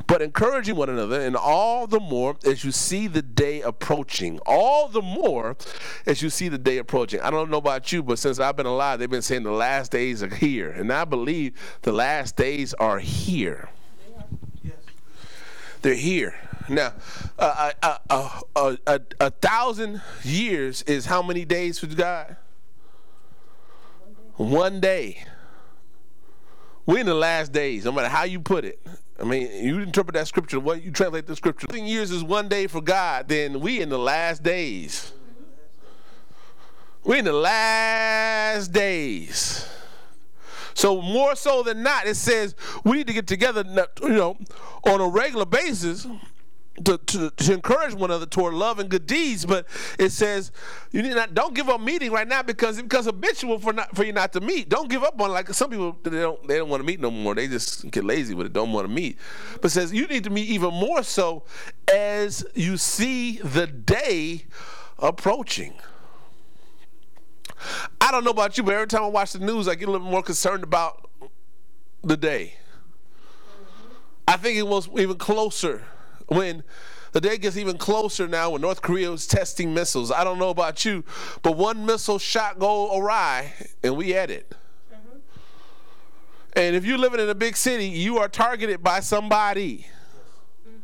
but 0.06 0.22
encouraging 0.22 0.76
one 0.76 0.88
another, 0.88 1.20
and 1.20 1.36
all 1.36 1.86
the 1.86 2.00
more 2.00 2.36
as 2.44 2.64
you 2.64 2.72
see 2.72 3.06
the 3.06 3.22
day 3.22 3.60
approaching. 3.62 4.38
All 4.46 4.88
the 4.88 5.02
more 5.02 5.56
as 6.06 6.22
you 6.22 6.30
see 6.30 6.48
the 6.48 6.58
day 6.58 6.78
approaching. 6.78 7.20
I 7.20 7.30
don't 7.30 7.50
know 7.50 7.58
about 7.58 7.92
you, 7.92 8.02
but 8.02 8.18
since 8.18 8.40
I've 8.40 8.56
been 8.56 8.66
alive, 8.66 8.98
they've 8.98 9.10
been 9.10 9.22
saying 9.22 9.42
the 9.42 9.52
last 9.52 9.92
days 9.92 10.22
are 10.22 10.34
here. 10.34 10.70
And 10.70 10.92
I 10.92 11.04
believe 11.04 11.54
the 11.82 11.92
last 11.92 12.36
days 12.36 12.74
are 12.74 12.98
here. 12.98 13.68
They're 15.82 15.94
here. 15.94 16.34
Now, 16.68 16.92
uh, 17.38 17.70
uh, 17.82 18.36
a, 18.86 19.00
a 19.20 19.30
thousand 19.30 20.02
years 20.22 20.82
is 20.82 21.06
how 21.06 21.22
many 21.22 21.44
days 21.44 21.78
for 21.78 21.86
God? 21.86 22.36
One 24.34 24.80
day. 24.80 25.24
We're 26.84 27.00
in 27.00 27.06
the 27.06 27.14
last 27.14 27.52
days, 27.52 27.84
no 27.84 27.92
matter 27.92 28.08
how 28.08 28.24
you 28.24 28.40
put 28.40 28.64
it. 28.64 28.80
I 29.20 29.24
mean, 29.24 29.64
you 29.64 29.80
interpret 29.80 30.14
that 30.14 30.28
scripture, 30.28 30.60
what 30.60 30.82
you 30.82 30.92
translate 30.92 31.26
the 31.26 31.34
scripture. 31.34 31.66
Years 31.76 32.10
is 32.10 32.22
one 32.22 32.48
day 32.48 32.66
for 32.68 32.80
God, 32.80 33.28
then 33.28 33.60
we 33.60 33.80
in 33.80 33.88
the 33.88 33.98
last 33.98 34.42
days. 34.42 35.12
We're 37.02 37.16
in 37.16 37.24
the 37.24 37.32
last 37.32 38.72
days. 38.72 39.68
So 40.74 41.02
more 41.02 41.34
so 41.34 41.64
than 41.64 41.82
not, 41.82 42.06
it 42.06 42.14
says 42.14 42.54
we 42.84 42.98
need 42.98 43.08
to 43.08 43.12
get 43.12 43.26
together, 43.26 43.64
you 44.02 44.10
know, 44.10 44.38
on 44.84 45.00
a 45.00 45.08
regular 45.08 45.46
basis 45.46 46.06
to, 46.84 46.98
to, 46.98 47.30
to, 47.30 47.52
encourage 47.52 47.94
one 47.94 48.10
another 48.10 48.26
toward 48.26 48.54
love 48.54 48.78
and 48.78 48.88
good 48.88 49.06
deeds, 49.06 49.44
but 49.44 49.66
it 49.98 50.10
says 50.10 50.52
you 50.92 51.02
need 51.02 51.14
not 51.14 51.34
don't 51.34 51.54
give 51.54 51.68
up 51.68 51.80
meeting 51.80 52.10
right 52.10 52.26
now 52.26 52.42
because 52.42 52.78
it 52.78 52.84
becomes 52.84 53.06
habitual 53.06 53.58
for 53.58 53.72
not 53.72 53.94
for 53.94 54.04
you 54.04 54.12
not 54.12 54.32
to 54.32 54.40
meet. 54.40 54.68
Don't 54.68 54.88
give 54.88 55.02
up 55.02 55.20
on 55.20 55.30
like 55.30 55.48
some 55.50 55.70
people 55.70 55.96
they 56.02 56.10
don't 56.10 56.46
they 56.46 56.56
don't 56.56 56.68
want 56.68 56.80
to 56.80 56.86
meet 56.86 57.00
no 57.00 57.10
more. 57.10 57.34
They 57.34 57.48
just 57.48 57.90
get 57.90 58.04
lazy 58.04 58.34
with 58.34 58.46
it, 58.46 58.52
don't 58.52 58.72
want 58.72 58.86
to 58.86 58.92
meet. 58.92 59.18
But 59.60 59.70
says 59.70 59.92
you 59.92 60.06
need 60.06 60.24
to 60.24 60.30
meet 60.30 60.48
even 60.48 60.72
more 60.74 61.02
so 61.02 61.44
as 61.92 62.44
you 62.54 62.76
see 62.76 63.38
the 63.38 63.66
day 63.66 64.44
approaching. 64.98 65.74
I 68.00 68.12
don't 68.12 68.24
know 68.24 68.30
about 68.30 68.56
you, 68.56 68.62
but 68.62 68.74
every 68.74 68.86
time 68.86 69.02
I 69.02 69.08
watch 69.08 69.32
the 69.32 69.40
news, 69.40 69.66
I 69.66 69.74
get 69.74 69.88
a 69.88 69.90
little 69.90 70.06
more 70.06 70.22
concerned 70.22 70.62
about 70.62 71.10
the 72.04 72.16
day. 72.16 72.54
I 74.28 74.36
think 74.36 74.58
it 74.58 74.66
was 74.66 74.88
even 74.96 75.16
closer 75.16 75.84
when 76.28 76.62
the 77.12 77.20
day 77.20 77.38
gets 77.38 77.56
even 77.56 77.78
closer 77.78 78.28
now 78.28 78.50
when 78.50 78.60
North 78.60 78.82
Korea 78.82 79.10
is 79.12 79.26
testing 79.26 79.72
missiles. 79.74 80.12
I 80.12 80.24
don't 80.24 80.38
know 80.38 80.50
about 80.50 80.84
you, 80.84 81.04
but 81.42 81.56
one 81.56 81.86
missile 81.86 82.18
shot 82.18 82.58
go 82.58 82.96
awry 82.96 83.54
and 83.82 83.96
we 83.96 84.14
at 84.14 84.30
it. 84.30 84.54
Mm-hmm. 84.92 85.18
And 86.54 86.76
if 86.76 86.84
you're 86.84 86.98
living 86.98 87.20
in 87.20 87.28
a 87.28 87.34
big 87.34 87.56
city, 87.56 87.86
you 87.86 88.18
are 88.18 88.28
targeted 88.28 88.82
by 88.82 89.00
somebody. 89.00 89.86
Mm-hmm. 90.68 90.78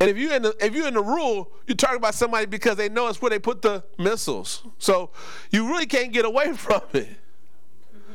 And 0.00 0.10
if 0.10 0.16
you're 0.16 0.34
in 0.34 0.42
the 0.42 0.56
if 0.60 0.74
you're 0.74 0.88
in 0.88 0.94
the 0.94 1.02
rural, 1.02 1.52
you're 1.66 1.76
targeted 1.76 2.02
by 2.02 2.10
somebody 2.10 2.46
because 2.46 2.76
they 2.76 2.88
know 2.88 3.06
it's 3.06 3.22
where 3.22 3.30
they 3.30 3.38
put 3.38 3.62
the 3.62 3.84
missiles. 3.98 4.64
So 4.78 5.10
you 5.50 5.68
really 5.68 5.86
can't 5.86 6.12
get 6.12 6.24
away 6.24 6.52
from 6.56 6.82
it. 6.92 7.06
Mm-hmm. 7.06 8.12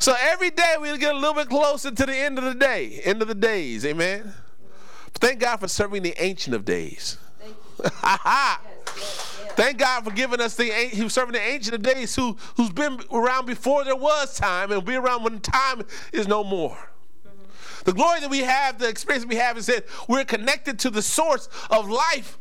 So 0.00 0.16
every 0.18 0.50
day 0.50 0.74
we 0.80 0.98
get 0.98 1.14
a 1.14 1.18
little 1.18 1.34
bit 1.34 1.48
closer 1.48 1.92
to 1.92 2.06
the 2.06 2.16
end 2.16 2.38
of 2.38 2.44
the 2.44 2.54
day, 2.54 3.00
end 3.04 3.22
of 3.22 3.28
the 3.28 3.36
days, 3.36 3.86
amen. 3.86 4.34
Thank 5.18 5.40
God 5.40 5.60
for 5.60 5.68
serving 5.68 6.02
the 6.02 6.14
Ancient 6.18 6.54
of 6.54 6.64
Days. 6.64 7.16
Thank 9.56 9.78
God 9.78 10.04
for 10.04 10.10
giving 10.10 10.40
us 10.40 10.56
the 10.56 10.64
he 10.64 11.02
was 11.02 11.14
serving 11.14 11.32
the 11.32 11.40
Ancient 11.40 11.74
of 11.74 11.82
Days 11.82 12.14
who 12.14 12.36
who's 12.56 12.70
been 12.70 13.00
around 13.10 13.46
before 13.46 13.84
there 13.84 13.96
was 13.96 14.36
time 14.38 14.70
and 14.70 14.82
will 14.82 14.82
be 14.82 14.94
around 14.96 15.24
when 15.24 15.40
time 15.40 15.82
is 16.12 16.28
no 16.28 16.44
more. 16.44 16.76
Mm-hmm. 17.26 17.84
The 17.84 17.92
glory 17.92 18.20
that 18.20 18.30
we 18.30 18.40
have, 18.40 18.78
the 18.78 18.88
experience 18.88 19.26
we 19.26 19.36
have 19.36 19.56
is 19.56 19.66
that 19.66 19.86
we're 20.06 20.24
connected 20.24 20.78
to 20.80 20.90
the 20.90 21.02
source 21.02 21.48
of 21.70 21.88
life, 21.88 22.38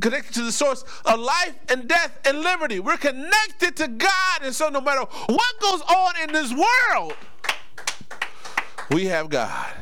connected 0.00 0.34
to 0.34 0.42
the 0.42 0.52
source 0.52 0.84
of 1.04 1.18
life 1.18 1.54
and 1.68 1.88
death 1.88 2.20
and 2.24 2.40
liberty. 2.40 2.78
We're 2.78 2.98
connected 2.98 3.76
to 3.76 3.88
God, 3.88 4.42
and 4.42 4.54
so 4.54 4.68
no 4.68 4.80
matter 4.80 5.02
what 5.26 5.60
goes 5.60 5.82
on 5.82 6.14
in 6.22 6.32
this 6.32 6.52
world, 6.52 7.14
we 8.90 9.06
have 9.06 9.28
God. 9.28 9.72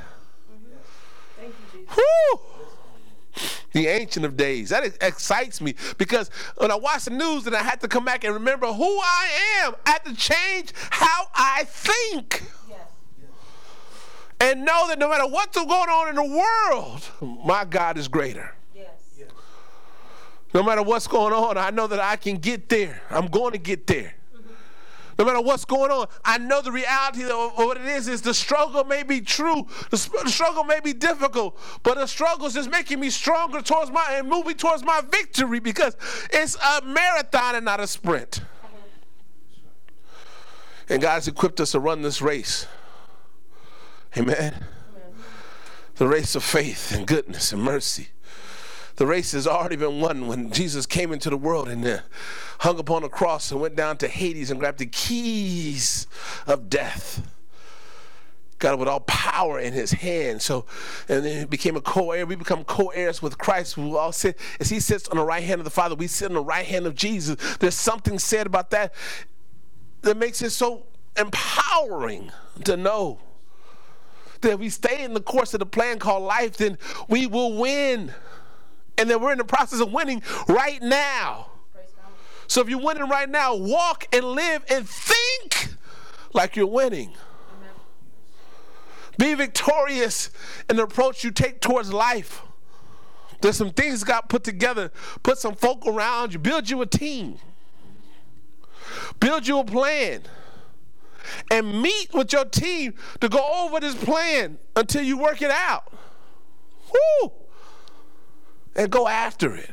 Whew. 1.94 2.40
the 3.72 3.86
Ancient 3.86 4.24
of 4.24 4.36
Days. 4.36 4.70
That 4.70 4.84
excites 5.00 5.60
me 5.60 5.74
because 5.98 6.30
when 6.56 6.70
I 6.70 6.76
watch 6.76 7.04
the 7.04 7.10
news, 7.10 7.44
then 7.44 7.54
I 7.54 7.62
have 7.62 7.78
to 7.80 7.88
come 7.88 8.04
back 8.04 8.24
and 8.24 8.34
remember 8.34 8.66
who 8.66 8.98
I 9.00 9.28
am. 9.62 9.74
I 9.86 9.90
have 9.90 10.04
to 10.04 10.14
change 10.14 10.72
how 10.90 11.26
I 11.34 11.64
think. 11.64 12.42
And 14.42 14.64
know 14.64 14.88
that 14.88 14.98
no 14.98 15.08
matter 15.08 15.26
what's 15.26 15.54
going 15.54 15.68
on 15.68 16.08
in 16.08 16.14
the 16.14 16.24
world, 16.24 17.10
my 17.44 17.66
God 17.66 17.98
is 17.98 18.08
greater. 18.08 18.54
No 20.52 20.62
matter 20.62 20.82
what's 20.82 21.06
going 21.06 21.32
on, 21.32 21.56
I 21.58 21.70
know 21.70 21.86
that 21.86 22.00
I 22.00 22.16
can 22.16 22.38
get 22.38 22.68
there. 22.68 23.02
I'm 23.10 23.26
going 23.26 23.52
to 23.52 23.58
get 23.58 23.86
there. 23.86 24.14
No 25.20 25.26
matter 25.26 25.42
what's 25.42 25.66
going 25.66 25.90
on, 25.90 26.06
I 26.24 26.38
know 26.38 26.62
the 26.62 26.72
reality 26.72 27.24
of 27.24 27.52
what 27.56 27.76
it 27.76 27.84
is 27.84 28.08
is 28.08 28.22
the 28.22 28.32
struggle 28.32 28.84
may 28.84 29.02
be 29.02 29.20
true, 29.20 29.66
the, 29.90 29.98
struggle 29.98 30.64
may 30.64 30.80
be 30.80 30.94
difficult, 30.94 31.58
but 31.82 31.98
the 31.98 32.06
struggle 32.06 32.46
is 32.46 32.54
just 32.54 32.70
making 32.70 33.00
me 33.00 33.10
stronger 33.10 33.60
towards 33.60 33.90
my 33.90 34.02
and 34.12 34.26
moving 34.26 34.56
towards 34.56 34.82
my 34.82 35.02
victory 35.10 35.60
because 35.60 35.94
it's 36.30 36.56
a 36.56 36.80
marathon 36.86 37.54
and 37.54 37.66
not 37.66 37.80
a 37.80 37.86
sprint. 37.86 38.40
And 40.88 41.02
God's 41.02 41.28
equipped 41.28 41.60
us 41.60 41.72
to 41.72 41.80
run 41.80 42.00
this 42.00 42.22
race. 42.22 42.66
Amen. 44.16 44.36
Amen. 44.38 44.64
The 45.96 46.08
race 46.08 46.34
of 46.34 46.42
faith 46.42 46.92
and 46.96 47.06
goodness 47.06 47.52
and 47.52 47.62
mercy. 47.62 48.08
The 49.00 49.06
race 49.06 49.32
has 49.32 49.46
already 49.46 49.76
been 49.76 50.02
won 50.02 50.26
when 50.26 50.52
Jesus 50.52 50.84
came 50.84 51.10
into 51.10 51.30
the 51.30 51.36
world 51.38 51.70
and 51.70 51.82
uh, 51.86 52.00
hung 52.58 52.78
upon 52.78 53.02
a 53.02 53.08
cross 53.08 53.50
and 53.50 53.58
went 53.58 53.74
down 53.74 53.96
to 53.96 54.08
Hades 54.08 54.50
and 54.50 54.60
grabbed 54.60 54.76
the 54.76 54.84
keys 54.84 56.06
of 56.46 56.68
death. 56.68 57.26
God 58.58 58.78
with 58.78 58.88
all 58.88 59.00
power 59.00 59.58
in 59.58 59.72
his 59.72 59.92
hand. 59.92 60.42
So, 60.42 60.66
and 61.08 61.24
then 61.24 61.38
he 61.38 61.44
became 61.46 61.76
a 61.76 61.80
co-heir. 61.80 62.26
We 62.26 62.34
become 62.36 62.62
co-heirs 62.62 63.22
with 63.22 63.38
Christ. 63.38 63.78
We 63.78 63.84
all 63.96 64.12
sit, 64.12 64.38
as 64.60 64.68
he 64.68 64.80
sits 64.80 65.08
on 65.08 65.16
the 65.16 65.24
right 65.24 65.44
hand 65.44 65.62
of 65.62 65.64
the 65.64 65.70
Father, 65.70 65.94
we 65.94 66.06
sit 66.06 66.28
on 66.28 66.34
the 66.34 66.44
right 66.44 66.66
hand 66.66 66.84
of 66.84 66.94
Jesus. 66.94 67.56
There's 67.56 67.74
something 67.74 68.18
said 68.18 68.46
about 68.46 68.68
that 68.68 68.92
that 70.02 70.18
makes 70.18 70.42
it 70.42 70.50
so 70.50 70.84
empowering 71.16 72.32
to 72.64 72.76
know 72.76 73.18
that 74.42 74.52
if 74.52 74.60
we 74.60 74.68
stay 74.68 75.02
in 75.02 75.14
the 75.14 75.22
course 75.22 75.54
of 75.54 75.60
the 75.60 75.64
plan 75.64 75.98
called 75.98 76.24
life, 76.24 76.58
then 76.58 76.76
we 77.08 77.26
will 77.26 77.56
win 77.56 78.12
and 79.00 79.08
then 79.08 79.20
we're 79.20 79.32
in 79.32 79.38
the 79.38 79.44
process 79.44 79.80
of 79.80 79.92
winning 79.92 80.22
right 80.46 80.82
now. 80.82 81.46
So 82.46 82.60
if 82.60 82.68
you're 82.68 82.82
winning 82.82 83.08
right 83.08 83.28
now, 83.28 83.54
walk 83.54 84.06
and 84.12 84.24
live 84.24 84.64
and 84.68 84.86
think 84.86 85.74
like 86.34 86.54
you're 86.54 86.66
winning. 86.66 87.14
Be 89.16 89.34
victorious 89.34 90.30
in 90.68 90.76
the 90.76 90.82
approach 90.82 91.24
you 91.24 91.30
take 91.30 91.60
towards 91.60 91.92
life. 91.92 92.42
There's 93.40 93.56
some 93.56 93.70
things 93.70 94.04
got 94.04 94.28
put 94.28 94.44
together. 94.44 94.92
Put 95.22 95.38
some 95.38 95.54
folk 95.54 95.86
around 95.86 96.34
you. 96.34 96.38
Build 96.38 96.68
you 96.68 96.82
a 96.82 96.86
team. 96.86 97.38
Build 99.18 99.46
you 99.46 99.60
a 99.60 99.64
plan. 99.64 100.22
And 101.50 101.80
meet 101.80 102.12
with 102.12 102.32
your 102.32 102.44
team 102.44 102.94
to 103.20 103.28
go 103.28 103.64
over 103.64 103.80
this 103.80 103.94
plan 103.94 104.58
until 104.76 105.02
you 105.02 105.16
work 105.16 105.40
it 105.40 105.50
out. 105.50 105.90
Woo! 106.92 107.32
And 108.76 108.90
go 108.90 109.08
after 109.08 109.54
it. 109.54 109.70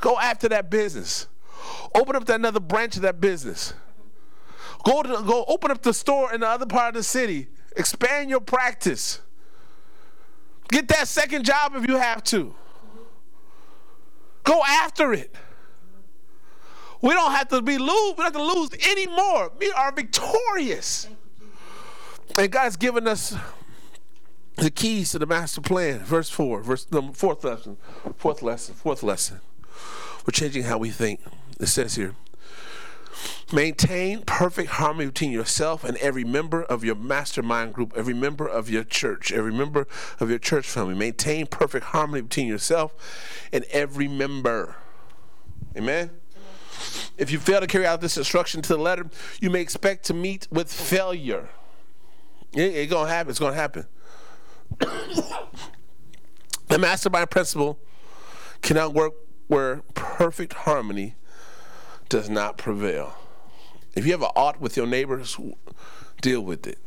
Go 0.00 0.18
after 0.18 0.48
that 0.50 0.70
business. 0.70 1.26
Open 1.94 2.16
up 2.16 2.26
that 2.26 2.36
another 2.36 2.60
branch 2.60 2.96
of 2.96 3.02
that 3.02 3.20
business. 3.20 3.74
Go 4.84 5.02
to 5.02 5.08
go 5.08 5.44
open 5.48 5.70
up 5.70 5.82
the 5.82 5.92
store 5.92 6.32
in 6.32 6.40
the 6.40 6.48
other 6.48 6.66
part 6.66 6.88
of 6.88 6.94
the 6.94 7.02
city. 7.02 7.48
Expand 7.76 8.30
your 8.30 8.40
practice. 8.40 9.20
Get 10.68 10.88
that 10.88 11.08
second 11.08 11.44
job 11.44 11.74
if 11.74 11.88
you 11.88 11.96
have 11.96 12.22
to. 12.24 12.54
Go 14.44 14.60
after 14.64 15.12
it. 15.12 15.34
We 17.02 17.12
don't 17.12 17.32
have 17.32 17.48
to 17.48 17.62
be 17.62 17.78
lose. 17.78 18.14
We 18.16 18.22
don't 18.22 18.24
have 18.24 18.32
to 18.32 18.42
lose 18.42 18.70
anymore. 18.88 19.52
We 19.58 19.70
are 19.72 19.92
victorious. 19.92 21.08
And 22.38 22.50
God's 22.50 22.76
given 22.76 23.06
us 23.06 23.34
the 24.56 24.70
keys 24.70 25.12
to 25.12 25.18
the 25.18 25.26
master 25.26 25.60
plan. 25.60 26.00
Verse 26.00 26.28
four, 26.30 26.62
verse 26.62 26.90
number 26.90 27.12
fourth 27.12 27.44
lesson, 27.44 27.76
fourth 28.16 28.42
lesson, 28.42 28.74
fourth 28.74 29.02
lesson. 29.02 29.40
We're 30.26 30.32
changing 30.32 30.64
how 30.64 30.78
we 30.78 30.90
think. 30.90 31.20
It 31.60 31.66
says 31.66 31.94
here. 31.94 32.14
Maintain 33.52 34.22
perfect 34.22 34.70
harmony 34.72 35.06
between 35.06 35.30
yourself 35.30 35.84
and 35.84 35.96
every 35.98 36.24
member 36.24 36.62
of 36.64 36.84
your 36.84 36.96
mastermind 36.96 37.72
group, 37.72 37.92
every 37.96 38.12
member 38.12 38.46
of 38.46 38.68
your 38.68 38.84
church, 38.84 39.32
every 39.32 39.52
member 39.52 39.86
of 40.20 40.28
your 40.28 40.38
church 40.38 40.68
family. 40.68 40.94
Maintain 40.94 41.46
perfect 41.46 41.86
harmony 41.86 42.22
between 42.22 42.48
yourself 42.48 42.92
and 43.52 43.64
every 43.70 44.08
member. 44.08 44.76
Amen? 45.76 46.10
If 47.16 47.30
you 47.30 47.38
fail 47.38 47.60
to 47.60 47.66
carry 47.66 47.86
out 47.86 48.00
this 48.00 48.16
instruction 48.18 48.62
to 48.62 48.68
the 48.74 48.78
letter, 48.78 49.08
you 49.40 49.48
may 49.48 49.60
expect 49.60 50.04
to 50.06 50.14
meet 50.14 50.48
with 50.50 50.70
failure. 50.70 51.48
It, 52.52 52.74
it's 52.74 52.92
gonna 52.92 53.08
happen. 53.08 53.30
It's 53.30 53.38
gonna 53.38 53.54
happen. 53.54 53.86
The 56.68 56.78
mastermind 56.78 57.30
principle 57.30 57.78
cannot 58.62 58.94
work 58.94 59.14
where 59.46 59.82
perfect 59.94 60.52
harmony 60.52 61.14
does 62.08 62.28
not 62.28 62.58
prevail. 62.58 63.14
If 63.94 64.04
you 64.06 64.12
have 64.12 64.22
an 64.22 64.30
ought 64.36 64.60
with 64.60 64.76
your 64.76 64.86
neighbors, 64.86 65.38
deal 66.20 66.40
with 66.40 66.66
it. 66.66 66.78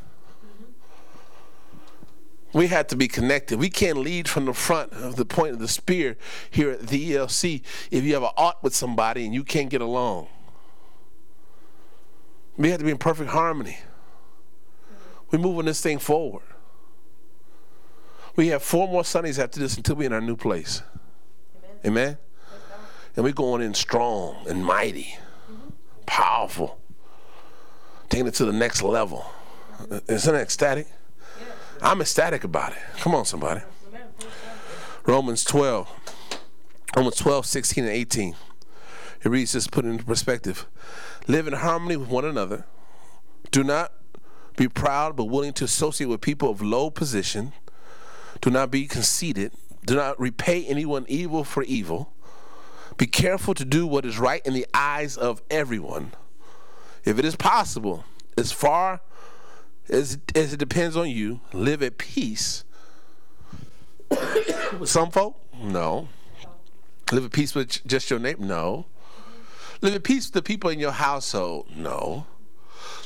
We 2.52 2.68
have 2.68 2.88
to 2.88 2.96
be 2.96 3.08
connected. 3.08 3.60
We 3.60 3.70
can't 3.70 3.98
lead 3.98 4.28
from 4.28 4.46
the 4.46 4.54
front 4.54 4.92
of 4.94 5.16
the 5.16 5.26
point 5.26 5.54
of 5.54 5.60
the 5.60 5.68
spear 5.68 6.18
here 6.50 6.72
at 6.72 6.88
the 6.88 7.12
ELC 7.12 7.62
if 7.92 8.04
you 8.04 8.14
have 8.16 8.24
an 8.24 8.32
ought 8.38 8.64
with 8.64 8.74
somebody 8.74 9.26
and 9.26 9.34
you 9.34 9.44
can't 9.44 9.70
get 9.70 9.82
along. 9.82 10.28
We 12.58 12.72
have 12.72 12.80
to 12.80 12.86
be 12.86 12.92
in 12.92 12.98
perfect 12.98 13.30
harmony. 13.30 13.78
We're 15.32 15.40
moving 15.40 15.66
this 15.66 15.80
thing 15.80 16.00
forward. 16.00 16.44
We 18.40 18.48
have 18.48 18.64
four 18.64 18.88
more 18.88 19.04
Sundays 19.04 19.38
after 19.38 19.60
this 19.60 19.76
until 19.76 19.98
we're 19.98 20.06
in 20.06 20.14
our 20.14 20.22
new 20.22 20.38
place. 20.38 20.82
Amen. 21.84 21.98
Amen? 22.06 22.18
And 23.18 23.26
we're 23.26 23.34
going 23.34 23.62
in 23.62 23.74
strong 23.74 24.46
and 24.48 24.64
mighty, 24.64 25.18
mm-hmm. 25.52 25.72
powerful, 26.06 26.80
taking 28.08 28.28
it 28.28 28.36
to 28.36 28.46
the 28.46 28.54
next 28.54 28.82
level. 28.82 29.30
Mm-hmm. 29.82 30.14
Isn't 30.14 30.34
that 30.34 30.42
ecstatic? 30.42 30.88
Yeah. 31.38 31.48
I'm 31.82 32.00
ecstatic 32.00 32.46
about 32.46 32.72
it. 32.72 32.78
Come 33.00 33.14
on, 33.14 33.26
somebody. 33.26 33.60
Romans 35.06 35.44
12. 35.44 35.90
Romans 36.96 37.18
12, 37.18 37.46
16, 37.46 37.84
and 37.84 37.92
18. 37.92 38.36
It 39.22 39.28
reads 39.28 39.52
this, 39.52 39.68
put 39.68 39.84
it 39.84 39.90
into 39.90 40.06
perspective. 40.06 40.66
Live 41.28 41.46
in 41.46 41.56
harmony 41.56 41.98
with 41.98 42.08
one 42.08 42.24
another. 42.24 42.66
Do 43.52 43.66
not 43.66 43.92
be 44.56 44.70
proud, 44.70 45.18
but 45.18 45.26
willing 45.26 45.52
to 45.54 45.66
associate 45.66 46.08
with 46.08 46.22
people 46.22 46.50
of 46.50 46.62
low 46.62 46.90
position 46.90 47.52
do 48.42 48.50
not 48.50 48.72
be 48.72 48.88
conceited. 48.88 49.52
Do 49.86 49.96
not 49.96 50.20
repay 50.20 50.66
anyone 50.66 51.06
evil 51.08 51.44
for 51.44 51.64
evil. 51.64 52.14
Be 52.98 53.08
careful 53.08 53.54
to 53.54 53.66
do 53.66 53.88
what 53.88 54.06
is 54.06 54.20
right 54.20 54.46
in 54.46 54.54
the 54.54 54.68
eyes 54.74 55.18
of 55.18 55.42
everyone. 55.50 56.14
If 57.06 57.18
it 57.18 57.26
is 57.26 57.36
possible, 57.36 58.04
as 58.38 58.52
far 58.52 59.02
as, 59.90 60.18
as 60.36 60.54
it 60.54 60.58
depends 60.58 60.98
on 60.98 61.10
you, 61.10 61.40
live 61.54 61.82
at 61.82 61.98
peace 61.98 62.64
with 64.10 64.84
some 64.90 65.12
folk? 65.12 65.38
No. 65.58 66.10
Live 67.12 67.26
at 67.26 67.32
peace 67.32 67.56
with 67.56 67.86
just 67.88 68.10
your 68.10 68.20
neighbor? 68.20 68.44
No. 68.44 68.86
Live 69.82 69.96
at 69.96 70.04
peace 70.04 70.28
with 70.28 70.34
the 70.34 70.42
people 70.42 70.70
in 70.70 70.80
your 70.80 70.92
household? 70.92 71.68
No. 71.76 72.26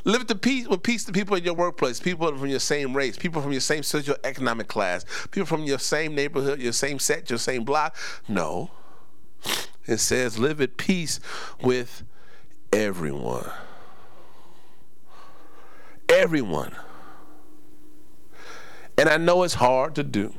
Live 0.03 0.27
the 0.27 0.35
peace 0.35 0.67
with 0.67 0.83
peace 0.83 1.05
to 1.05 1.11
people 1.11 1.35
in 1.35 1.43
your 1.43 1.53
workplace, 1.53 1.99
people 1.99 2.27
from 2.37 2.47
your 2.47 2.59
same 2.59 2.95
race, 2.95 3.17
people 3.17 3.41
from 3.41 3.51
your 3.51 3.61
same 3.61 3.81
socioeconomic 3.81 4.67
class, 4.67 5.05
people 5.31 5.45
from 5.45 5.63
your 5.63 5.79
same 5.79 6.15
neighborhood, 6.15 6.59
your 6.59 6.73
same 6.73 6.99
set, 6.99 7.29
your 7.29 7.39
same 7.39 7.63
block. 7.63 7.95
No. 8.27 8.71
It 9.85 9.97
says 9.97 10.39
live 10.39 10.61
at 10.61 10.77
peace 10.77 11.19
with 11.61 12.03
everyone. 12.71 13.49
Everyone. 16.09 16.75
And 18.97 19.09
I 19.09 19.17
know 19.17 19.43
it's 19.43 19.55
hard 19.55 19.95
to 19.95 20.03
do. 20.03 20.33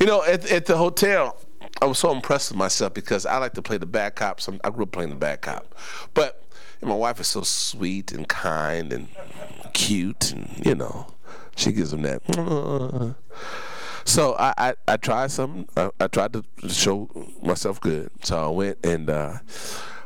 You 0.00 0.06
know, 0.06 0.24
at, 0.24 0.50
at 0.50 0.66
the 0.66 0.76
hotel, 0.76 1.36
I 1.80 1.86
was 1.86 1.98
so 1.98 2.10
impressed 2.10 2.50
with 2.50 2.58
myself 2.58 2.94
because 2.94 3.26
I 3.26 3.38
like 3.38 3.52
to 3.54 3.62
play 3.62 3.78
the 3.78 3.86
bad 3.86 4.16
cop. 4.16 4.40
I 4.64 4.70
grew 4.70 4.84
up 4.84 4.92
playing 4.92 5.10
the 5.10 5.16
bad 5.16 5.42
cop. 5.42 5.74
But 6.14 6.43
and 6.84 6.90
my 6.90 6.96
wife 6.96 7.18
is 7.18 7.28
so 7.28 7.40
sweet 7.40 8.12
and 8.12 8.28
kind 8.28 8.92
and 8.92 9.08
cute, 9.72 10.32
and 10.32 10.60
you 10.66 10.74
know, 10.74 11.06
she 11.56 11.72
gives 11.72 11.90
them 11.90 12.02
that. 12.02 12.22
So 14.04 14.36
I, 14.38 14.52
I, 14.58 14.74
I 14.86 14.96
tried 14.98 15.30
something. 15.30 15.66
I, 15.78 15.88
I, 15.98 16.08
tried 16.08 16.34
to 16.34 16.44
show 16.68 17.08
myself 17.42 17.80
good. 17.80 18.10
So 18.22 18.36
I 18.36 18.48
went 18.48 18.84
and 18.84 19.08
uh, 19.08 19.38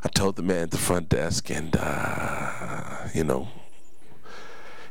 I 0.05 0.09
told 0.09 0.37
the 0.37 0.43
man 0.43 0.63
at 0.63 0.71
the 0.71 0.79
front 0.79 1.09
desk, 1.09 1.51
and 1.51 1.77
uh, 1.77 3.09
you 3.13 3.25
know, 3.25 3.49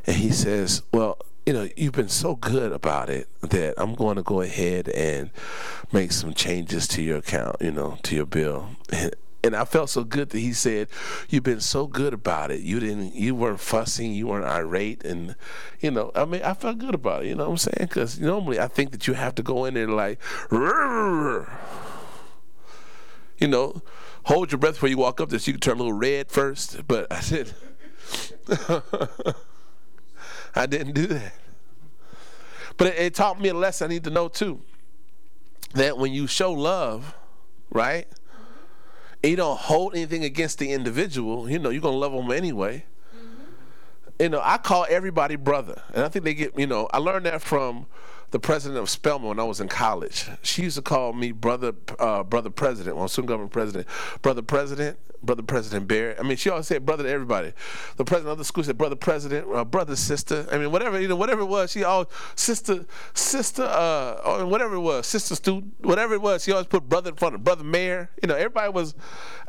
and 0.06 0.18
he 0.18 0.32
says, 0.32 0.82
"Well, 0.92 1.20
you 1.46 1.54
know, 1.54 1.70
you've 1.78 1.94
been 1.94 2.10
so 2.10 2.36
good 2.36 2.74
about 2.74 3.10
it 3.10 3.30
that 3.40 3.76
I'm 3.78 3.96
going 3.96 4.18
to 4.18 4.24
go 4.24 4.42
ahead 4.42 4.90
and 4.90 5.30
make 5.94 6.12
some 6.12 6.34
changes 6.34 6.86
to 6.90 7.02
your 7.02 7.20
account, 7.20 7.56
you 7.62 7.72
know, 7.72 7.98
to 8.04 8.14
your 8.14 8.26
bill. 8.26 8.72
And, 9.48 9.56
I 9.56 9.66
felt 9.66 9.90
so 9.90 10.04
good 10.04 10.30
that 10.30 10.40
he 10.40 10.54
said, 10.54 10.88
"You've 11.30 11.44
been 11.44 11.62
so 11.62 11.88
good 11.88 12.14
about 12.14 12.52
it. 12.52 12.62
You 12.62 12.80
didn't, 12.80 13.16
you 13.16 13.34
weren't 13.34 13.60
fussing, 13.60 14.14
you 14.14 14.28
weren't 14.28 14.46
irate, 14.46 15.04
and 15.04 15.36
you 15.80 15.90
know, 15.92 16.12
I 16.16 16.26
mean, 16.26 16.44
I 16.44 16.54
felt 16.54 16.78
good 16.78 16.94
about 16.94 17.24
it. 17.24 17.30
You 17.30 17.36
know 17.36 17.46
what 17.46 17.52
I'm 17.52 17.58
saying? 17.58 17.88
Because 17.88 18.20
normally 18.20 18.60
I 18.60 18.68
think 18.68 18.92
that 18.92 19.08
you 19.08 19.14
have 19.14 19.36
to 19.36 19.44
go 19.44 19.66
in 19.66 19.74
there 19.74 19.88
like, 19.88 20.20
you 23.40 23.48
know, 23.48 23.82
hold 24.24 24.52
your 24.52 24.60
breath 24.60 24.74
before 24.76 24.90
you 24.90 24.98
walk 24.98 25.22
up 25.22 25.30
there 25.30 25.40
so 25.40 25.48
you 25.48 25.54
can 25.54 25.62
turn 25.62 25.76
a 25.76 25.84
little 25.84 25.94
red 25.94 26.30
first. 26.30 26.86
But 26.88 27.12
I 27.12 27.22
said, 27.22 27.54
I 30.56 30.66
didn't 30.66 30.94
do 30.94 31.08
that. 31.08 31.34
But 32.78 32.88
it, 32.88 32.98
it 32.98 33.16
taught 33.16 33.40
me 33.40 33.50
a 33.50 33.54
lesson 33.54 33.90
I 33.90 33.94
need 33.94 34.04
to 34.04 34.10
know 34.10 34.28
too. 34.28 34.62
That 35.74 35.98
when 35.98 36.14
you 36.14 36.28
show 36.28 36.52
love, 36.52 37.16
right? 37.70 38.08
And 39.24 39.32
you 39.32 39.36
don't 39.36 39.58
hold 39.58 39.96
anything 39.96 40.24
against 40.24 40.60
the 40.60 40.72
individual, 40.72 41.50
you 41.50 41.60
know, 41.60 41.70
you're 41.70 41.82
gonna 41.82 41.98
love 41.98 42.12
them 42.12 42.32
anyway. 42.32 42.86
Mm-hmm. 43.16 44.24
You 44.24 44.30
know, 44.30 44.42
I 44.44 44.58
call 44.58 44.86
everybody 44.90 45.36
brother. 45.36 45.82
And 45.94 46.04
I 46.04 46.10
think 46.10 46.26
they 46.26 46.34
get, 46.34 46.58
you 46.58 46.68
know, 46.68 46.88
I 46.94 47.00
learned 47.00 47.26
that 47.26 47.42
from 47.42 47.88
the 48.32 48.40
president 48.40 48.80
of 48.80 48.90
Spelman 48.90 49.30
when 49.30 49.40
I 49.40 49.44
was 49.44 49.62
in 49.62 49.68
college. 49.68 50.26
She 50.42 50.64
used 50.64 50.76
to 50.76 50.82
call 50.82 51.14
me 51.14 51.32
brother, 51.32 51.74
uh, 52.00 52.24
brother 52.24 52.50
president, 52.50 52.98
well, 52.98 53.08
student 53.08 53.30
government 53.30 53.54
president, 53.54 53.88
brother 54.22 54.42
president, 54.42 54.98
brother 55.24 55.44
president 55.44 55.88
Barrett. 55.88 56.20
I 56.20 56.24
mean, 56.24 56.38
she 56.38 56.50
always 56.50 56.68
said 56.68 56.86
brother 56.86 57.04
to 57.04 57.10
everybody. 57.10 57.54
The 57.98 58.06
president 58.06 58.32
of 58.32 58.38
the 58.38 58.46
school 58.46 58.64
said 58.64 58.78
brother 58.78 58.96
president, 58.96 59.48
uh, 59.54 59.66
brother 59.66 59.96
sister. 59.96 60.48
I 60.52 60.58
mean, 60.58 60.72
whatever 60.72 61.00
you 61.00 61.08
know, 61.08 61.16
whatever 61.16 61.42
it 61.42 61.46
was, 61.46 61.72
she 61.72 61.84
always 61.84 62.08
sister, 62.36 62.86
sister, 63.14 63.64
uh, 63.64 64.22
or 64.26 64.46
whatever 64.46 64.76
it 64.76 64.82
was, 64.82 65.08
sister 65.08 65.36
student, 65.36 65.74
whatever 65.80 66.14
it 66.14 66.22
was. 66.22 66.44
She 66.44 66.52
always 66.52 66.68
put 66.68 66.88
brother 66.88 67.12
in 67.12 67.16
front 67.16 67.36
of 67.36 67.44
brother 67.44 67.64
mayor. 67.64 68.10
You 68.22 68.28
know, 68.28 68.36
everybody 68.36 68.72
was. 68.72 68.96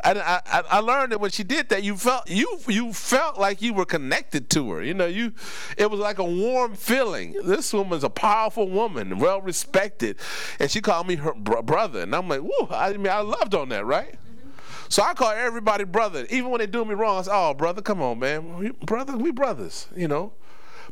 I, 0.04 0.40
I, 0.46 0.62
I 0.70 0.78
learned 0.78 1.10
that 1.10 1.20
when 1.20 1.32
she 1.32 1.42
did 1.42 1.70
that, 1.70 1.82
you 1.82 1.96
felt 1.96 2.28
you 2.30 2.60
you 2.68 2.92
felt 2.92 3.38
like 3.38 3.60
you 3.60 3.74
were 3.74 3.84
connected 3.84 4.48
to 4.50 4.70
her. 4.72 4.82
You 4.82 4.94
know, 4.94 5.06
you 5.06 5.32
it 5.76 5.90
was 5.90 6.00
like 6.00 6.18
a 6.18 6.24
warm 6.24 6.74
feeling. 6.74 7.34
This 7.44 7.72
woman's 7.72 8.04
a 8.04 8.10
powerful 8.10 8.67
woman, 8.68 9.18
well 9.18 9.40
respected, 9.40 10.16
and 10.58 10.70
she 10.70 10.80
called 10.80 11.06
me 11.06 11.16
her 11.16 11.34
brother, 11.34 12.02
and 12.02 12.14
I'm 12.14 12.28
like, 12.28 12.40
whoa! 12.40 12.68
I 12.70 12.92
mean, 12.92 13.08
I 13.08 13.20
loved 13.20 13.54
on 13.54 13.68
that, 13.70 13.84
right? 13.84 14.14
So 14.88 15.02
I 15.02 15.12
call 15.12 15.30
everybody 15.30 15.84
brother, 15.84 16.26
even 16.30 16.50
when 16.50 16.60
they 16.60 16.66
do 16.66 16.84
me 16.84 16.94
wrong. 16.94 17.18
I 17.18 17.22
say, 17.22 17.30
"Oh, 17.32 17.54
brother, 17.54 17.82
come 17.82 18.00
on, 18.00 18.18
man, 18.18 18.58
we, 18.58 18.70
brother, 18.70 19.16
we 19.16 19.30
brothers," 19.30 19.86
you 19.94 20.08
know. 20.08 20.32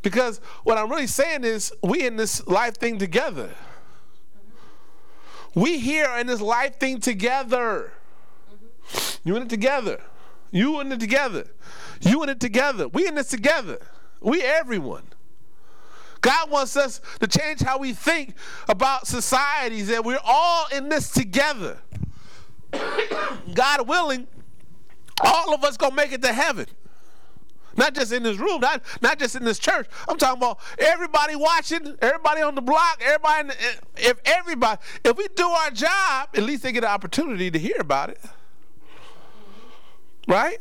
Because 0.02 0.38
what 0.64 0.76
I'm 0.76 0.90
really 0.90 1.06
saying 1.06 1.44
is, 1.44 1.72
we 1.82 2.06
in 2.06 2.16
this 2.16 2.46
life 2.46 2.76
thing 2.76 2.98
together. 2.98 3.50
We 5.54 5.78
here 5.78 6.10
in 6.18 6.26
this 6.26 6.42
life 6.42 6.78
thing 6.78 7.00
together. 7.00 7.92
You 9.24 9.36
in 9.36 9.44
it 9.44 9.48
together. 9.48 10.02
You 10.50 10.80
in 10.80 10.92
it 10.92 11.00
together. 11.00 11.46
You 12.02 12.22
in 12.22 12.28
it 12.28 12.40
together. 12.40 12.88
We 12.88 13.08
in 13.08 13.14
this 13.14 13.28
together. 13.28 13.78
We 14.20 14.42
everyone. 14.42 15.04
God 16.26 16.50
wants 16.50 16.76
us 16.76 17.00
to 17.20 17.28
change 17.28 17.60
how 17.60 17.78
we 17.78 17.92
think 17.92 18.34
about 18.68 19.06
societies, 19.06 19.86
that 19.86 20.04
we're 20.04 20.18
all 20.24 20.66
in 20.74 20.88
this 20.88 21.12
together. 21.12 21.78
God 23.54 23.86
willing, 23.86 24.26
all 25.20 25.54
of 25.54 25.62
us 25.62 25.76
gonna 25.76 25.94
make 25.94 26.10
it 26.10 26.22
to 26.22 26.32
heaven. 26.32 26.66
Not 27.76 27.94
just 27.94 28.12
in 28.12 28.24
this 28.24 28.38
room, 28.38 28.60
not, 28.60 28.82
not 29.00 29.20
just 29.20 29.36
in 29.36 29.44
this 29.44 29.60
church. 29.60 29.86
I'm 30.08 30.18
talking 30.18 30.38
about 30.38 30.58
everybody 30.80 31.36
watching, 31.36 31.96
everybody 32.02 32.40
on 32.40 32.56
the 32.56 32.62
block, 32.62 33.00
everybody. 33.04 33.48
The, 33.48 33.54
eh, 33.54 34.10
if 34.10 34.20
everybody, 34.24 34.80
if 35.04 35.16
we 35.16 35.28
do 35.36 35.46
our 35.46 35.70
job, 35.70 36.30
at 36.34 36.42
least 36.42 36.64
they 36.64 36.72
get 36.72 36.82
an 36.82 36.90
opportunity 36.90 37.52
to 37.52 37.58
hear 37.58 37.76
about 37.78 38.10
it. 38.10 38.20
Right? 40.26 40.58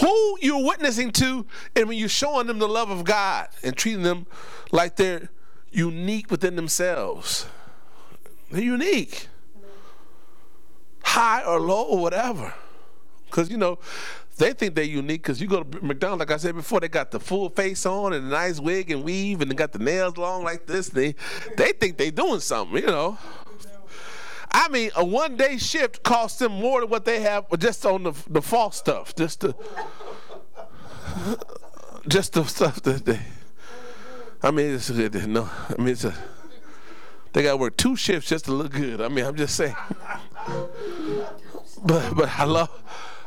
Who 0.00 0.38
you're 0.40 0.64
witnessing 0.64 1.12
to, 1.12 1.46
and 1.76 1.88
when 1.88 1.98
you're 1.98 2.08
showing 2.08 2.46
them 2.46 2.58
the 2.58 2.68
love 2.68 2.90
of 2.90 3.04
God 3.04 3.48
and 3.62 3.76
treating 3.76 4.02
them 4.02 4.26
like 4.72 4.96
they're 4.96 5.30
unique 5.70 6.30
within 6.30 6.56
themselves. 6.56 7.46
They're 8.50 8.62
unique 8.62 9.28
high 11.14 11.42
or 11.42 11.60
low 11.60 11.84
or 11.84 11.98
whatever. 12.00 12.52
Because, 13.26 13.50
you 13.50 13.56
know, 13.56 13.78
they 14.36 14.52
think 14.52 14.74
they're 14.74 14.84
unique 14.84 15.22
because 15.22 15.40
you 15.40 15.46
go 15.46 15.62
to 15.62 15.84
McDonald's, 15.84 16.20
like 16.20 16.32
I 16.32 16.36
said 16.38 16.56
before, 16.56 16.80
they 16.80 16.88
got 16.88 17.12
the 17.12 17.20
full 17.20 17.48
face 17.50 17.86
on 17.86 18.12
and 18.12 18.26
a 18.26 18.28
nice 18.28 18.58
wig 18.58 18.90
and 18.90 19.04
weave 19.04 19.40
and 19.40 19.50
they 19.50 19.54
got 19.54 19.72
the 19.72 19.78
nails 19.78 20.16
long 20.16 20.42
like 20.42 20.66
this. 20.66 20.88
They, 20.88 21.14
they 21.56 21.72
think 21.72 21.98
they're 21.98 22.10
doing 22.10 22.40
something, 22.40 22.76
you 22.76 22.86
know. 22.86 23.16
I 24.56 24.68
mean, 24.68 24.92
a 24.94 25.04
one 25.04 25.36
day 25.36 25.58
shift 25.58 26.04
costs 26.04 26.38
them 26.38 26.52
more 26.52 26.80
than 26.80 26.88
what 26.88 27.04
they 27.04 27.20
have 27.22 27.46
just 27.58 27.84
on 27.84 28.04
the, 28.04 28.12
the 28.30 28.40
false 28.40 28.76
stuff. 28.76 29.12
Just 29.16 29.40
the, 29.40 29.52
just 32.06 32.34
the 32.34 32.44
stuff 32.44 32.80
that 32.82 33.04
they, 33.04 33.18
I 34.44 34.52
mean, 34.52 34.72
it's, 34.72 34.88
no, 34.90 35.50
I 35.68 35.74
mean, 35.76 35.88
it's 35.88 36.04
a, 36.04 36.14
they 37.32 37.42
got 37.42 37.50
to 37.50 37.56
work 37.56 37.76
two 37.76 37.96
shifts 37.96 38.28
just 38.28 38.44
to 38.44 38.52
look 38.52 38.70
good. 38.70 39.00
I 39.00 39.08
mean, 39.08 39.24
I'm 39.24 39.34
just 39.34 39.56
saying. 39.56 39.74
but 41.84 42.14
but 42.14 42.28
I 42.38 42.44
love. 42.44 42.70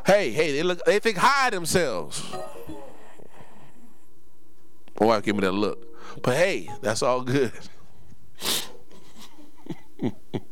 Hey, 0.06 0.30
hey, 0.30 0.52
they 0.52 0.62
look. 0.62 0.82
They 0.86 0.98
think 0.98 1.18
high 1.18 1.50
themselves. 1.50 2.24
Boy, 4.94 5.20
give 5.20 5.36
me 5.36 5.42
that 5.42 5.52
look. 5.52 6.22
But 6.22 6.36
hey, 6.36 6.70
that's 6.80 7.02
all 7.02 7.20
good. 7.20 7.52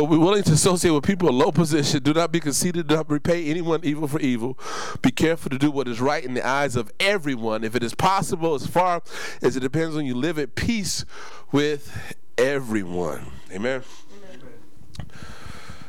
But 0.00 0.08
we're 0.08 0.18
willing 0.18 0.44
to 0.44 0.52
associate 0.52 0.92
with 0.92 1.04
people 1.04 1.28
in 1.28 1.36
low 1.36 1.52
position. 1.52 2.02
Do 2.02 2.14
not 2.14 2.32
be 2.32 2.40
conceited. 2.40 2.86
Do 2.86 2.96
not 2.96 3.10
repay 3.10 3.50
anyone 3.50 3.80
evil 3.82 4.08
for 4.08 4.18
evil. 4.18 4.58
Be 5.02 5.10
careful 5.10 5.50
to 5.50 5.58
do 5.58 5.70
what 5.70 5.86
is 5.88 6.00
right 6.00 6.24
in 6.24 6.32
the 6.32 6.42
eyes 6.42 6.74
of 6.74 6.90
everyone. 6.98 7.64
If 7.64 7.76
it 7.76 7.82
is 7.82 7.94
possible, 7.94 8.54
as 8.54 8.66
far 8.66 9.02
as 9.42 9.58
it 9.58 9.60
depends 9.60 9.98
on 9.98 10.06
you, 10.06 10.14
live 10.14 10.38
at 10.38 10.54
peace 10.54 11.04
with 11.52 12.16
everyone. 12.38 13.26
Amen. 13.52 13.82
Amen. 14.24 15.10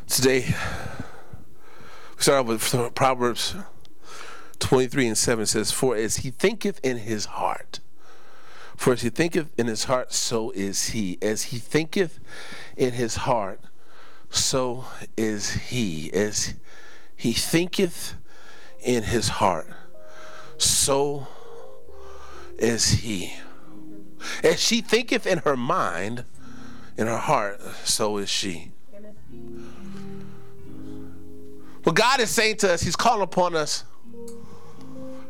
Today, 0.08 0.54
we 2.18 2.22
start 2.22 2.42
off 2.42 2.48
with 2.48 2.94
Proverbs 2.94 3.56
23 4.60 5.08
and 5.08 5.18
7 5.18 5.46
says, 5.46 5.72
For 5.72 5.96
as 5.96 6.18
he 6.18 6.32
thinketh 6.32 6.82
in 6.84 6.98
his 6.98 7.24
heart, 7.24 7.80
for 8.76 8.92
as 8.92 9.04
he 9.04 9.10
thinketh 9.10 9.58
in 9.58 9.68
his 9.68 9.86
heart, 9.86 10.12
so 10.12 10.52
is 10.52 10.90
he. 10.90 11.18
As 11.22 11.44
he 11.44 11.60
thinketh 11.60 12.20
in 12.76 12.92
his 12.92 13.16
heart, 13.16 13.62
so 14.32 14.86
is 15.16 15.52
he. 15.52 16.12
As 16.14 16.56
he 17.16 17.34
thinketh 17.34 18.16
in 18.82 19.04
his 19.04 19.28
heart, 19.28 19.68
so 20.58 21.28
is 22.58 22.88
he. 22.90 23.34
As 24.44 24.60
she 24.60 24.82
thinketh 24.82 25.28
in 25.28 25.40
her 25.40 25.58
mind, 25.58 26.26
in 26.98 27.08
her 27.08 27.18
heart, 27.18 27.62
so 27.84 28.18
is 28.18 28.30
she. 28.30 28.72
What 31.84 31.96
God 31.96 32.20
is 32.20 32.30
saying 32.30 32.58
to 32.58 32.74
us, 32.74 32.82
He's 32.82 32.96
calling 32.96 33.24
upon 33.24 33.56
us 33.56 33.84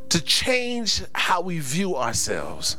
to 0.10 0.22
change 0.22 1.02
how 1.16 1.42
we 1.42 1.60
view 1.60 1.96
ourselves. 1.96 2.78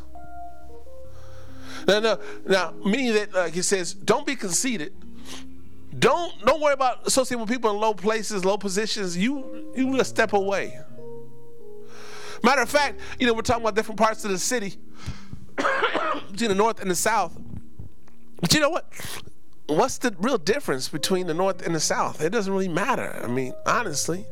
Now, 1.89 2.01
now, 2.01 2.19
now 2.47 2.75
meaning 2.85 3.15
that, 3.15 3.33
like 3.33 3.55
He 3.55 3.63
says, 3.63 3.95
don't 3.95 4.27
be 4.27 4.37
conceited 4.37 4.93
don't 6.03 6.45
don't 6.45 6.61
worry 6.61 6.75
about 6.75 7.07
associating 7.07 7.41
with 7.41 7.49
people 7.49 7.71
in 7.71 7.77
low 7.79 7.95
places, 7.95 8.45
low 8.45 8.59
positions. 8.59 9.17
You 9.17 9.73
you 9.77 9.99
a 10.01 10.05
step 10.05 10.33
away. 10.33 10.79
Matter 12.43 12.63
of 12.63 12.69
fact, 12.69 13.01
you 13.21 13.27
know 13.27 13.33
we're 13.33 13.43
talking 13.43 13.63
about 13.63 13.77
different 13.77 14.01
parts 14.01 14.25
of 14.25 14.33
the 14.33 14.39
city, 14.39 14.75
between 15.57 16.49
the 16.49 16.57
north 16.57 16.81
and 16.81 16.91
the 16.91 16.97
south. 16.97 17.39
But 18.41 18.53
you 18.53 18.59
know 18.59 18.71
what? 18.71 18.93
What's 19.69 19.99
the 19.99 20.15
real 20.19 20.39
difference 20.39 20.89
between 20.89 21.29
the 21.29 21.35
north 21.35 21.65
and 21.65 21.73
the 21.73 21.81
south? 21.81 22.21
It 22.21 22.31
doesn't 22.31 22.53
really 22.53 22.67
matter. 22.67 23.21
I 23.23 23.29
mean, 23.29 23.55
honestly, 23.65 24.27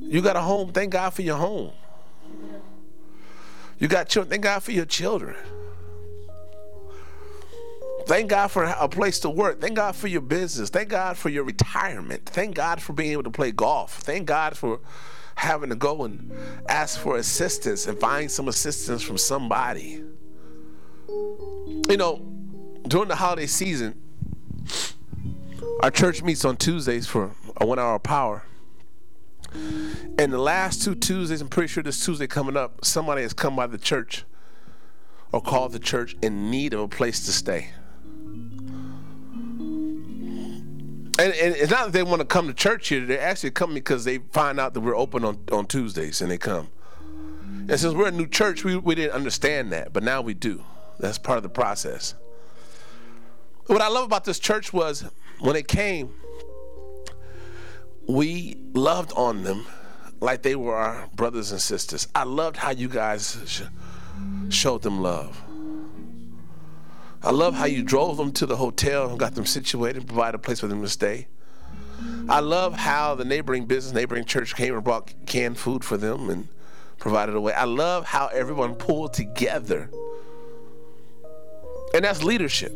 you 0.00 0.20
got 0.20 0.36
a 0.36 0.42
home. 0.42 0.70
Thank 0.70 0.92
God 0.92 1.14
for 1.14 1.22
your 1.22 1.38
home. 1.38 1.72
You 3.78 3.88
got 3.88 4.10
children. 4.10 4.30
Thank 4.30 4.42
God 4.42 4.62
for 4.62 4.72
your 4.72 4.84
children. 4.84 5.36
Thank 8.06 8.30
God 8.30 8.48
for 8.48 8.62
a 8.64 8.88
place 8.88 9.18
to 9.20 9.30
work. 9.30 9.60
Thank 9.60 9.74
God 9.74 9.96
for 9.96 10.06
your 10.06 10.20
business. 10.20 10.70
Thank 10.70 10.90
God 10.90 11.16
for 11.16 11.28
your 11.28 11.42
retirement. 11.42 12.24
Thank 12.26 12.54
God 12.54 12.80
for 12.80 12.92
being 12.92 13.10
able 13.10 13.24
to 13.24 13.30
play 13.30 13.50
golf. 13.50 13.94
Thank 13.94 14.26
God 14.26 14.56
for 14.56 14.80
having 15.34 15.70
to 15.70 15.76
go 15.76 16.04
and 16.04 16.32
ask 16.68 17.00
for 17.00 17.16
assistance 17.16 17.86
and 17.86 17.98
find 17.98 18.30
some 18.30 18.46
assistance 18.46 19.02
from 19.02 19.18
somebody. 19.18 20.04
You 21.08 21.96
know, 21.96 22.18
during 22.86 23.08
the 23.08 23.16
holiday 23.16 23.46
season, 23.46 24.00
our 25.82 25.90
church 25.90 26.22
meets 26.22 26.44
on 26.44 26.56
Tuesdays 26.56 27.08
for 27.08 27.32
a 27.56 27.66
one 27.66 27.80
hour 27.80 27.98
power. 27.98 28.44
And 29.52 30.32
the 30.32 30.38
last 30.38 30.82
two 30.82 30.94
Tuesdays, 30.94 31.40
I'm 31.40 31.48
pretty 31.48 31.68
sure 31.68 31.82
this 31.82 32.04
Tuesday 32.04 32.28
coming 32.28 32.56
up, 32.56 32.84
somebody 32.84 33.22
has 33.22 33.32
come 33.32 33.56
by 33.56 33.66
the 33.66 33.78
church 33.78 34.24
or 35.32 35.40
called 35.40 35.72
the 35.72 35.78
church 35.80 36.16
in 36.22 36.52
need 36.52 36.72
of 36.72 36.80
a 36.80 36.88
place 36.88 37.26
to 37.26 37.32
stay. 37.32 37.70
And, 41.18 41.32
and 41.32 41.56
it's 41.56 41.70
not 41.70 41.86
that 41.86 41.92
they 41.92 42.02
want 42.02 42.20
to 42.20 42.26
come 42.26 42.46
to 42.46 42.54
church 42.54 42.88
here. 42.88 43.04
They're 43.04 43.20
actually 43.20 43.52
come 43.52 43.72
because 43.72 44.04
they 44.04 44.18
find 44.18 44.60
out 44.60 44.74
that 44.74 44.80
we're 44.80 44.96
open 44.96 45.24
on, 45.24 45.38
on 45.50 45.66
Tuesdays 45.66 46.20
and 46.20 46.30
they 46.30 46.38
come. 46.38 46.68
And 47.68 47.80
since 47.80 47.94
we're 47.94 48.08
a 48.08 48.12
new 48.12 48.26
church, 48.26 48.64
we, 48.64 48.76
we 48.76 48.94
didn't 48.94 49.12
understand 49.12 49.72
that, 49.72 49.92
but 49.92 50.02
now 50.02 50.20
we 50.20 50.34
do. 50.34 50.62
That's 50.98 51.18
part 51.18 51.36
of 51.36 51.42
the 51.42 51.48
process. 51.48 52.14
What 53.66 53.80
I 53.80 53.88
love 53.88 54.04
about 54.04 54.24
this 54.24 54.38
church 54.38 54.72
was 54.72 55.04
when 55.40 55.56
it 55.56 55.66
came, 55.66 56.14
we 58.06 58.56
loved 58.74 59.12
on 59.16 59.42
them 59.42 59.66
like 60.20 60.42
they 60.42 60.54
were 60.54 60.76
our 60.76 61.08
brothers 61.14 61.50
and 61.50 61.60
sisters. 61.60 62.08
I 62.14 62.24
loved 62.24 62.56
how 62.56 62.70
you 62.70 62.88
guys 62.88 63.38
sh- 63.46 63.62
showed 64.48 64.82
them 64.82 65.02
love. 65.02 65.42
I 67.26 67.30
love 67.30 67.54
how 67.54 67.64
you 67.64 67.82
drove 67.82 68.18
them 68.18 68.30
to 68.34 68.46
the 68.46 68.54
hotel 68.54 69.10
and 69.10 69.18
got 69.18 69.34
them 69.34 69.46
situated 69.46 69.96
and 69.96 70.06
provided 70.06 70.36
a 70.36 70.38
place 70.38 70.60
for 70.60 70.68
them 70.68 70.80
to 70.82 70.88
stay. 70.88 71.26
I 72.28 72.38
love 72.38 72.74
how 72.74 73.16
the 73.16 73.24
neighboring 73.24 73.66
business, 73.66 73.92
neighboring 73.92 74.26
church 74.26 74.54
came 74.54 74.74
and 74.74 74.84
brought 74.84 75.12
canned 75.26 75.58
food 75.58 75.82
for 75.82 75.96
them 75.96 76.30
and 76.30 76.46
provided 77.00 77.34
a 77.34 77.40
way. 77.40 77.52
I 77.52 77.64
love 77.64 78.06
how 78.06 78.28
everyone 78.28 78.76
pulled 78.76 79.12
together. 79.12 79.90
And 81.94 82.04
that's 82.04 82.22
leadership. 82.22 82.70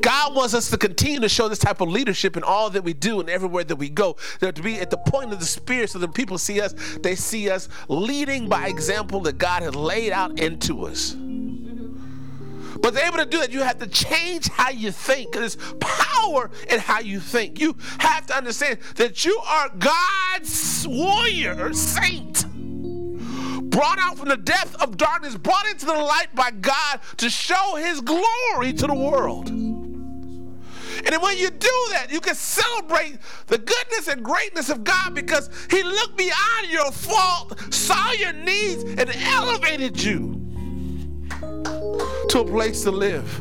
God 0.00 0.34
wants 0.34 0.54
us 0.54 0.70
to 0.70 0.78
continue 0.78 1.20
to 1.20 1.28
show 1.28 1.48
this 1.48 1.58
type 1.58 1.82
of 1.82 1.90
leadership 1.90 2.38
in 2.38 2.42
all 2.42 2.70
that 2.70 2.82
we 2.82 2.94
do 2.94 3.20
and 3.20 3.28
everywhere 3.28 3.64
that 3.64 3.76
we 3.76 3.90
go. 3.90 4.16
There 4.40 4.52
to 4.52 4.62
be 4.62 4.80
at 4.80 4.88
the 4.88 4.96
point 4.96 5.34
of 5.34 5.38
the 5.38 5.44
Spirit 5.44 5.90
so 5.90 5.98
that 5.98 6.14
people 6.14 6.38
see 6.38 6.62
us, 6.62 6.74
they 7.02 7.14
see 7.14 7.50
us 7.50 7.68
leading 7.88 8.48
by 8.48 8.68
example 8.68 9.20
that 9.20 9.36
God 9.36 9.62
has 9.62 9.74
laid 9.74 10.12
out 10.12 10.38
into 10.40 10.86
us. 10.86 11.14
But 12.80 12.90
to 12.90 12.92
be 12.92 13.00
able 13.00 13.18
to 13.18 13.26
do 13.26 13.38
that, 13.38 13.52
you 13.52 13.60
have 13.62 13.78
to 13.78 13.86
change 13.86 14.48
how 14.48 14.70
you 14.70 14.90
think. 14.90 15.32
There's 15.32 15.56
power 15.80 16.50
in 16.70 16.80
how 16.80 17.00
you 17.00 17.20
think. 17.20 17.60
You 17.60 17.76
have 17.98 18.26
to 18.26 18.36
understand 18.36 18.78
that 18.96 19.24
you 19.24 19.38
are 19.38 19.70
God's 19.78 20.86
warrior, 20.88 21.72
saint 21.72 22.46
brought 23.70 23.98
out 23.98 24.16
from 24.16 24.30
the 24.30 24.38
depth 24.38 24.74
of 24.76 24.96
darkness, 24.96 25.36
brought 25.36 25.66
into 25.66 25.84
the 25.84 25.92
light 25.92 26.34
by 26.34 26.50
God 26.50 26.98
to 27.18 27.28
show 27.28 27.76
his 27.76 28.00
glory 28.00 28.72
to 28.72 28.86
the 28.86 28.94
world. 28.94 29.50
And 31.04 31.22
when 31.22 31.36
you 31.36 31.50
do 31.50 31.86
that, 31.90 32.06
you 32.10 32.20
can 32.20 32.34
celebrate 32.34 33.18
the 33.48 33.58
goodness 33.58 34.08
and 34.08 34.24
greatness 34.24 34.70
of 34.70 34.82
God 34.82 35.14
because 35.14 35.50
He 35.70 35.82
looked 35.82 36.16
beyond 36.16 36.68
your 36.70 36.90
fault, 36.90 37.72
saw 37.72 38.12
your 38.12 38.32
needs, 38.32 38.82
and 38.82 39.10
elevated 39.10 40.02
you 40.02 40.45
to 42.36 42.42
a 42.42 42.44
place 42.44 42.82
to 42.82 42.90
live 42.90 43.40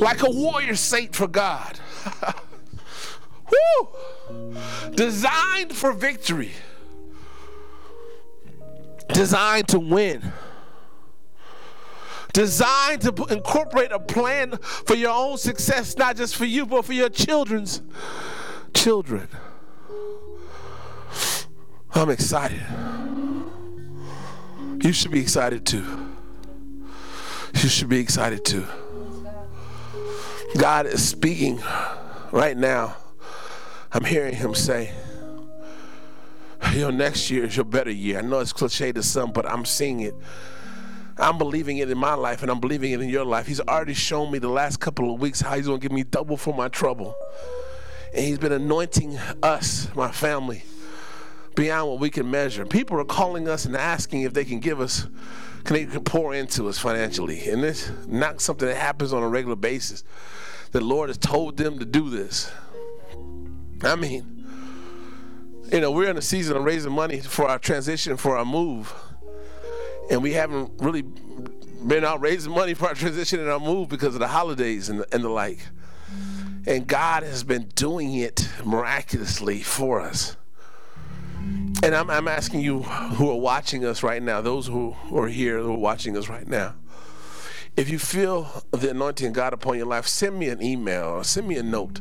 like 0.00 0.20
a 0.24 0.30
warrior 0.30 0.74
saint 0.74 1.14
for 1.14 1.28
God. 1.28 1.78
Woo! 3.78 3.88
Designed 4.96 5.72
for 5.72 5.92
victory, 5.92 6.50
designed 9.12 9.68
to 9.68 9.78
win 9.78 10.32
designed 12.32 13.00
to 13.00 13.24
incorporate 13.30 13.90
a 13.92 13.98
plan 13.98 14.58
for 14.84 14.94
your 14.94 15.12
own 15.12 15.38
success, 15.38 15.96
not 15.96 16.16
just 16.16 16.36
for 16.36 16.44
you, 16.44 16.66
but 16.66 16.84
for 16.84 16.92
your 16.92 17.08
children's 17.08 17.80
children. 18.74 19.26
I'm 21.94 22.10
excited. 22.10 22.60
You 24.82 24.92
should 24.92 25.12
be 25.12 25.20
excited 25.20 25.64
too. 25.64 26.05
You 27.66 27.70
should 27.70 27.88
be 27.88 27.98
excited 27.98 28.44
too. 28.44 28.64
God 30.56 30.86
is 30.86 31.04
speaking 31.04 31.60
right 32.30 32.56
now. 32.56 32.96
I'm 33.90 34.04
hearing 34.04 34.36
Him 34.36 34.54
say, 34.54 34.92
Your 36.72 36.92
next 36.92 37.28
year 37.28 37.42
is 37.42 37.56
your 37.56 37.64
better 37.64 37.90
year. 37.90 38.20
I 38.20 38.22
know 38.22 38.38
it's 38.38 38.52
cliche 38.52 38.92
to 38.92 39.02
some, 39.02 39.32
but 39.32 39.50
I'm 39.50 39.64
seeing 39.64 39.98
it 39.98 40.14
I'm 41.18 41.38
believing 41.38 41.78
it 41.78 41.90
in 41.90 41.98
my 41.98 42.14
life 42.14 42.42
and 42.42 42.52
I'm 42.52 42.60
believing 42.60 42.92
it 42.92 43.00
in 43.00 43.08
your 43.08 43.24
life. 43.24 43.48
He's 43.48 43.58
already 43.58 43.94
shown 43.94 44.30
me 44.30 44.38
the 44.38 44.48
last 44.48 44.78
couple 44.78 45.12
of 45.12 45.20
weeks 45.20 45.40
how 45.40 45.56
he's 45.56 45.66
going 45.66 45.80
to 45.80 45.82
give 45.82 45.90
me 45.92 46.04
double 46.04 46.36
for 46.36 46.54
my 46.54 46.68
trouble. 46.68 47.16
And 48.14 48.24
he's 48.24 48.38
been 48.38 48.52
anointing 48.52 49.18
us, 49.42 49.88
my 49.96 50.12
family, 50.12 50.62
beyond 51.56 51.90
what 51.90 51.98
we 51.98 52.10
can 52.10 52.30
measure. 52.30 52.64
People 52.64 53.00
are 53.00 53.04
calling 53.04 53.48
us 53.48 53.64
and 53.64 53.76
asking 53.76 54.22
if 54.22 54.34
they 54.34 54.44
can 54.44 54.60
give 54.60 54.80
us, 54.80 55.08
can 55.66 55.90
they 55.90 55.98
pour 55.98 56.34
into 56.34 56.68
us 56.68 56.78
financially. 56.78 57.48
And 57.48 57.64
it's 57.64 57.90
not 58.06 58.40
something 58.40 58.66
that 58.66 58.76
happens 58.76 59.12
on 59.12 59.22
a 59.22 59.28
regular 59.28 59.56
basis. 59.56 60.04
The 60.72 60.80
Lord 60.80 61.10
has 61.10 61.18
told 61.18 61.56
them 61.56 61.78
to 61.78 61.84
do 61.84 62.08
this. 62.08 62.50
I 63.82 63.94
mean, 63.96 64.44
you 65.72 65.80
know, 65.80 65.90
we're 65.90 66.08
in 66.08 66.16
a 66.16 66.22
season 66.22 66.56
of 66.56 66.64
raising 66.64 66.92
money 66.92 67.20
for 67.20 67.48
our 67.48 67.58
transition, 67.58 68.16
for 68.16 68.38
our 68.38 68.44
move 68.44 68.94
and 70.10 70.22
we 70.22 70.32
haven't 70.32 70.72
really 70.78 71.02
been 71.02 72.04
out 72.04 72.20
raising 72.20 72.52
money 72.52 72.74
for 72.74 72.86
our 72.86 72.94
transition 72.94 73.40
and 73.40 73.48
our 73.48 73.60
move 73.60 73.88
because 73.88 74.14
of 74.14 74.20
the 74.20 74.28
holidays 74.28 74.88
and 74.88 75.00
the, 75.00 75.14
and 75.14 75.24
the 75.24 75.28
like. 75.28 75.58
And 76.66 76.86
God 76.86 77.22
has 77.22 77.44
been 77.44 77.68
doing 77.74 78.14
it 78.14 78.48
miraculously 78.64 79.60
for 79.60 80.00
us. 80.00 80.36
And 81.86 81.94
I'm, 81.94 82.10
I'm 82.10 82.26
asking 82.26 82.62
you 82.62 82.82
who 82.82 83.30
are 83.30 83.38
watching 83.38 83.84
us 83.84 84.02
right 84.02 84.20
now, 84.20 84.40
those 84.40 84.66
who 84.66 84.96
are 85.12 85.28
here 85.28 85.60
who 85.60 85.74
are 85.74 85.78
watching 85.78 86.16
us 86.16 86.28
right 86.28 86.44
now, 86.44 86.74
if 87.76 87.88
you 87.88 88.00
feel 88.00 88.64
the 88.72 88.90
anointing 88.90 89.28
of 89.28 89.32
God 89.32 89.52
upon 89.52 89.76
your 89.76 89.86
life, 89.86 90.04
send 90.08 90.36
me 90.36 90.48
an 90.48 90.60
email 90.60 91.04
or 91.04 91.22
send 91.22 91.46
me 91.46 91.56
a 91.56 91.62
note. 91.62 92.00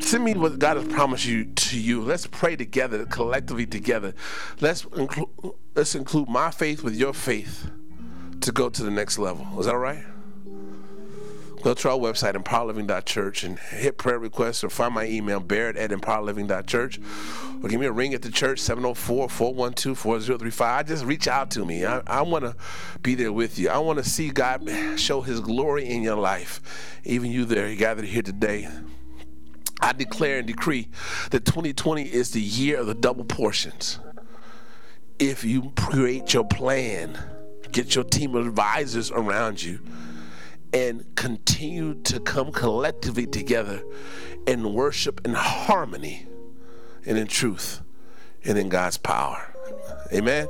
Send 0.00 0.24
me 0.24 0.32
what 0.32 0.58
God 0.58 0.78
has 0.78 0.88
promised 0.88 1.26
you 1.26 1.44
to 1.44 1.78
you. 1.78 2.00
Let's 2.00 2.26
pray 2.26 2.56
together, 2.56 3.04
collectively 3.04 3.66
together. 3.66 4.14
Let's 4.58 4.84
include 4.84 5.28
let's 5.74 5.94
include 5.94 6.30
my 6.30 6.50
faith 6.50 6.82
with 6.82 6.94
your 6.94 7.12
faith 7.12 7.70
to 8.40 8.52
go 8.52 8.70
to 8.70 8.82
the 8.82 8.90
next 8.90 9.18
level. 9.18 9.46
Is 9.60 9.66
that 9.66 9.74
all 9.74 9.80
right? 9.80 10.02
Go 11.62 11.74
to 11.74 11.90
our 11.90 11.98
website, 11.98 12.34
empowerliving.church, 12.34 13.42
and 13.42 13.58
hit 13.58 13.98
prayer 13.98 14.18
requests 14.18 14.62
or 14.62 14.70
find 14.70 14.94
my 14.94 15.06
email, 15.06 15.40
barrett 15.40 15.76
at 15.76 15.90
empowerliving.church, 15.90 17.00
or 17.62 17.68
give 17.68 17.80
me 17.80 17.86
a 17.86 17.92
ring 17.92 18.14
at 18.14 18.22
the 18.22 18.30
church, 18.30 18.60
704 18.60 19.28
412 19.28 19.98
4035. 19.98 20.86
Just 20.86 21.04
reach 21.04 21.26
out 21.26 21.50
to 21.50 21.64
me. 21.64 21.84
I, 21.84 22.00
I 22.06 22.22
want 22.22 22.44
to 22.44 22.54
be 23.02 23.16
there 23.16 23.32
with 23.32 23.58
you. 23.58 23.70
I 23.70 23.78
want 23.78 23.98
to 23.98 24.08
see 24.08 24.30
God 24.30 24.70
show 24.96 25.20
his 25.20 25.40
glory 25.40 25.88
in 25.88 26.02
your 26.02 26.16
life. 26.16 27.00
Even 27.04 27.32
you 27.32 27.44
there, 27.44 27.74
gathered 27.74 28.04
here 28.04 28.22
today. 28.22 28.68
I 29.80 29.92
declare 29.92 30.38
and 30.38 30.46
decree 30.46 30.88
that 31.30 31.44
2020 31.44 32.02
is 32.04 32.30
the 32.30 32.40
year 32.40 32.78
of 32.78 32.86
the 32.86 32.94
double 32.94 33.24
portions. 33.24 33.98
If 35.18 35.44
you 35.44 35.72
create 35.76 36.32
your 36.34 36.44
plan, 36.44 37.18
get 37.72 37.96
your 37.96 38.04
team 38.04 38.36
of 38.36 38.46
advisors 38.46 39.10
around 39.10 39.62
you, 39.62 39.80
and 40.72 41.04
continue 41.16 41.94
to 42.02 42.20
come 42.20 42.52
collectively 42.52 43.26
together 43.26 43.82
and 44.46 44.74
worship 44.74 45.20
in 45.24 45.34
harmony 45.34 46.26
and 47.06 47.18
in 47.18 47.26
truth 47.26 47.82
and 48.44 48.58
in 48.58 48.68
God's 48.68 48.96
power. 48.98 49.54
Amen. 50.12 50.48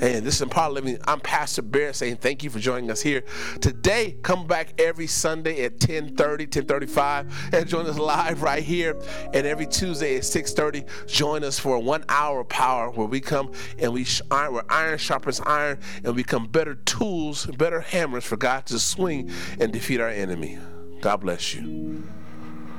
And 0.00 0.24
this 0.24 0.36
is 0.36 0.42
Empower 0.42 0.70
Living. 0.70 0.96
I'm 1.08 1.18
Pastor 1.18 1.60
Bear 1.60 1.92
saying 1.92 2.18
thank 2.18 2.44
you 2.44 2.50
for 2.50 2.60
joining 2.60 2.88
us 2.88 3.02
here. 3.02 3.24
Today, 3.60 4.16
come 4.22 4.46
back 4.46 4.80
every 4.80 5.08
Sunday 5.08 5.64
at 5.64 5.72
1030, 5.72 6.44
1035, 6.44 7.50
and 7.52 7.68
join 7.68 7.84
us 7.86 7.98
live 7.98 8.40
right 8.40 8.62
here. 8.62 8.96
And 9.34 9.44
every 9.44 9.66
Tuesday 9.66 10.16
at 10.16 10.24
630, 10.24 10.86
join 11.08 11.42
us 11.42 11.58
for 11.58 11.80
one 11.80 12.04
hour 12.08 12.44
power 12.44 12.90
where 12.90 13.08
we 13.08 13.20
come 13.20 13.50
and 13.80 13.92
we 13.92 14.06
iron, 14.30 14.54
where 14.54 14.72
iron 14.72 14.98
sharpens 14.98 15.40
iron 15.40 15.80
and 16.04 16.14
we 16.14 16.22
become 16.22 16.46
better 16.46 16.76
tools, 16.76 17.46
better 17.46 17.80
hammers 17.80 18.24
for 18.24 18.36
God 18.36 18.66
to 18.66 18.78
swing 18.78 19.28
and 19.58 19.72
defeat 19.72 20.00
our 20.00 20.08
enemy. 20.08 20.58
God 21.00 21.16
bless 21.22 21.54
you. 21.54 22.06